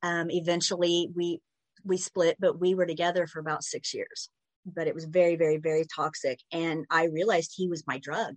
Um, 0.04 0.30
eventually 0.30 1.10
we 1.14 1.42
we 1.84 1.98
split 1.98 2.38
but 2.40 2.60
we 2.60 2.76
were 2.76 2.86
together 2.86 3.28
for 3.28 3.40
about 3.40 3.64
six 3.64 3.94
years. 3.94 4.30
But 4.66 4.88
it 4.88 4.96
was 4.96 5.06
very 5.06 5.36
very 5.36 5.58
very 5.58 5.86
toxic. 5.94 6.40
And 6.52 6.86
i 6.90 7.06
realized 7.06 7.54
he 7.56 7.68
was 7.68 7.88
my 7.88 8.00
drug. 8.00 8.36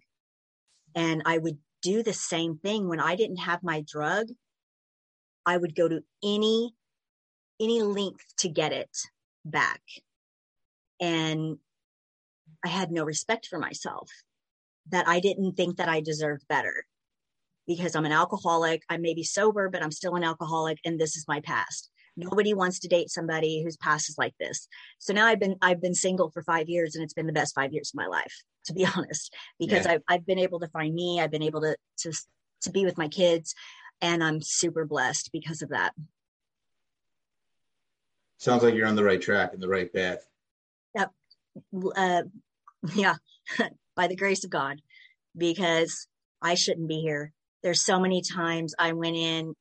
And 0.94 1.22
i 1.26 1.38
would 1.38 1.58
do 1.82 2.02
the 2.02 2.12
same 2.12 2.58
thing 2.58 2.88
when 2.88 3.00
i 3.00 3.16
didn't 3.16 3.38
have 3.38 3.62
my 3.62 3.82
drug 3.86 4.26
i 5.46 5.56
would 5.56 5.74
go 5.74 5.88
to 5.88 6.02
any 6.22 6.74
any 7.60 7.82
length 7.82 8.24
to 8.38 8.48
get 8.48 8.72
it 8.72 8.96
back. 9.44 9.82
And 11.00 11.58
i 12.64 12.68
had 12.68 12.90
no 12.90 13.04
respect 13.04 13.46
for 13.46 13.58
myself 13.58 14.10
that 14.90 15.08
i 15.08 15.20
didn't 15.20 15.54
think 15.54 15.76
that 15.76 15.88
i 15.88 16.00
deserved 16.00 16.46
better 16.48 16.84
because 17.66 17.94
i'm 17.94 18.04
an 18.04 18.12
alcoholic. 18.12 18.82
I 18.88 18.96
may 18.96 19.14
be 19.14 19.22
sober 19.24 19.68
but 19.68 19.82
i'm 19.82 19.92
still 19.92 20.16
an 20.16 20.24
alcoholic 20.24 20.78
and 20.84 20.98
this 20.98 21.16
is 21.16 21.26
my 21.28 21.40
past. 21.40 21.90
Nobody 22.16 22.52
wants 22.54 22.80
to 22.80 22.88
date 22.88 23.08
somebody 23.08 23.62
whose 23.62 23.76
past 23.76 24.10
is 24.10 24.18
like 24.18 24.34
this. 24.38 24.68
So 24.98 25.12
now 25.12 25.26
i've 25.26 25.40
been 25.40 25.56
i've 25.62 25.80
been 25.80 25.94
single 25.94 26.30
for 26.30 26.42
five 26.42 26.68
years 26.68 26.94
and 26.94 27.04
it's 27.04 27.14
been 27.14 27.26
the 27.26 27.32
best 27.32 27.54
five 27.54 27.72
years 27.72 27.90
of 27.94 27.98
my 27.98 28.06
life 28.06 28.34
to 28.66 28.74
be 28.74 28.86
honest 28.96 29.34
because 29.58 29.86
Yeah. 29.86 29.92
I've, 29.92 30.02
I've 30.08 30.26
been 30.26 30.38
able 30.38 30.60
to 30.60 30.68
find 30.68 30.94
me. 30.94 31.20
I've 31.20 31.30
been 31.30 31.42
able 31.42 31.62
to 31.62 31.76
to 32.00 32.12
to 32.62 32.70
be 32.70 32.84
with 32.84 32.98
my 32.98 33.08
kids 33.08 33.54
and 34.00 34.22
i'm 34.22 34.40
super 34.40 34.84
blessed 34.84 35.30
because 35.32 35.62
of 35.62 35.70
that 35.70 35.92
Sounds 38.40 38.62
like 38.62 38.74
you're 38.74 38.86
on 38.86 38.96
the 38.96 39.04
right 39.04 39.20
track 39.20 39.52
and 39.52 39.62
the 39.62 39.68
right 39.68 39.92
path. 39.92 40.26
uh, 41.94 42.22
yeah, 42.94 43.16
by 43.96 44.06
the 44.06 44.16
grace 44.16 44.44
of 44.44 44.50
God, 44.50 44.80
because 45.36 46.06
I 46.40 46.54
shouldn't 46.54 46.88
be 46.88 47.00
here. 47.00 47.32
There's 47.62 47.84
so 47.84 48.00
many 48.00 48.22
times 48.22 48.74
I 48.78 48.92
went 48.92 49.16
in. 49.16 49.54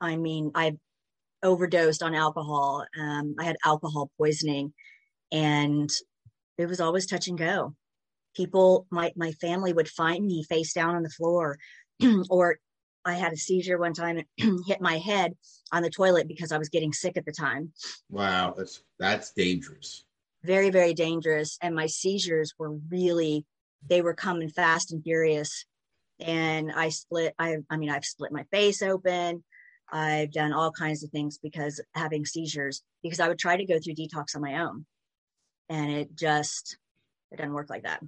I 0.00 0.16
mean, 0.16 0.50
I 0.54 0.72
overdosed 1.44 2.02
on 2.02 2.16
alcohol. 2.16 2.84
Um, 3.00 3.36
I 3.38 3.44
had 3.44 3.56
alcohol 3.64 4.10
poisoning, 4.18 4.72
and 5.30 5.88
it 6.58 6.66
was 6.66 6.80
always 6.80 7.06
touch 7.06 7.28
and 7.28 7.38
go. 7.38 7.76
People, 8.34 8.86
my 8.90 9.12
my 9.14 9.30
family 9.32 9.72
would 9.72 9.88
find 9.88 10.26
me 10.26 10.42
face 10.42 10.72
down 10.72 10.96
on 10.96 11.04
the 11.04 11.08
floor, 11.10 11.58
or 12.30 12.58
I 13.04 13.14
had 13.14 13.32
a 13.32 13.36
seizure 13.36 13.78
one 13.78 13.94
time 13.94 14.22
and 14.38 14.60
hit 14.66 14.80
my 14.80 14.98
head 14.98 15.34
on 15.72 15.82
the 15.82 15.90
toilet 15.90 16.28
because 16.28 16.52
I 16.52 16.58
was 16.58 16.68
getting 16.68 16.92
sick 16.92 17.16
at 17.16 17.24
the 17.24 17.32
time. 17.32 17.72
Wow, 18.10 18.54
that's 18.56 18.82
that's 18.98 19.32
dangerous. 19.32 20.04
very 20.44 20.70
very 20.70 20.94
dangerous 20.94 21.58
and 21.62 21.74
my 21.74 21.86
seizures 21.86 22.54
were 22.58 22.72
really 22.90 23.44
they 23.88 24.02
were 24.02 24.14
coming 24.14 24.48
fast 24.48 24.92
and 24.92 25.02
furious 25.02 25.64
and 26.20 26.70
i 26.72 26.88
split 26.88 27.32
i 27.38 27.56
i 27.70 27.76
mean 27.76 27.90
i've 27.90 28.04
split 28.04 28.32
my 28.32 28.44
face 28.50 28.82
open 28.82 29.42
i've 29.92 30.32
done 30.32 30.52
all 30.52 30.70
kinds 30.72 31.02
of 31.04 31.10
things 31.10 31.38
because 31.38 31.80
having 31.94 32.24
seizures 32.24 32.82
because 33.02 33.20
i 33.20 33.28
would 33.28 33.38
try 33.38 33.56
to 33.56 33.64
go 33.64 33.78
through 33.78 33.94
detox 33.94 34.34
on 34.36 34.42
my 34.42 34.60
own 34.60 34.84
and 35.68 35.90
it 35.90 36.14
just 36.16 36.76
it 37.30 37.36
doesn't 37.36 37.54
work 37.54 37.70
like 37.70 37.84
that 37.84 38.00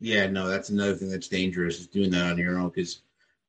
Yeah, 0.00 0.26
no, 0.26 0.48
that's 0.48 0.70
another 0.70 0.94
thing 0.94 1.10
that's 1.10 1.28
dangerous 1.28 1.78
is 1.80 1.86
doing 1.86 2.10
that 2.10 2.32
on 2.32 2.38
your 2.38 2.58
own 2.58 2.68
because 2.70 3.02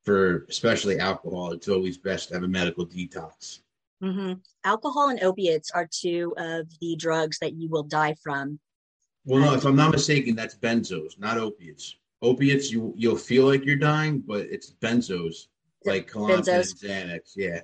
for 0.04 0.44
especially 0.48 0.98
alcohol, 0.98 1.52
it's 1.52 1.68
always 1.68 1.96
best 1.96 2.28
to 2.28 2.34
have 2.34 2.42
a 2.42 2.48
medical 2.48 2.86
detox. 2.86 3.60
hmm 4.02 4.34
alcohol 4.64 5.08
and 5.08 5.22
opiates 5.22 5.70
are 5.70 5.88
two 5.90 6.34
of 6.36 6.66
the 6.80 6.96
drugs 6.96 7.38
that 7.38 7.54
you 7.54 7.68
will 7.68 7.82
die 7.82 8.14
from 8.22 8.58
Well, 9.24 9.40
no, 9.40 9.54
if 9.54 9.64
I'm 9.64 9.76
not 9.76 9.92
mistaken, 9.92 10.34
that's 10.36 10.56
benzos, 10.56 11.18
not 11.18 11.38
opiates. 11.38 11.96
Opiates, 12.22 12.70
you 12.70 12.92
you'll 12.96 13.16
feel 13.16 13.46
like 13.46 13.64
you're 13.64 13.76
dying, 13.76 14.22
but 14.26 14.42
it's 14.42 14.70
benzos, 14.80 15.46
like 15.84 16.10
Klonopin 16.10 16.44
Benzos. 16.44 16.82
and 16.84 17.10
Xanax. 17.10 17.32
Yeah, 17.36 17.60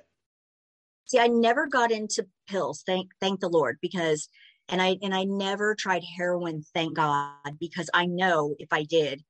see 1.11 1.19
i 1.19 1.27
never 1.27 1.67
got 1.67 1.91
into 1.91 2.25
pills 2.47 2.83
thank 2.85 3.11
thank 3.19 3.39
the 3.39 3.49
lord 3.49 3.77
because 3.81 4.29
and 4.69 4.81
i 4.81 4.97
and 5.01 5.13
i 5.13 5.23
never 5.23 5.75
tried 5.75 6.03
heroin 6.17 6.63
thank 6.73 6.95
god 6.95 7.57
because 7.59 7.89
i 7.93 8.05
know 8.05 8.55
if 8.59 8.71
i 8.71 8.83
did 8.83 9.23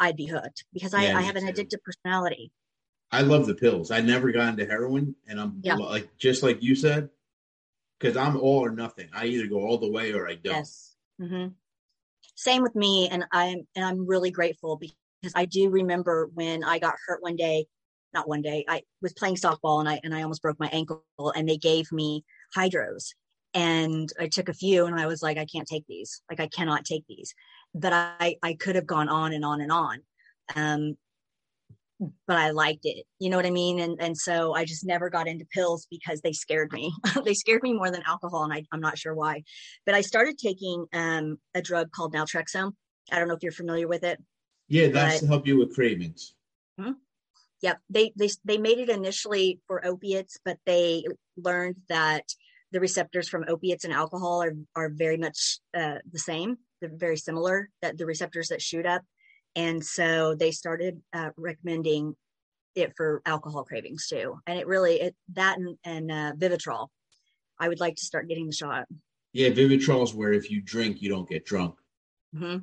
i'd 0.00 0.16
be 0.16 0.26
hooked 0.26 0.64
because 0.72 0.94
i, 0.94 1.04
Yeah, 1.04 1.18
I 1.18 1.22
have 1.22 1.36
an 1.36 1.44
addictive 1.46 1.82
personality 1.82 2.52
I 3.12 3.20
love 3.20 3.46
the 3.46 3.54
pills. 3.54 3.92
I 3.92 4.00
never 4.00 4.32
got 4.32 4.48
into 4.48 4.66
heroin, 4.66 5.14
and 5.28 5.40
I'm 5.40 5.60
Yeah. 5.62 5.76
like 5.76 6.16
just 6.18 6.42
like 6.42 6.60
you 6.64 6.74
said, 6.74 7.10
because 8.00 8.16
I'm 8.16 8.36
all 8.36 8.64
or 8.64 8.70
nothing. 8.70 9.08
I 9.12 9.26
either 9.26 9.46
go 9.46 9.60
all 9.60 9.78
the 9.78 9.88
way 9.90 10.12
or 10.12 10.26
I 10.28 10.34
don't. 10.34 10.54
yes 10.54 10.96
hmm 11.20 11.46
same 12.34 12.62
with 12.62 12.74
me 12.74 13.08
and 13.08 13.24
i'm 13.30 13.66
and 13.76 13.84
i'm 13.84 14.06
really 14.06 14.30
grateful 14.32 14.76
because 14.76 14.96
i 15.36 15.44
do 15.44 15.70
remember 15.70 16.28
when 16.34 16.64
i 16.64 16.78
got 16.80 16.94
hurt 17.06 17.22
one 17.22 17.36
day 17.36 17.66
not 18.12 18.28
one 18.28 18.42
day 18.42 18.64
i 18.68 18.82
was 19.00 19.12
playing 19.12 19.36
softball 19.36 19.78
and 19.78 19.88
i 19.88 20.00
and 20.02 20.12
i 20.14 20.22
almost 20.22 20.42
broke 20.42 20.58
my 20.58 20.68
ankle 20.68 21.04
and 21.36 21.48
they 21.48 21.56
gave 21.56 21.92
me 21.92 22.24
hydros 22.56 23.10
and 23.52 24.10
i 24.18 24.26
took 24.26 24.48
a 24.48 24.54
few 24.54 24.86
and 24.86 24.98
i 24.98 25.06
was 25.06 25.22
like 25.22 25.38
i 25.38 25.44
can't 25.44 25.68
take 25.68 25.86
these 25.86 26.20
like 26.28 26.40
i 26.40 26.48
cannot 26.48 26.84
take 26.84 27.04
these 27.08 27.32
but 27.74 27.92
i 27.92 28.36
i 28.42 28.54
could 28.54 28.76
have 28.76 28.86
gone 28.86 29.08
on 29.08 29.32
and 29.32 29.44
on 29.44 29.60
and 29.60 29.72
on 29.72 30.00
um 30.56 30.96
but 32.26 32.36
i 32.36 32.50
liked 32.50 32.84
it 32.84 33.04
you 33.18 33.30
know 33.30 33.36
what 33.36 33.46
i 33.46 33.50
mean 33.50 33.78
and 33.78 34.00
and 34.00 34.16
so 34.16 34.54
i 34.54 34.64
just 34.64 34.84
never 34.84 35.08
got 35.10 35.28
into 35.28 35.44
pills 35.46 35.86
because 35.90 36.20
they 36.20 36.32
scared 36.32 36.72
me 36.72 36.92
they 37.24 37.34
scared 37.34 37.62
me 37.62 37.72
more 37.72 37.90
than 37.90 38.02
alcohol 38.06 38.44
and 38.44 38.52
I, 38.52 38.64
i'm 38.72 38.80
not 38.80 38.98
sure 38.98 39.14
why 39.14 39.42
but 39.86 39.94
i 39.94 40.00
started 40.00 40.38
taking 40.38 40.86
um 40.92 41.38
a 41.54 41.62
drug 41.62 41.92
called 41.92 42.14
naltrexone 42.14 42.72
i 43.12 43.18
don't 43.18 43.28
know 43.28 43.34
if 43.34 43.42
you're 43.42 43.52
familiar 43.52 43.88
with 43.88 44.04
it 44.04 44.18
Yeah, 44.68 44.88
that's 44.88 45.20
to 45.20 45.26
help 45.26 45.46
you 45.46 45.58
with 45.58 45.74
cravings. 45.74 46.34
Hmm? 46.78 46.92
Yep. 47.62 47.78
They 47.90 48.12
they 48.16 48.30
they 48.44 48.58
made 48.58 48.78
it 48.78 48.88
initially 48.88 49.60
for 49.66 49.84
opiates, 49.86 50.38
but 50.44 50.58
they 50.66 51.04
learned 51.36 51.76
that 51.88 52.24
the 52.72 52.80
receptors 52.80 53.28
from 53.28 53.44
opiates 53.48 53.84
and 53.84 53.92
alcohol 53.92 54.42
are 54.42 54.54
are 54.74 54.90
very 54.90 55.16
much 55.16 55.60
uh, 55.76 55.98
the 56.10 56.18
same. 56.18 56.58
Very 56.92 57.16
similar. 57.16 57.68
That 57.82 57.98
the 57.98 58.06
receptors 58.06 58.48
that 58.48 58.62
shoot 58.62 58.86
up, 58.86 59.02
and 59.56 59.84
so 59.84 60.34
they 60.34 60.50
started 60.50 61.00
uh, 61.12 61.30
recommending 61.36 62.14
it 62.74 62.92
for 62.96 63.22
alcohol 63.24 63.64
cravings 63.64 64.08
too. 64.08 64.38
And 64.46 64.58
it 64.58 64.66
really 64.66 65.00
it 65.00 65.14
that 65.34 65.58
and, 65.58 65.76
and 65.84 66.10
uh, 66.10 66.32
Vivitrol. 66.36 66.88
I 67.58 67.68
would 67.68 67.80
like 67.80 67.94
to 67.96 68.04
start 68.04 68.28
getting 68.28 68.46
the 68.46 68.52
shot. 68.52 68.86
Yeah, 69.32 69.50
Vivitrol's 69.50 70.12
where 70.14 70.32
if 70.32 70.50
you 70.50 70.60
drink, 70.60 71.00
you 71.02 71.08
don't 71.08 71.28
get 71.28 71.44
drunk. 71.44 71.76
hmm 72.36 72.58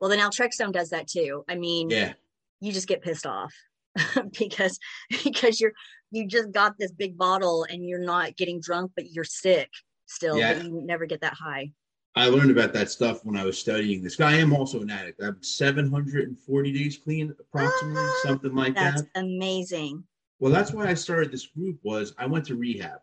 Well, 0.00 0.10
the 0.10 0.16
naltrexone 0.16 0.72
does 0.72 0.90
that 0.90 1.08
too. 1.08 1.44
I 1.48 1.56
mean, 1.56 1.90
Yeah, 1.90 2.12
you 2.60 2.72
just 2.72 2.86
get 2.88 3.02
pissed 3.02 3.26
off 3.26 3.52
because 4.38 4.78
because 5.24 5.60
you're 5.60 5.72
you 6.10 6.26
just 6.26 6.52
got 6.52 6.78
this 6.78 6.92
big 6.92 7.18
bottle 7.18 7.66
and 7.68 7.84
you're 7.86 7.98
not 8.04 8.36
getting 8.36 8.60
drunk 8.60 8.92
but 8.94 9.10
you're 9.10 9.24
sick 9.24 9.70
still 10.06 10.38
Yeah. 10.38 10.54
but 10.54 10.64
you 10.64 10.80
never 10.84 11.06
get 11.06 11.20
that 11.20 11.34
high 11.34 11.72
I 12.18 12.26
learned 12.26 12.50
about 12.50 12.72
that 12.72 12.90
stuff 12.90 13.24
when 13.24 13.36
I 13.36 13.44
was 13.44 13.56
studying 13.56 14.02
this. 14.02 14.18
I 14.18 14.34
am 14.34 14.52
also 14.52 14.80
an 14.80 14.90
addict. 14.90 15.22
I'm 15.22 15.40
740 15.40 16.72
days 16.72 16.98
clean, 16.98 17.32
approximately, 17.38 18.02
Ah, 18.02 18.20
something 18.24 18.54
like 18.56 18.74
that's 18.74 19.02
that. 19.02 19.08
That's 19.14 19.24
amazing 19.24 20.02
Well, 20.40 20.52
that's 20.52 20.72
why 20.72 20.88
I 20.88 20.94
started 20.94 21.30
this 21.30 21.46
group. 21.46 21.78
Was 21.84 22.14
I 22.18 22.26
went 22.26 22.44
to 22.46 22.56
rehab. 22.56 22.98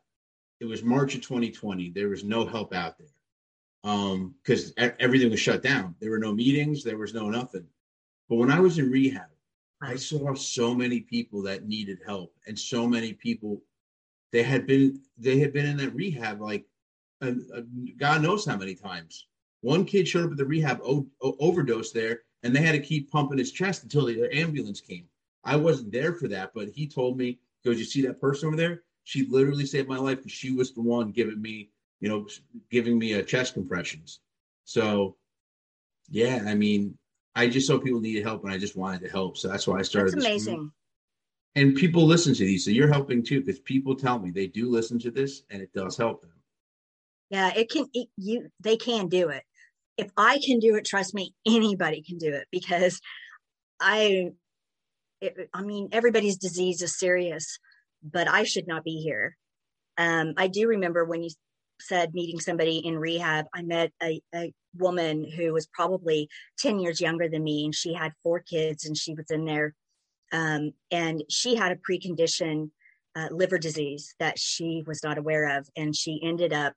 It 0.59 0.65
was 0.65 0.83
March 0.83 1.15
of 1.15 1.21
2020. 1.21 1.91
There 1.91 2.09
was 2.09 2.25
no 2.25 2.45
help 2.45 2.73
out 2.73 2.97
there 2.97 3.07
um 3.85 4.35
because 4.43 4.73
everything 4.77 5.31
was 5.31 5.39
shut 5.39 5.63
down. 5.63 5.95
There 6.01 6.11
were 6.11 6.19
no 6.19 6.33
meetings. 6.33 6.83
There 6.83 6.97
was 6.97 7.13
no 7.13 7.29
nothing. 7.29 7.65
But 8.27 8.35
when 8.35 8.51
I 8.51 8.59
was 8.59 8.79
in 8.79 8.91
rehab, 8.91 9.29
I 9.81 9.95
saw 9.95 10.33
so 10.33 10.75
many 10.75 10.99
people 10.99 11.41
that 11.43 11.65
needed 11.65 11.99
help 12.05 12.33
and 12.47 12.59
so 12.59 12.85
many 12.85 13.13
people 13.13 13.61
they 14.33 14.43
had 14.43 14.67
been 14.67 14.99
they 15.17 15.39
had 15.39 15.53
been 15.53 15.67
in 15.67 15.77
that 15.77 15.95
rehab 15.95 16.41
like 16.41 16.65
God 17.97 18.21
knows 18.21 18.45
how 18.45 18.57
many 18.57 18.75
times. 18.75 19.27
One 19.61 19.85
kid 19.85 20.07
showed 20.07 20.25
up 20.25 20.31
at 20.31 20.37
the 20.37 20.45
rehab 20.45 20.79
o- 20.83 21.07
o- 21.21 21.37
overdose 21.39 21.91
there, 21.91 22.21
and 22.43 22.55
they 22.55 22.61
had 22.61 22.73
to 22.73 22.79
keep 22.79 23.09
pumping 23.09 23.37
his 23.37 23.51
chest 23.51 23.83
until 23.83 24.05
the 24.05 24.29
ambulance 24.31 24.81
came. 24.81 25.07
I 25.43 25.55
wasn't 25.55 25.91
there 25.91 26.13
for 26.13 26.27
that, 26.27 26.53
but 26.53 26.69
he 26.69 26.87
told 26.87 27.17
me, 27.17 27.39
"Goes, 27.63 27.79
you 27.79 27.85
see 27.85 28.01
that 28.03 28.21
person 28.21 28.47
over 28.47 28.55
there? 28.55 28.83
She 29.03 29.25
literally 29.25 29.65
saved 29.65 29.87
my 29.87 29.97
life 29.97 30.17
because 30.17 30.31
she 30.31 30.51
was 30.51 30.73
the 30.73 30.81
one 30.81 31.11
giving 31.11 31.41
me, 31.41 31.71
you 31.99 32.09
know, 32.09 32.27
giving 32.69 32.97
me 32.97 33.13
a 33.13 33.19
uh, 33.19 33.23
chest 33.23 33.53
compressions." 33.53 34.19
So, 34.65 35.17
yeah, 36.09 36.43
I 36.45 36.55
mean, 36.55 36.97
I 37.35 37.47
just 37.47 37.67
saw 37.67 37.79
people 37.79 38.01
needed 38.01 38.23
help, 38.23 38.43
and 38.43 38.53
I 38.53 38.57
just 38.57 38.75
wanted 38.75 39.01
to 39.01 39.09
help, 39.09 39.37
so 39.37 39.47
that's 39.47 39.67
why 39.67 39.79
I 39.79 39.81
started. 39.81 40.13
That's 40.15 40.25
amazing. 40.25 40.71
And 41.55 41.75
people 41.75 42.05
listen 42.05 42.33
to 42.33 42.43
these, 42.45 42.65
so 42.65 42.71
you're 42.71 42.91
helping 42.91 43.23
too, 43.23 43.39
because 43.39 43.59
people 43.59 43.95
tell 43.95 44.19
me 44.19 44.29
they 44.29 44.47
do 44.47 44.69
listen 44.69 44.99
to 44.99 45.11
this, 45.11 45.43
and 45.49 45.61
it 45.61 45.73
does 45.73 45.95
help 45.97 46.21
them. 46.21 46.31
Yeah, 47.29 47.51
it 47.55 47.69
can. 47.69 47.85
It, 47.93 48.07
you 48.17 48.49
they 48.59 48.77
can 48.77 49.07
do 49.07 49.29
it. 49.29 49.43
If 49.97 50.11
I 50.17 50.39
can 50.45 50.59
do 50.59 50.75
it, 50.75 50.85
trust 50.85 51.13
me, 51.13 51.33
anybody 51.45 52.03
can 52.03 52.17
do 52.17 52.33
it 52.33 52.47
because 52.51 53.01
I. 53.79 54.31
It, 55.21 55.49
I 55.53 55.61
mean, 55.61 55.89
everybody's 55.91 56.37
disease 56.37 56.81
is 56.81 56.99
serious, 56.99 57.57
but 58.03 58.27
I 58.27 58.43
should 58.43 58.67
not 58.67 58.83
be 58.83 59.01
here. 59.01 59.37
Um, 59.97 60.33
I 60.37 60.47
do 60.47 60.67
remember 60.67 61.05
when 61.05 61.23
you 61.23 61.29
said 61.79 62.13
meeting 62.13 62.39
somebody 62.39 62.77
in 62.79 62.97
rehab. 62.97 63.45
I 63.53 63.61
met 63.61 63.91
a, 64.03 64.21
a 64.33 64.53
woman 64.77 65.29
who 65.29 65.53
was 65.53 65.67
probably 65.67 66.29
10 66.59 66.79
years 66.79 66.99
younger 66.99 67.29
than 67.29 67.43
me, 67.43 67.65
and 67.65 67.73
she 67.73 67.93
had 67.93 68.11
four 68.23 68.39
kids, 68.41 68.85
and 68.85 68.97
she 68.97 69.13
was 69.13 69.31
in 69.31 69.45
there. 69.45 69.73
Um, 70.31 70.71
and 70.91 71.23
she 71.29 71.55
had 71.55 71.71
a 71.71 71.77
precondition 71.77 72.71
uh, 73.15 73.29
liver 73.31 73.57
disease 73.57 74.13
that 74.19 74.37
she 74.37 74.83
was 74.85 75.01
not 75.03 75.17
aware 75.17 75.57
of. 75.57 75.67
And 75.75 75.95
she 75.95 76.19
ended 76.23 76.51
up 76.51 76.73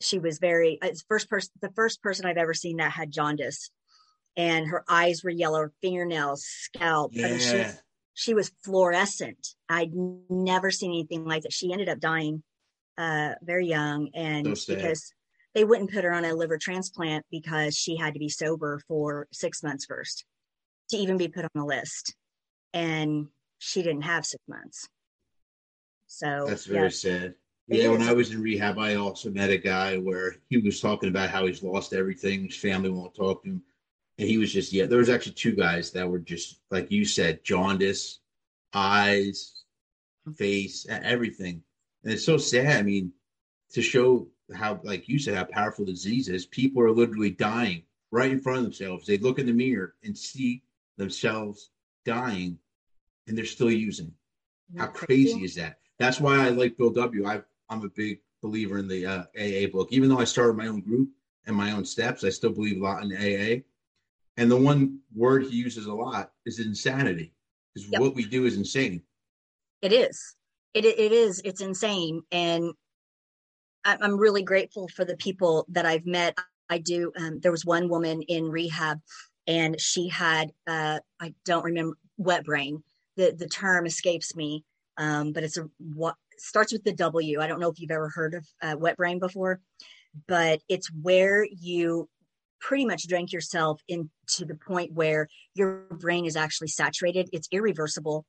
she 0.00 0.18
was 0.18 0.38
very 0.38 0.78
uh, 0.82 0.90
first 1.08 1.28
person 1.28 1.50
the 1.60 1.72
first 1.74 2.02
person 2.02 2.26
I've 2.26 2.36
ever 2.36 2.54
seen 2.54 2.78
that 2.78 2.92
had 2.92 3.12
jaundice, 3.12 3.70
and 4.36 4.66
her 4.68 4.84
eyes 4.88 5.22
were 5.22 5.30
yellow, 5.30 5.68
fingernails, 5.82 6.44
scalp. 6.44 7.12
Yeah. 7.14 7.26
I 7.26 7.30
mean, 7.30 7.40
she, 7.40 7.64
she 8.14 8.34
was 8.34 8.52
fluorescent. 8.64 9.48
I'd 9.68 9.92
never 9.94 10.70
seen 10.70 10.90
anything 10.92 11.24
like 11.24 11.42
that. 11.42 11.52
She 11.52 11.72
ended 11.72 11.88
up 11.88 12.00
dying 12.00 12.42
uh, 12.98 13.34
very 13.42 13.66
young, 13.66 14.10
and 14.14 14.56
So 14.56 14.74
because 14.74 15.12
they 15.54 15.64
wouldn't 15.64 15.92
put 15.92 16.04
her 16.04 16.12
on 16.12 16.24
a 16.24 16.34
liver 16.34 16.58
transplant 16.58 17.24
because 17.30 17.76
she 17.76 17.96
had 17.96 18.14
to 18.14 18.20
be 18.20 18.28
sober 18.28 18.80
for 18.88 19.28
six 19.32 19.62
months 19.62 19.84
first 19.86 20.24
to 20.90 20.96
even 20.96 21.16
be 21.16 21.28
put 21.28 21.44
on 21.44 21.50
the 21.54 21.64
list, 21.64 22.14
and 22.72 23.28
she 23.58 23.82
didn't 23.82 24.02
have 24.02 24.26
six 24.26 24.42
months. 24.48 24.88
So 26.06 26.46
That's 26.46 26.66
very 26.66 26.84
yeah, 26.84 26.88
sad. 26.90 27.34
Yeah, 27.66 27.88
when 27.88 28.02
I 28.02 28.12
was 28.12 28.30
in 28.30 28.42
rehab, 28.42 28.78
I 28.78 28.96
also 28.96 29.30
met 29.30 29.50
a 29.50 29.56
guy 29.56 29.96
where 29.96 30.36
he 30.50 30.58
was 30.58 30.80
talking 30.80 31.08
about 31.08 31.30
how 31.30 31.46
he's 31.46 31.62
lost 31.62 31.94
everything. 31.94 32.44
His 32.44 32.56
family 32.56 32.90
won't 32.90 33.14
talk 33.14 33.42
to 33.42 33.50
him. 33.50 33.62
And 34.18 34.28
he 34.28 34.36
was 34.36 34.52
just, 34.52 34.72
yeah, 34.72 34.84
there 34.86 34.98
was 34.98 35.08
actually 35.08 35.32
two 35.32 35.52
guys 35.52 35.90
that 35.92 36.08
were 36.08 36.18
just, 36.18 36.60
like 36.70 36.90
you 36.92 37.04
said, 37.04 37.42
jaundice, 37.42 38.20
eyes, 38.74 39.64
face, 40.36 40.86
everything. 40.88 41.62
And 42.04 42.12
it's 42.12 42.24
so 42.24 42.36
sad. 42.36 42.76
I 42.76 42.82
mean, 42.82 43.12
to 43.72 43.82
show 43.82 44.28
how, 44.54 44.78
like 44.84 45.08
you 45.08 45.18
said, 45.18 45.34
how 45.34 45.44
powerful 45.44 45.86
the 45.86 45.92
disease 45.92 46.28
is, 46.28 46.46
people 46.46 46.82
are 46.82 46.92
literally 46.92 47.30
dying 47.30 47.82
right 48.12 48.30
in 48.30 48.40
front 48.40 48.58
of 48.58 48.64
themselves. 48.64 49.06
They 49.06 49.18
look 49.18 49.38
in 49.38 49.46
the 49.46 49.52
mirror 49.52 49.94
and 50.04 50.16
see 50.16 50.62
themselves 50.98 51.70
dying, 52.04 52.58
and 53.26 53.36
they're 53.36 53.46
still 53.46 53.70
using. 53.70 54.12
How 54.76 54.86
crazy 54.86 55.44
is 55.44 55.54
that? 55.56 55.78
That's 55.98 56.20
why 56.20 56.44
I 56.44 56.50
like 56.50 56.76
Bill 56.76 56.90
W. 56.90 57.26
I 57.26 57.42
I'm 57.68 57.84
a 57.84 57.88
big 57.88 58.20
believer 58.42 58.78
in 58.78 58.88
the 58.88 59.06
uh, 59.06 59.24
AA 59.38 59.66
book. 59.70 59.88
Even 59.90 60.08
though 60.08 60.18
I 60.18 60.24
started 60.24 60.56
my 60.56 60.66
own 60.66 60.80
group 60.80 61.08
and 61.46 61.56
my 61.56 61.72
own 61.72 61.84
steps, 61.84 62.24
I 62.24 62.30
still 62.30 62.52
believe 62.52 62.80
a 62.80 62.84
lot 62.84 63.02
in 63.02 63.12
AA. 63.12 63.62
And 64.36 64.50
the 64.50 64.56
one 64.56 64.98
word 65.14 65.44
he 65.44 65.56
uses 65.56 65.86
a 65.86 65.94
lot 65.94 66.32
is 66.44 66.58
insanity, 66.58 67.32
because 67.72 67.88
Yep. 67.90 68.00
what 68.00 68.14
we 68.14 68.24
do 68.24 68.46
is 68.46 68.56
insane. 68.56 69.02
It 69.80 69.92
is. 69.92 70.36
It 70.74 70.84
it 70.84 71.12
is. 71.12 71.40
It's 71.44 71.60
insane, 71.60 72.22
and 72.32 72.72
I'm 73.84 74.16
really 74.16 74.42
grateful 74.42 74.88
for 74.88 75.04
the 75.04 75.16
people 75.16 75.66
that 75.68 75.86
I've 75.86 76.06
met. 76.06 76.36
I 76.70 76.78
do. 76.78 77.12
Um, 77.16 77.40
there 77.40 77.52
was 77.52 77.64
one 77.64 77.88
woman 77.88 78.22
in 78.22 78.50
rehab, 78.50 79.00
and 79.46 79.80
she 79.80 80.08
had 80.08 80.50
uh, 80.66 80.98
I 81.20 81.34
don't 81.44 81.64
remember 81.64 81.96
wet 82.16 82.44
brain. 82.44 82.82
The 83.16 83.34
the 83.38 83.46
term 83.46 83.86
escapes 83.86 84.34
me, 84.34 84.64
um, 84.96 85.32
but 85.32 85.44
it's 85.44 85.58
a 85.58 85.68
what 85.78 86.16
starts 86.38 86.72
with 86.72 86.84
the 86.84 86.92
W. 86.92 87.40
I 87.40 87.46
don't 87.46 87.60
know 87.60 87.70
if 87.70 87.80
you've 87.80 87.90
ever 87.90 88.08
heard 88.08 88.34
of 88.34 88.46
uh, 88.62 88.76
wet 88.78 88.96
brain 88.96 89.18
before, 89.18 89.60
but 90.26 90.60
it's 90.68 90.88
where 90.92 91.44
you 91.44 92.08
pretty 92.60 92.86
much 92.86 93.06
drank 93.06 93.32
yourself 93.32 93.80
into 93.88 94.44
the 94.46 94.54
point 94.54 94.92
where 94.92 95.28
your 95.54 95.86
brain 95.90 96.24
is 96.24 96.36
actually 96.36 96.68
saturated. 96.68 97.28
It's 97.32 97.48
irreversible 97.52 98.24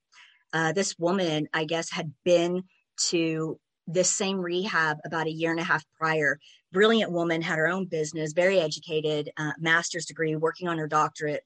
uh, 0.55 0.71
this 0.71 0.97
woman, 0.97 1.49
I 1.53 1.65
guess, 1.65 1.91
had 1.91 2.13
been 2.23 2.63
to 3.09 3.59
this 3.87 4.09
same 4.09 4.37
rehab 4.37 4.97
about 5.05 5.27
a 5.27 5.31
year 5.31 5.51
and 5.51 5.59
a 5.59 5.63
half 5.63 5.83
prior. 5.99 6.39
Brilliant 6.71 7.11
woman, 7.11 7.41
had 7.41 7.57
her 7.57 7.67
own 7.67 7.85
business, 7.85 8.31
very 8.31 8.59
educated, 8.59 9.31
uh, 9.37 9.51
master's 9.59 10.05
degree, 10.05 10.35
working 10.35 10.69
on 10.69 10.77
her 10.77 10.87
doctorate. 10.87 11.43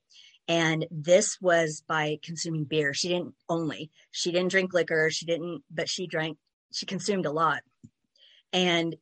And 0.47 0.85
this 0.91 1.37
was 1.41 1.83
by 1.87 2.19
consuming 2.23 2.65
beer. 2.65 2.93
She 2.93 3.07
didn't 3.07 3.33
only, 3.49 3.89
she 4.11 4.31
didn't 4.31 4.51
drink 4.51 4.73
liquor. 4.73 5.09
She 5.09 5.25
didn't, 5.25 5.63
but 5.71 5.89
she 5.89 6.05
drank, 6.05 6.37
she 6.71 6.85
consumed 6.85 7.25
a 7.25 7.31
lot. 7.31 7.61
And 8.53 8.95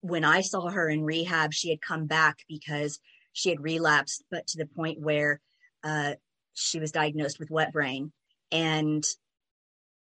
when 0.00 0.24
I 0.24 0.40
saw 0.40 0.68
her 0.68 0.88
in 0.88 1.04
rehab, 1.04 1.52
she 1.52 1.70
had 1.70 1.80
come 1.80 2.06
back 2.06 2.38
because 2.48 3.00
she 3.32 3.50
had 3.50 3.60
relapsed, 3.60 4.24
but 4.30 4.46
to 4.48 4.58
the 4.58 4.66
point 4.66 5.00
where 5.00 5.40
uh, 5.84 6.14
she 6.54 6.78
was 6.78 6.92
diagnosed 6.92 7.38
with 7.38 7.50
wet 7.50 7.72
brain. 7.72 8.12
And 8.52 9.04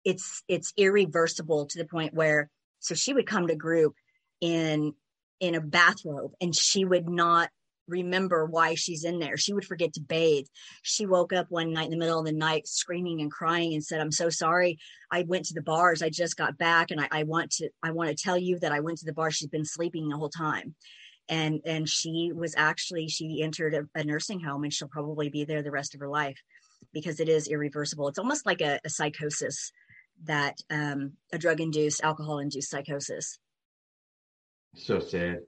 it's 0.05 0.43
it's 0.49 0.73
irreversible 0.77 1.67
to 1.67 1.79
the 1.79 1.85
point 1.85 2.13
where 2.13 2.51
so 2.81 2.95
she 2.95 3.13
would 3.13 3.27
come 3.27 3.47
to 3.47 3.55
group 3.55 3.95
in 4.41 4.95
in 5.41 5.55
a 5.55 5.61
bathrobe 5.61 6.33
and 6.41 6.55
she 6.55 6.85
would 6.85 7.09
not 7.09 7.51
remember 7.89 8.47
why 8.47 8.75
she's 8.75 9.05
in 9.05 9.19
there. 9.19 9.37
She 9.37 9.53
would 9.53 9.65
forget 9.65 9.93
to 9.95 10.01
bathe. 10.01 10.47
She 10.83 11.07
woke 11.07 11.33
up 11.33 11.47
one 11.51 11.73
night 11.73 11.87
in 11.87 11.91
the 11.91 11.97
middle 11.97 12.19
of 12.19 12.27
the 12.27 12.33
night 12.33 12.67
screaming 12.67 13.21
and 13.21 13.31
crying 13.31 13.75
and 13.75 13.85
said 13.85 14.01
i'm 14.01 14.13
so 14.13 14.31
sorry. 14.31 14.79
I 15.11 15.23
went 15.23 15.47
to 15.47 15.55
the 15.55 15.63
bars. 15.63 16.03
I 16.03 16.11
just 16.11 16.37
got 16.37 16.59
back 16.59 16.91
and 16.91 17.01
i, 17.01 17.09
I 17.11 17.23
want 17.25 17.51
to 17.53 17.69
i 17.83 17.91
want 17.91 18.11
to 18.11 18.23
tell 18.23 18.39
you 18.39 18.59
that 18.61 18.73
i 18.73 18.81
went 18.81 18.99
to 18.99 19.07
the 19.07 19.13
bar 19.13 19.31
she's 19.31 19.49
been 19.49 19.65
sleeping 19.65 20.09
the 20.09 20.17
whole 20.17 20.31
time. 20.31 20.75
And 21.29 21.61
and 21.65 21.89
she 21.89 22.33
was 22.35 22.55
actually 22.57 23.09
she 23.09 23.43
entered 23.43 23.75
a, 23.75 24.01
a 24.01 24.05
nursing 24.05 24.41
home 24.41 24.65
and 24.65 24.73
she'll 24.73 24.89
probably 24.89 25.29
be 25.29 25.45
there 25.45 25.63
the 25.63 25.71
rest 25.71 25.95
of 25.95 26.01
her 26.01 26.09
life 26.09 26.39
because 26.93 27.21
it 27.21 27.29
is 27.29 27.49
irreversible. 27.49 28.09
It's 28.09 28.19
almost 28.19 28.45
like 28.45 28.61
a, 28.61 28.81
a 28.85 28.91
psychosis 28.91 29.73
that 30.25 30.57
um, 30.71 31.13
a 31.33 31.39
drug 31.39 31.61
induced, 31.61 32.03
alcohol 32.03 32.39
induced 32.39 32.71
psychosis. 32.71 33.39
So 34.75 35.01
sad. 35.01 35.41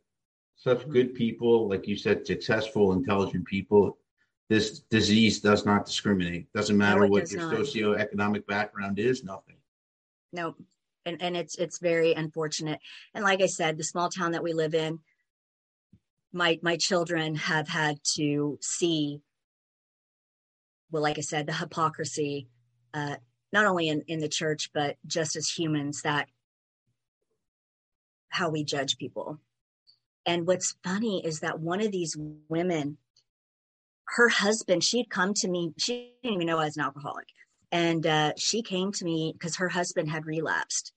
Such 0.56 0.88
good 0.88 1.14
people, 1.14 1.68
like 1.68 1.86
you 1.86 1.96
said, 1.96 2.26
successful, 2.26 2.92
intelligent 2.92 3.46
people. 3.46 3.98
This 4.48 4.80
disease 4.80 5.40
does 5.40 5.66
not 5.66 5.86
discriminate. 5.86 6.52
Doesn't 6.52 6.76
matter 6.76 7.04
it 7.04 7.10
what 7.10 7.30
your 7.30 7.42
not. 7.42 7.54
socioeconomic 7.54 8.46
background 8.46 8.98
is. 8.98 9.24
Nothing. 9.24 9.56
No, 10.32 10.54
and 11.06 11.20
and 11.20 11.36
it's 11.36 11.56
it's 11.56 11.78
very 11.78 12.12
unfortunate. 12.12 12.80
And 13.14 13.24
like 13.24 13.40
I 13.40 13.46
said, 13.46 13.78
the 13.78 13.84
small 13.84 14.08
town 14.08 14.32
that 14.32 14.42
we 14.42 14.52
live 14.52 14.74
in, 14.74 15.00
my 16.32 16.58
my 16.62 16.76
children 16.76 17.34
have 17.36 17.68
had 17.68 17.98
to 18.16 18.58
see. 18.60 19.20
Well, 20.90 21.02
like 21.02 21.18
I 21.18 21.22
said, 21.22 21.46
the 21.46 21.52
hypocrisy, 21.54 22.48
uh, 22.92 23.16
not 23.52 23.66
only 23.66 23.88
in 23.88 24.02
in 24.08 24.20
the 24.20 24.28
church 24.28 24.70
but 24.74 24.96
just 25.06 25.36
as 25.36 25.48
humans 25.48 26.02
that 26.02 26.28
how 28.28 28.50
we 28.50 28.64
judge 28.64 28.98
people. 28.98 29.38
And 30.26 30.46
what's 30.46 30.76
funny 30.82 31.24
is 31.24 31.40
that 31.40 31.60
one 31.60 31.80
of 31.80 31.92
these 31.92 32.16
women, 32.48 32.98
her 34.08 34.28
husband, 34.28 34.82
she 34.82 34.98
had 34.98 35.10
come 35.10 35.34
to 35.34 35.48
me. 35.48 35.72
She 35.78 36.14
didn't 36.22 36.36
even 36.36 36.46
know 36.46 36.58
I 36.58 36.64
was 36.64 36.76
an 36.76 36.84
alcoholic. 36.84 37.26
And 37.70 38.06
uh, 38.06 38.32
she 38.38 38.62
came 38.62 38.92
to 38.92 39.04
me 39.04 39.34
because 39.36 39.56
her 39.56 39.68
husband 39.68 40.10
had 40.10 40.26
relapsed. 40.26 40.92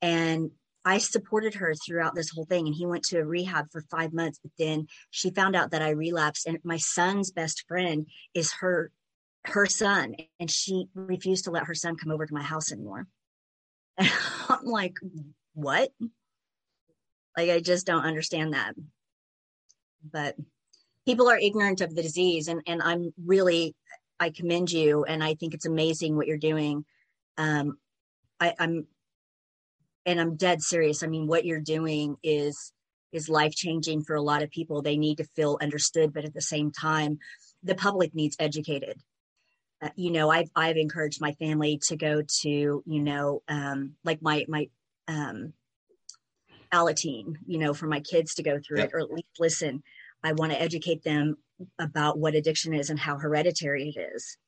And 0.00 0.52
I 0.84 0.98
supported 0.98 1.54
her 1.54 1.74
throughout 1.74 2.14
this 2.14 2.30
whole 2.30 2.44
thing. 2.44 2.66
And 2.66 2.74
he 2.74 2.86
went 2.86 3.04
to 3.04 3.18
a 3.18 3.24
rehab 3.24 3.66
for 3.70 3.82
five 3.90 4.12
months. 4.12 4.38
But 4.42 4.52
then 4.58 4.86
she 5.10 5.30
found 5.30 5.54
out 5.56 5.72
that 5.72 5.82
I 5.82 5.90
relapsed. 5.90 6.46
And 6.46 6.58
my 6.64 6.78
son's 6.78 7.30
best 7.30 7.64
friend 7.68 8.06
is 8.34 8.52
her 8.60 8.90
her 9.46 9.66
son. 9.66 10.14
And 10.38 10.50
she 10.50 10.86
refused 10.94 11.44
to 11.44 11.50
let 11.50 11.66
her 11.66 11.74
son 11.74 11.96
come 11.96 12.12
over 12.12 12.26
to 12.26 12.34
my 12.34 12.42
house 12.42 12.72
anymore. 12.72 13.06
And 13.98 14.10
I'm 14.48 14.64
like, 14.64 14.94
what? 15.54 15.90
Like, 17.36 17.50
I 17.50 17.60
just 17.60 17.86
don't 17.86 18.04
understand 18.04 18.54
that. 18.54 18.74
But 20.10 20.36
people 21.06 21.28
are 21.28 21.38
ignorant 21.38 21.80
of 21.80 21.94
the 21.94 22.02
disease. 22.02 22.48
And, 22.48 22.62
and 22.66 22.82
I'm 22.82 23.12
really, 23.24 23.74
I 24.20 24.30
commend 24.30 24.70
you. 24.70 25.04
And 25.04 25.22
I 25.22 25.34
think 25.34 25.54
it's 25.54 25.66
amazing 25.66 26.16
what 26.16 26.26
you're 26.26 26.36
doing. 26.36 26.84
Um, 27.38 27.78
I, 28.40 28.54
I'm, 28.58 28.86
and 30.04 30.20
I'm 30.20 30.36
dead 30.36 30.62
serious. 30.62 31.02
I 31.02 31.06
mean, 31.06 31.26
what 31.26 31.44
you're 31.44 31.60
doing 31.60 32.16
is 32.22 32.72
is 33.12 33.28
life 33.28 33.54
changing 33.54 34.02
for 34.02 34.16
a 34.16 34.22
lot 34.22 34.42
of 34.42 34.50
people. 34.50 34.80
They 34.80 34.96
need 34.96 35.18
to 35.18 35.24
feel 35.36 35.58
understood, 35.60 36.14
but 36.14 36.24
at 36.24 36.32
the 36.32 36.40
same 36.40 36.72
time, 36.72 37.18
the 37.62 37.74
public 37.74 38.14
needs 38.14 38.36
educated. 38.38 38.98
Uh, 39.82 39.90
you 39.96 40.10
know, 40.10 40.30
I've 40.30 40.50
I've 40.56 40.76
encouraged 40.76 41.20
my 41.20 41.32
family 41.32 41.78
to 41.88 41.96
go 41.96 42.22
to, 42.42 42.48
you 42.48 43.02
know, 43.02 43.42
um, 43.48 43.94
like 44.04 44.22
my 44.22 44.44
my 44.48 44.68
um, 45.08 45.52
Alateen, 46.72 47.36
you 47.46 47.58
know, 47.58 47.74
for 47.74 47.86
my 47.86 48.00
kids 48.00 48.34
to 48.34 48.42
go 48.42 48.58
through 48.58 48.78
yep. 48.78 48.88
it, 48.88 48.94
or 48.94 49.00
at 49.00 49.10
least 49.10 49.26
listen. 49.38 49.82
I 50.24 50.32
want 50.32 50.52
to 50.52 50.60
educate 50.60 51.02
them 51.02 51.36
about 51.78 52.18
what 52.18 52.34
addiction 52.34 52.74
is 52.74 52.90
and 52.90 52.98
how 52.98 53.18
hereditary 53.18 53.92
it 53.94 54.00
is, 54.14 54.38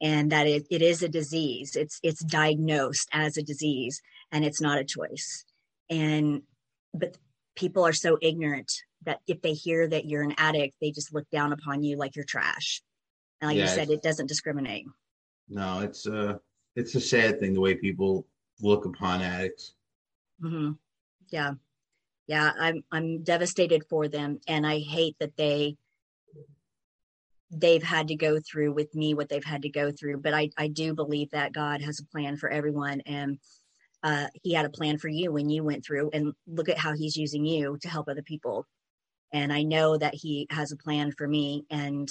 and 0.00 0.32
that 0.32 0.46
it, 0.46 0.66
it 0.70 0.82
is 0.82 1.02
a 1.02 1.08
disease. 1.08 1.76
It's 1.76 2.00
it's 2.02 2.24
diagnosed 2.24 3.08
as 3.12 3.36
a 3.36 3.42
disease, 3.42 4.00
and 4.32 4.44
it's 4.44 4.60
not 4.60 4.78
a 4.78 4.84
choice. 4.84 5.44
And 5.88 6.42
but 6.94 7.16
people 7.56 7.86
are 7.86 7.92
so 7.92 8.18
ignorant 8.22 8.72
that 9.04 9.20
if 9.26 9.40
they 9.42 9.52
hear 9.52 9.86
that 9.88 10.06
you're 10.06 10.22
an 10.22 10.34
addict, 10.38 10.76
they 10.80 10.90
just 10.90 11.14
look 11.14 11.28
down 11.30 11.52
upon 11.52 11.82
you 11.82 11.96
like 11.96 12.16
you're 12.16 12.24
trash. 12.24 12.82
And 13.40 13.48
like 13.48 13.56
yeah, 13.56 13.64
you 13.64 13.68
said, 13.68 13.90
it 13.90 14.02
doesn't 14.02 14.26
discriminate. 14.26 14.86
No, 15.48 15.80
it's 15.80 16.06
a 16.06 16.30
uh, 16.30 16.38
it's 16.76 16.94
a 16.94 17.00
sad 17.00 17.40
thing 17.40 17.52
the 17.52 17.60
way 17.60 17.74
people 17.74 18.26
look 18.60 18.84
upon 18.84 19.22
addicts. 19.22 19.74
Mm-hmm. 20.42 20.72
Yeah, 21.30 21.52
yeah, 22.26 22.52
I'm 22.58 22.84
I'm 22.92 23.22
devastated 23.22 23.84
for 23.88 24.08
them, 24.08 24.40
and 24.46 24.66
I 24.66 24.78
hate 24.80 25.16
that 25.20 25.36
they 25.36 25.76
they've 27.50 27.82
had 27.82 28.08
to 28.08 28.14
go 28.14 28.38
through 28.40 28.72
with 28.72 28.94
me 28.94 29.14
what 29.14 29.28
they've 29.28 29.44
had 29.44 29.62
to 29.62 29.68
go 29.68 29.90
through. 29.90 30.18
But 30.18 30.34
I 30.34 30.50
I 30.56 30.68
do 30.68 30.94
believe 30.94 31.30
that 31.30 31.52
God 31.52 31.82
has 31.82 32.00
a 32.00 32.06
plan 32.06 32.36
for 32.36 32.48
everyone, 32.48 33.00
and 33.06 33.38
uh, 34.02 34.28
He 34.42 34.54
had 34.54 34.66
a 34.66 34.70
plan 34.70 34.98
for 34.98 35.08
you 35.08 35.32
when 35.32 35.50
you 35.50 35.64
went 35.64 35.84
through, 35.84 36.10
and 36.12 36.32
look 36.46 36.68
at 36.68 36.78
how 36.78 36.94
He's 36.94 37.16
using 37.16 37.44
you 37.44 37.78
to 37.82 37.88
help 37.88 38.08
other 38.08 38.22
people. 38.22 38.66
And 39.32 39.52
I 39.52 39.62
know 39.62 39.96
that 39.96 40.14
He 40.14 40.46
has 40.50 40.72
a 40.72 40.76
plan 40.76 41.12
for 41.12 41.26
me, 41.26 41.64
and 41.70 42.08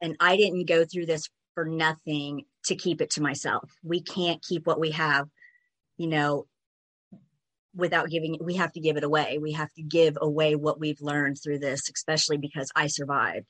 and 0.00 0.16
I 0.20 0.36
didn't 0.36 0.68
go 0.68 0.84
through 0.84 1.06
this 1.06 1.28
for 1.54 1.64
nothing 1.64 2.44
to 2.66 2.76
keep 2.76 3.00
it 3.00 3.10
to 3.10 3.22
myself. 3.22 3.70
We 3.82 4.02
can't 4.02 4.42
keep 4.42 4.66
what 4.66 4.78
we 4.78 4.90
have, 4.90 5.26
you 5.96 6.06
know, 6.08 6.46
without 7.76 8.08
giving 8.08 8.38
we 8.40 8.54
have 8.54 8.72
to 8.72 8.80
give 8.80 8.96
it 8.96 9.04
away. 9.04 9.38
We 9.40 9.52
have 9.52 9.72
to 9.74 9.82
give 9.82 10.16
away 10.20 10.54
what 10.54 10.80
we've 10.80 11.00
learned 11.00 11.36
through 11.42 11.60
this, 11.60 11.88
especially 11.94 12.38
because 12.38 12.70
I 12.74 12.86
survived. 12.88 13.46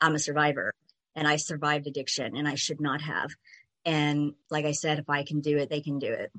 I'm 0.00 0.14
a 0.14 0.18
survivor 0.18 0.74
and 1.16 1.26
I 1.26 1.36
survived 1.36 1.86
addiction 1.86 2.36
and 2.36 2.46
I 2.46 2.54
should 2.54 2.80
not 2.80 3.00
have. 3.02 3.30
And 3.84 4.34
like 4.50 4.64
I 4.64 4.72
said, 4.72 4.98
if 4.98 5.08
I 5.08 5.24
can 5.24 5.40
do 5.40 5.58
it, 5.58 5.70
they 5.70 5.80
can 5.80 5.98
do 5.98 6.12
it. 6.12 6.30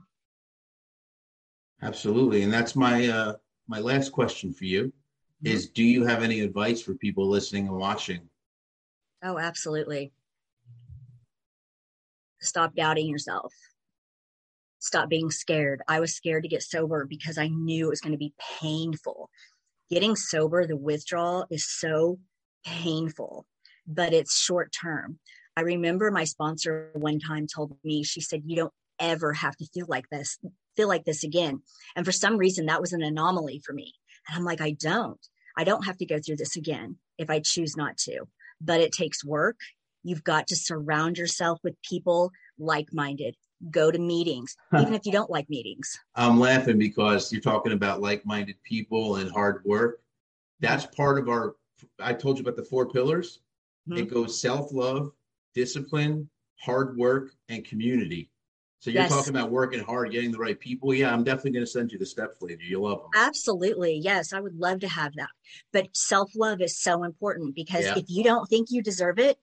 Absolutely. 1.81 2.43
And 2.43 2.53
that's 2.53 2.75
my 2.75 3.07
uh 3.07 3.33
my 3.67 3.79
last 3.79 4.11
question 4.11 4.53
for 4.53 4.65
you 4.65 4.85
mm-hmm. 4.85 5.47
is 5.47 5.69
do 5.69 5.83
you 5.83 6.05
have 6.05 6.23
any 6.23 6.41
advice 6.41 6.81
for 6.81 6.93
people 6.95 7.27
listening 7.27 7.67
and 7.67 7.77
watching 7.77 8.29
Oh, 9.23 9.39
absolutely. 9.39 10.11
Stop 12.41 12.75
doubting 12.75 13.07
yourself. 13.07 13.53
Stop 14.83 15.09
being 15.09 15.31
scared. 15.31 15.81
I 15.87 15.99
was 15.99 16.13
scared 16.13 16.43
to 16.43 16.49
get 16.49 16.61
sober 16.63 17.05
because 17.05 17.37
I 17.37 17.47
knew 17.47 17.87
it 17.87 17.89
was 17.89 18.01
going 18.01 18.11
to 18.11 18.17
be 18.17 18.33
painful. 18.59 19.29
Getting 19.89 20.15
sober, 20.15 20.67
the 20.67 20.77
withdrawal 20.77 21.45
is 21.49 21.67
so 21.67 22.19
painful, 22.65 23.45
but 23.87 24.13
it's 24.13 24.37
short 24.37 24.73
term. 24.73 25.19
I 25.55 25.61
remember 25.61 26.11
my 26.11 26.25
sponsor 26.25 26.91
one 26.93 27.19
time 27.19 27.47
told 27.47 27.77
me, 27.83 28.03
she 28.03 28.21
said, 28.21 28.43
You 28.45 28.55
don't 28.55 28.73
ever 28.99 29.33
have 29.33 29.55
to 29.57 29.65
feel 29.73 29.85
like 29.87 30.09
this, 30.09 30.37
feel 30.75 30.87
like 30.87 31.05
this 31.05 31.23
again. 31.23 31.61
And 31.95 32.05
for 32.05 32.11
some 32.11 32.37
reason, 32.37 32.65
that 32.67 32.81
was 32.81 32.93
an 32.93 33.01
anomaly 33.01 33.61
for 33.65 33.73
me. 33.73 33.93
And 34.27 34.37
I'm 34.37 34.45
like, 34.45 34.61
I 34.61 34.71
don't. 34.71 35.19
I 35.57 35.63
don't 35.63 35.85
have 35.85 35.97
to 35.97 36.05
go 36.05 36.19
through 36.19 36.37
this 36.37 36.55
again 36.55 36.97
if 37.17 37.29
I 37.29 37.39
choose 37.39 37.77
not 37.77 37.97
to 37.99 38.27
but 38.63 38.81
it 38.81 38.91
takes 38.91 39.23
work. 39.23 39.57
You've 40.03 40.23
got 40.23 40.47
to 40.47 40.55
surround 40.55 41.17
yourself 41.17 41.59
with 41.63 41.81
people 41.81 42.31
like 42.57 42.87
minded. 42.91 43.35
Go 43.71 43.91
to 43.91 43.99
meetings, 43.99 44.55
even 44.79 44.93
if 44.93 45.05
you 45.05 45.11
don't 45.11 45.29
like 45.29 45.49
meetings. 45.49 45.99
I'm 46.15 46.39
laughing 46.39 46.77
because 46.77 47.31
you're 47.31 47.41
talking 47.41 47.71
about 47.71 48.01
like 48.01 48.25
minded 48.25 48.55
people 48.63 49.17
and 49.17 49.31
hard 49.31 49.61
work. 49.65 50.01
That's 50.59 50.85
part 50.85 51.17
of 51.17 51.29
our, 51.29 51.55
I 51.99 52.13
told 52.13 52.37
you 52.37 52.41
about 52.41 52.55
the 52.55 52.63
four 52.63 52.89
pillars. 52.89 53.39
Mm-hmm. 53.87 53.99
It 53.99 54.13
goes 54.13 54.39
self 54.39 54.73
love, 54.73 55.11
discipline, 55.53 56.29
hard 56.57 56.97
work, 56.97 57.31
and 57.49 57.65
community. 57.65 58.29
So 58.79 58.89
you're 58.89 59.03
yes. 59.03 59.11
talking 59.11 59.29
about 59.29 59.49
working 59.49 59.81
hard, 59.81 60.11
getting 60.11 60.31
the 60.31 60.37
right 60.37 60.59
people. 60.59 60.93
Yeah, 60.93 61.13
I'm 61.13 61.23
definitely 61.23 61.51
going 61.51 61.65
to 61.65 61.71
send 61.71 61.93
you 61.93 61.97
the 61.97 62.05
steps 62.05 62.41
later. 62.41 62.63
You'll 62.63 62.83
love 62.83 62.99
them. 62.99 63.11
Absolutely. 63.15 63.95
Yes, 64.03 64.33
I 64.33 64.41
would 64.41 64.55
love 64.57 64.81
to 64.81 64.89
have 64.89 65.13
that. 65.15 65.29
But 65.71 65.87
self-love 65.93 66.59
is 66.59 66.77
so 66.77 67.03
important 67.05 67.55
because 67.55 67.85
yeah. 67.85 67.97
if 67.97 68.03
you 68.09 68.25
don't 68.25 68.45
think 68.49 68.71
you 68.71 68.83
deserve 68.83 69.19
it, 69.19 69.37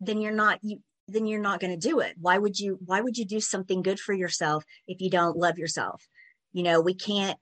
then 0.00 0.22
you're 0.22 0.32
not 0.32 0.60
you 0.62 0.80
then 1.12 1.26
you're 1.26 1.40
not 1.40 1.60
going 1.60 1.78
to 1.78 1.88
do 1.88 2.00
it. 2.00 2.14
Why 2.20 2.38
would 2.38 2.58
you 2.58 2.78
why 2.84 3.00
would 3.00 3.16
you 3.16 3.24
do 3.24 3.40
something 3.40 3.82
good 3.82 4.00
for 4.00 4.12
yourself 4.12 4.64
if 4.86 5.00
you 5.00 5.10
don't 5.10 5.36
love 5.36 5.58
yourself? 5.58 6.06
You 6.52 6.62
know, 6.62 6.80
we 6.80 6.94
can't 6.94 7.38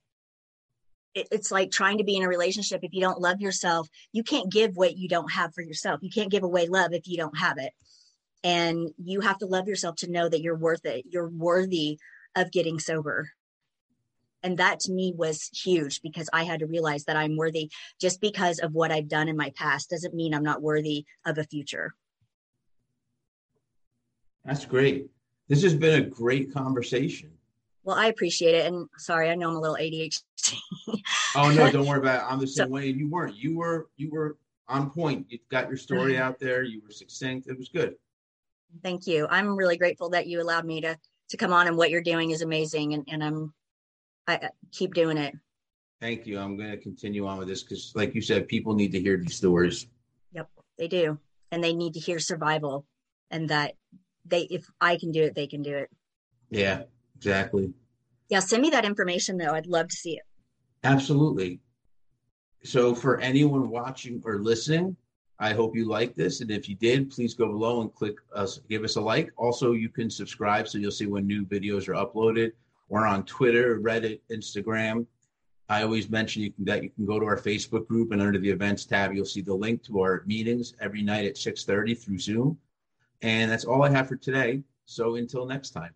it, 1.15 1.29
it's 1.31 1.51
like 1.51 1.71
trying 1.71 1.99
to 1.99 2.05
be 2.05 2.17
in 2.17 2.23
a 2.23 2.29
relationship 2.29 2.81
if 2.83 2.93
you 2.93 3.01
don't 3.01 3.21
love 3.21 3.41
yourself, 3.41 3.89
you 4.13 4.23
can't 4.23 4.51
give 4.53 4.77
what 4.77 4.97
you 4.97 5.09
don't 5.09 5.33
have 5.33 5.55
for 5.55 5.63
yourself. 5.63 6.01
You 6.03 6.11
can't 6.11 6.31
give 6.31 6.43
away 6.43 6.69
love 6.69 6.93
if 6.93 7.09
you 7.09 7.17
don't 7.17 7.39
have 7.39 7.59
it 7.59 7.73
and 8.45 8.91
you 9.03 9.21
have 9.21 9.39
to 9.39 9.47
love 9.47 9.69
yourself 9.69 9.97
to 9.97 10.11
know 10.11 10.29
that 10.29 10.41
you're 10.41 10.57
worth 10.57 10.85
it 10.85 11.05
you're 11.09 11.29
worthy 11.29 11.99
of 12.37 12.53
getting 12.53 12.79
sober 12.79 13.31
and 14.43 14.59
that 14.59 14.81
to 14.81 14.93
me 14.93 15.13
was 15.17 15.51
huge 15.53 16.01
because 16.03 16.29
i 16.33 16.45
had 16.45 16.61
to 16.61 16.67
realize 16.67 17.05
that 17.05 17.17
i'm 17.17 17.37
worthy 17.37 17.71
just 18.01 18.21
because 18.21 18.59
of 18.59 18.73
what 18.73 18.93
i've 18.93 19.09
done 19.09 19.29
in 19.29 19.37
my 19.37 19.51
past 19.57 19.91
doesn't 19.91 20.15
mean 20.15 20.35
i'm 20.35 20.43
not 20.43 20.63
worthy 20.63 21.05
of 21.27 21.39
a 21.39 21.45
future 21.45 21.95
that's 24.49 24.65
great 24.65 25.09
this 25.49 25.63
has 25.63 25.75
been 25.75 26.03
a 26.03 26.07
great 26.07 26.53
conversation 26.53 27.31
well 27.85 27.97
i 27.97 28.07
appreciate 28.07 28.55
it 28.55 28.67
and 28.67 28.89
sorry 28.97 29.31
i 29.31 29.35
know 29.35 29.51
i'm 29.51 29.57
a 29.57 29.61
little 29.61 29.77
adhd 29.77 30.23
oh 31.37 31.51
no 31.51 31.71
don't 31.71 31.87
worry 31.87 31.99
about 31.99 32.23
it 32.23 32.33
i'm 32.33 32.41
the 32.41 32.47
same 32.59 32.67
so, 32.67 32.73
way 32.73 32.91
and 32.91 32.99
you 32.99 33.09
weren't 33.09 33.37
you 33.37 33.57
were 33.57 33.89
you 33.97 34.11
were 34.11 34.37
on 34.69 34.91
point 34.91 35.25
you 35.29 35.39
got 35.51 35.69
your 35.69 35.77
story 35.77 36.15
mm-hmm. 36.15 36.23
out 36.23 36.39
there 36.39 36.63
you 36.63 36.83
were 36.83 36.91
succinct 36.91 37.47
it 37.47 37.57
was 37.57 37.69
good 37.69 37.95
Thank 38.83 39.07
you. 39.07 39.27
I'm 39.31 39.57
really 39.57 39.77
grateful 39.77 40.11
that 40.11 40.27
you 40.27 40.41
allowed 40.41 40.65
me 40.65 40.81
to 40.83 40.99
to 41.31 41.37
come 41.37 41.53
on 41.53 41.67
and 41.67 41.77
what 41.77 41.91
you're 41.91 42.03
doing 42.03 42.31
is 42.31 42.41
amazing 42.41 42.95
and, 42.95 43.07
and 43.09 43.23
I'm 43.23 43.53
I 44.27 44.51
keep 44.73 44.95
doing 44.95 45.19
it. 45.19 45.35
Thank 46.01 46.27
you. 46.27 46.39
I'm 46.39 46.57
going 46.57 46.71
to 46.71 46.77
continue 46.77 47.27
on 47.27 47.39
with 47.39 47.49
this 47.49 47.63
because 47.63 47.93
like 47.95 48.15
you 48.15 48.23
said, 48.23 48.49
people 48.49 48.75
need 48.75 48.93
to 48.93 49.01
hear 49.01 49.17
these 49.17 49.37
stories. 49.37 49.87
Yep, 50.33 50.49
they 50.79 50.89
do. 50.89 51.19
And 51.51 51.65
they 51.65 51.75
need 51.75 51.95
to 51.95 52.01
hear 52.01 52.19
survival 52.19 52.87
and 53.31 53.49
that 53.49 53.75
they 54.29 54.43
if 54.43 54.67
I 54.81 54.97
can 54.97 55.13
do 55.13 55.23
it, 55.25 55.35
they 55.35 55.47
can 55.47 55.63
do 55.63 55.77
it. 55.77 55.91
Yeah, 56.51 56.83
exactly. 57.17 57.73
Yeah, 58.29 58.41
send 58.41 58.63
me 58.63 58.71
that 58.71 58.85
information 58.85 59.37
though. 59.37 59.53
I'd 59.53 59.67
love 59.67 59.89
to 59.89 59.97
see 59.97 60.13
it. 60.13 60.23
Absolutely. 60.85 61.61
So 62.65 62.95
for 62.95 63.21
anyone 63.21 63.71
watching 63.71 64.23
or 64.25 64.39
listening, 64.39 64.97
I 65.39 65.53
hope 65.53 65.77
you 65.77 65.89
like 65.89 66.15
this. 66.15 66.41
And 66.41 66.51
if 66.51 66.69
you 66.69 66.75
did, 66.75 67.11
please 67.11 67.35
go 67.35 67.47
below 67.47 67.83
and 67.83 67.95
click 67.95 68.17
us, 68.35 68.61
give 68.69 68.83
us 68.85 68.97
a 68.97 69.01
like. 69.01 69.31
Also, 69.37 69.73
you 69.73 69.89
can 69.89 70.11
subscribe 70.11 70.67
so 70.67 70.79
you'll 70.79 70.91
see 70.91 71.07
when 71.07 71.27
new 71.27 71.45
videos 71.45 71.89
are 71.89 71.95
uploaded. 71.95 72.53
We're 72.89 73.07
on 73.07 73.25
Twitter, 73.25 73.79
Reddit, 73.81 74.21
Instagram. 74.33 75.07
I 75.69 75.83
always 75.83 76.09
mention 76.09 76.43
you 76.43 76.51
can, 76.51 76.65
that 76.65 76.83
you 76.83 76.91
can 76.91 77.05
go 77.05 77.21
to 77.21 77.27
our 77.27 77.37
Facebook 77.37 77.87
group 77.87 78.13
and 78.13 78.23
under 78.23 78.39
the 78.39 78.51
events 78.51 78.87
tab, 78.87 79.13
you'll 79.13 79.27
see 79.27 79.43
the 79.43 79.55
link 79.55 79.83
to 79.85 80.01
our 80.01 80.23
meetings 80.27 80.75
every 80.81 81.03
night 81.03 81.27
at 81.27 81.37
6:30 81.37 82.03
through 82.03 82.19
Zoom. 82.19 82.59
And 83.23 83.51
that's 83.51 83.65
all 83.65 83.83
I 83.83 83.91
have 83.91 84.09
for 84.09 84.17
today. 84.17 84.63
So 84.85 85.17
until 85.17 85.47
next 85.47 85.71
time. 85.71 85.93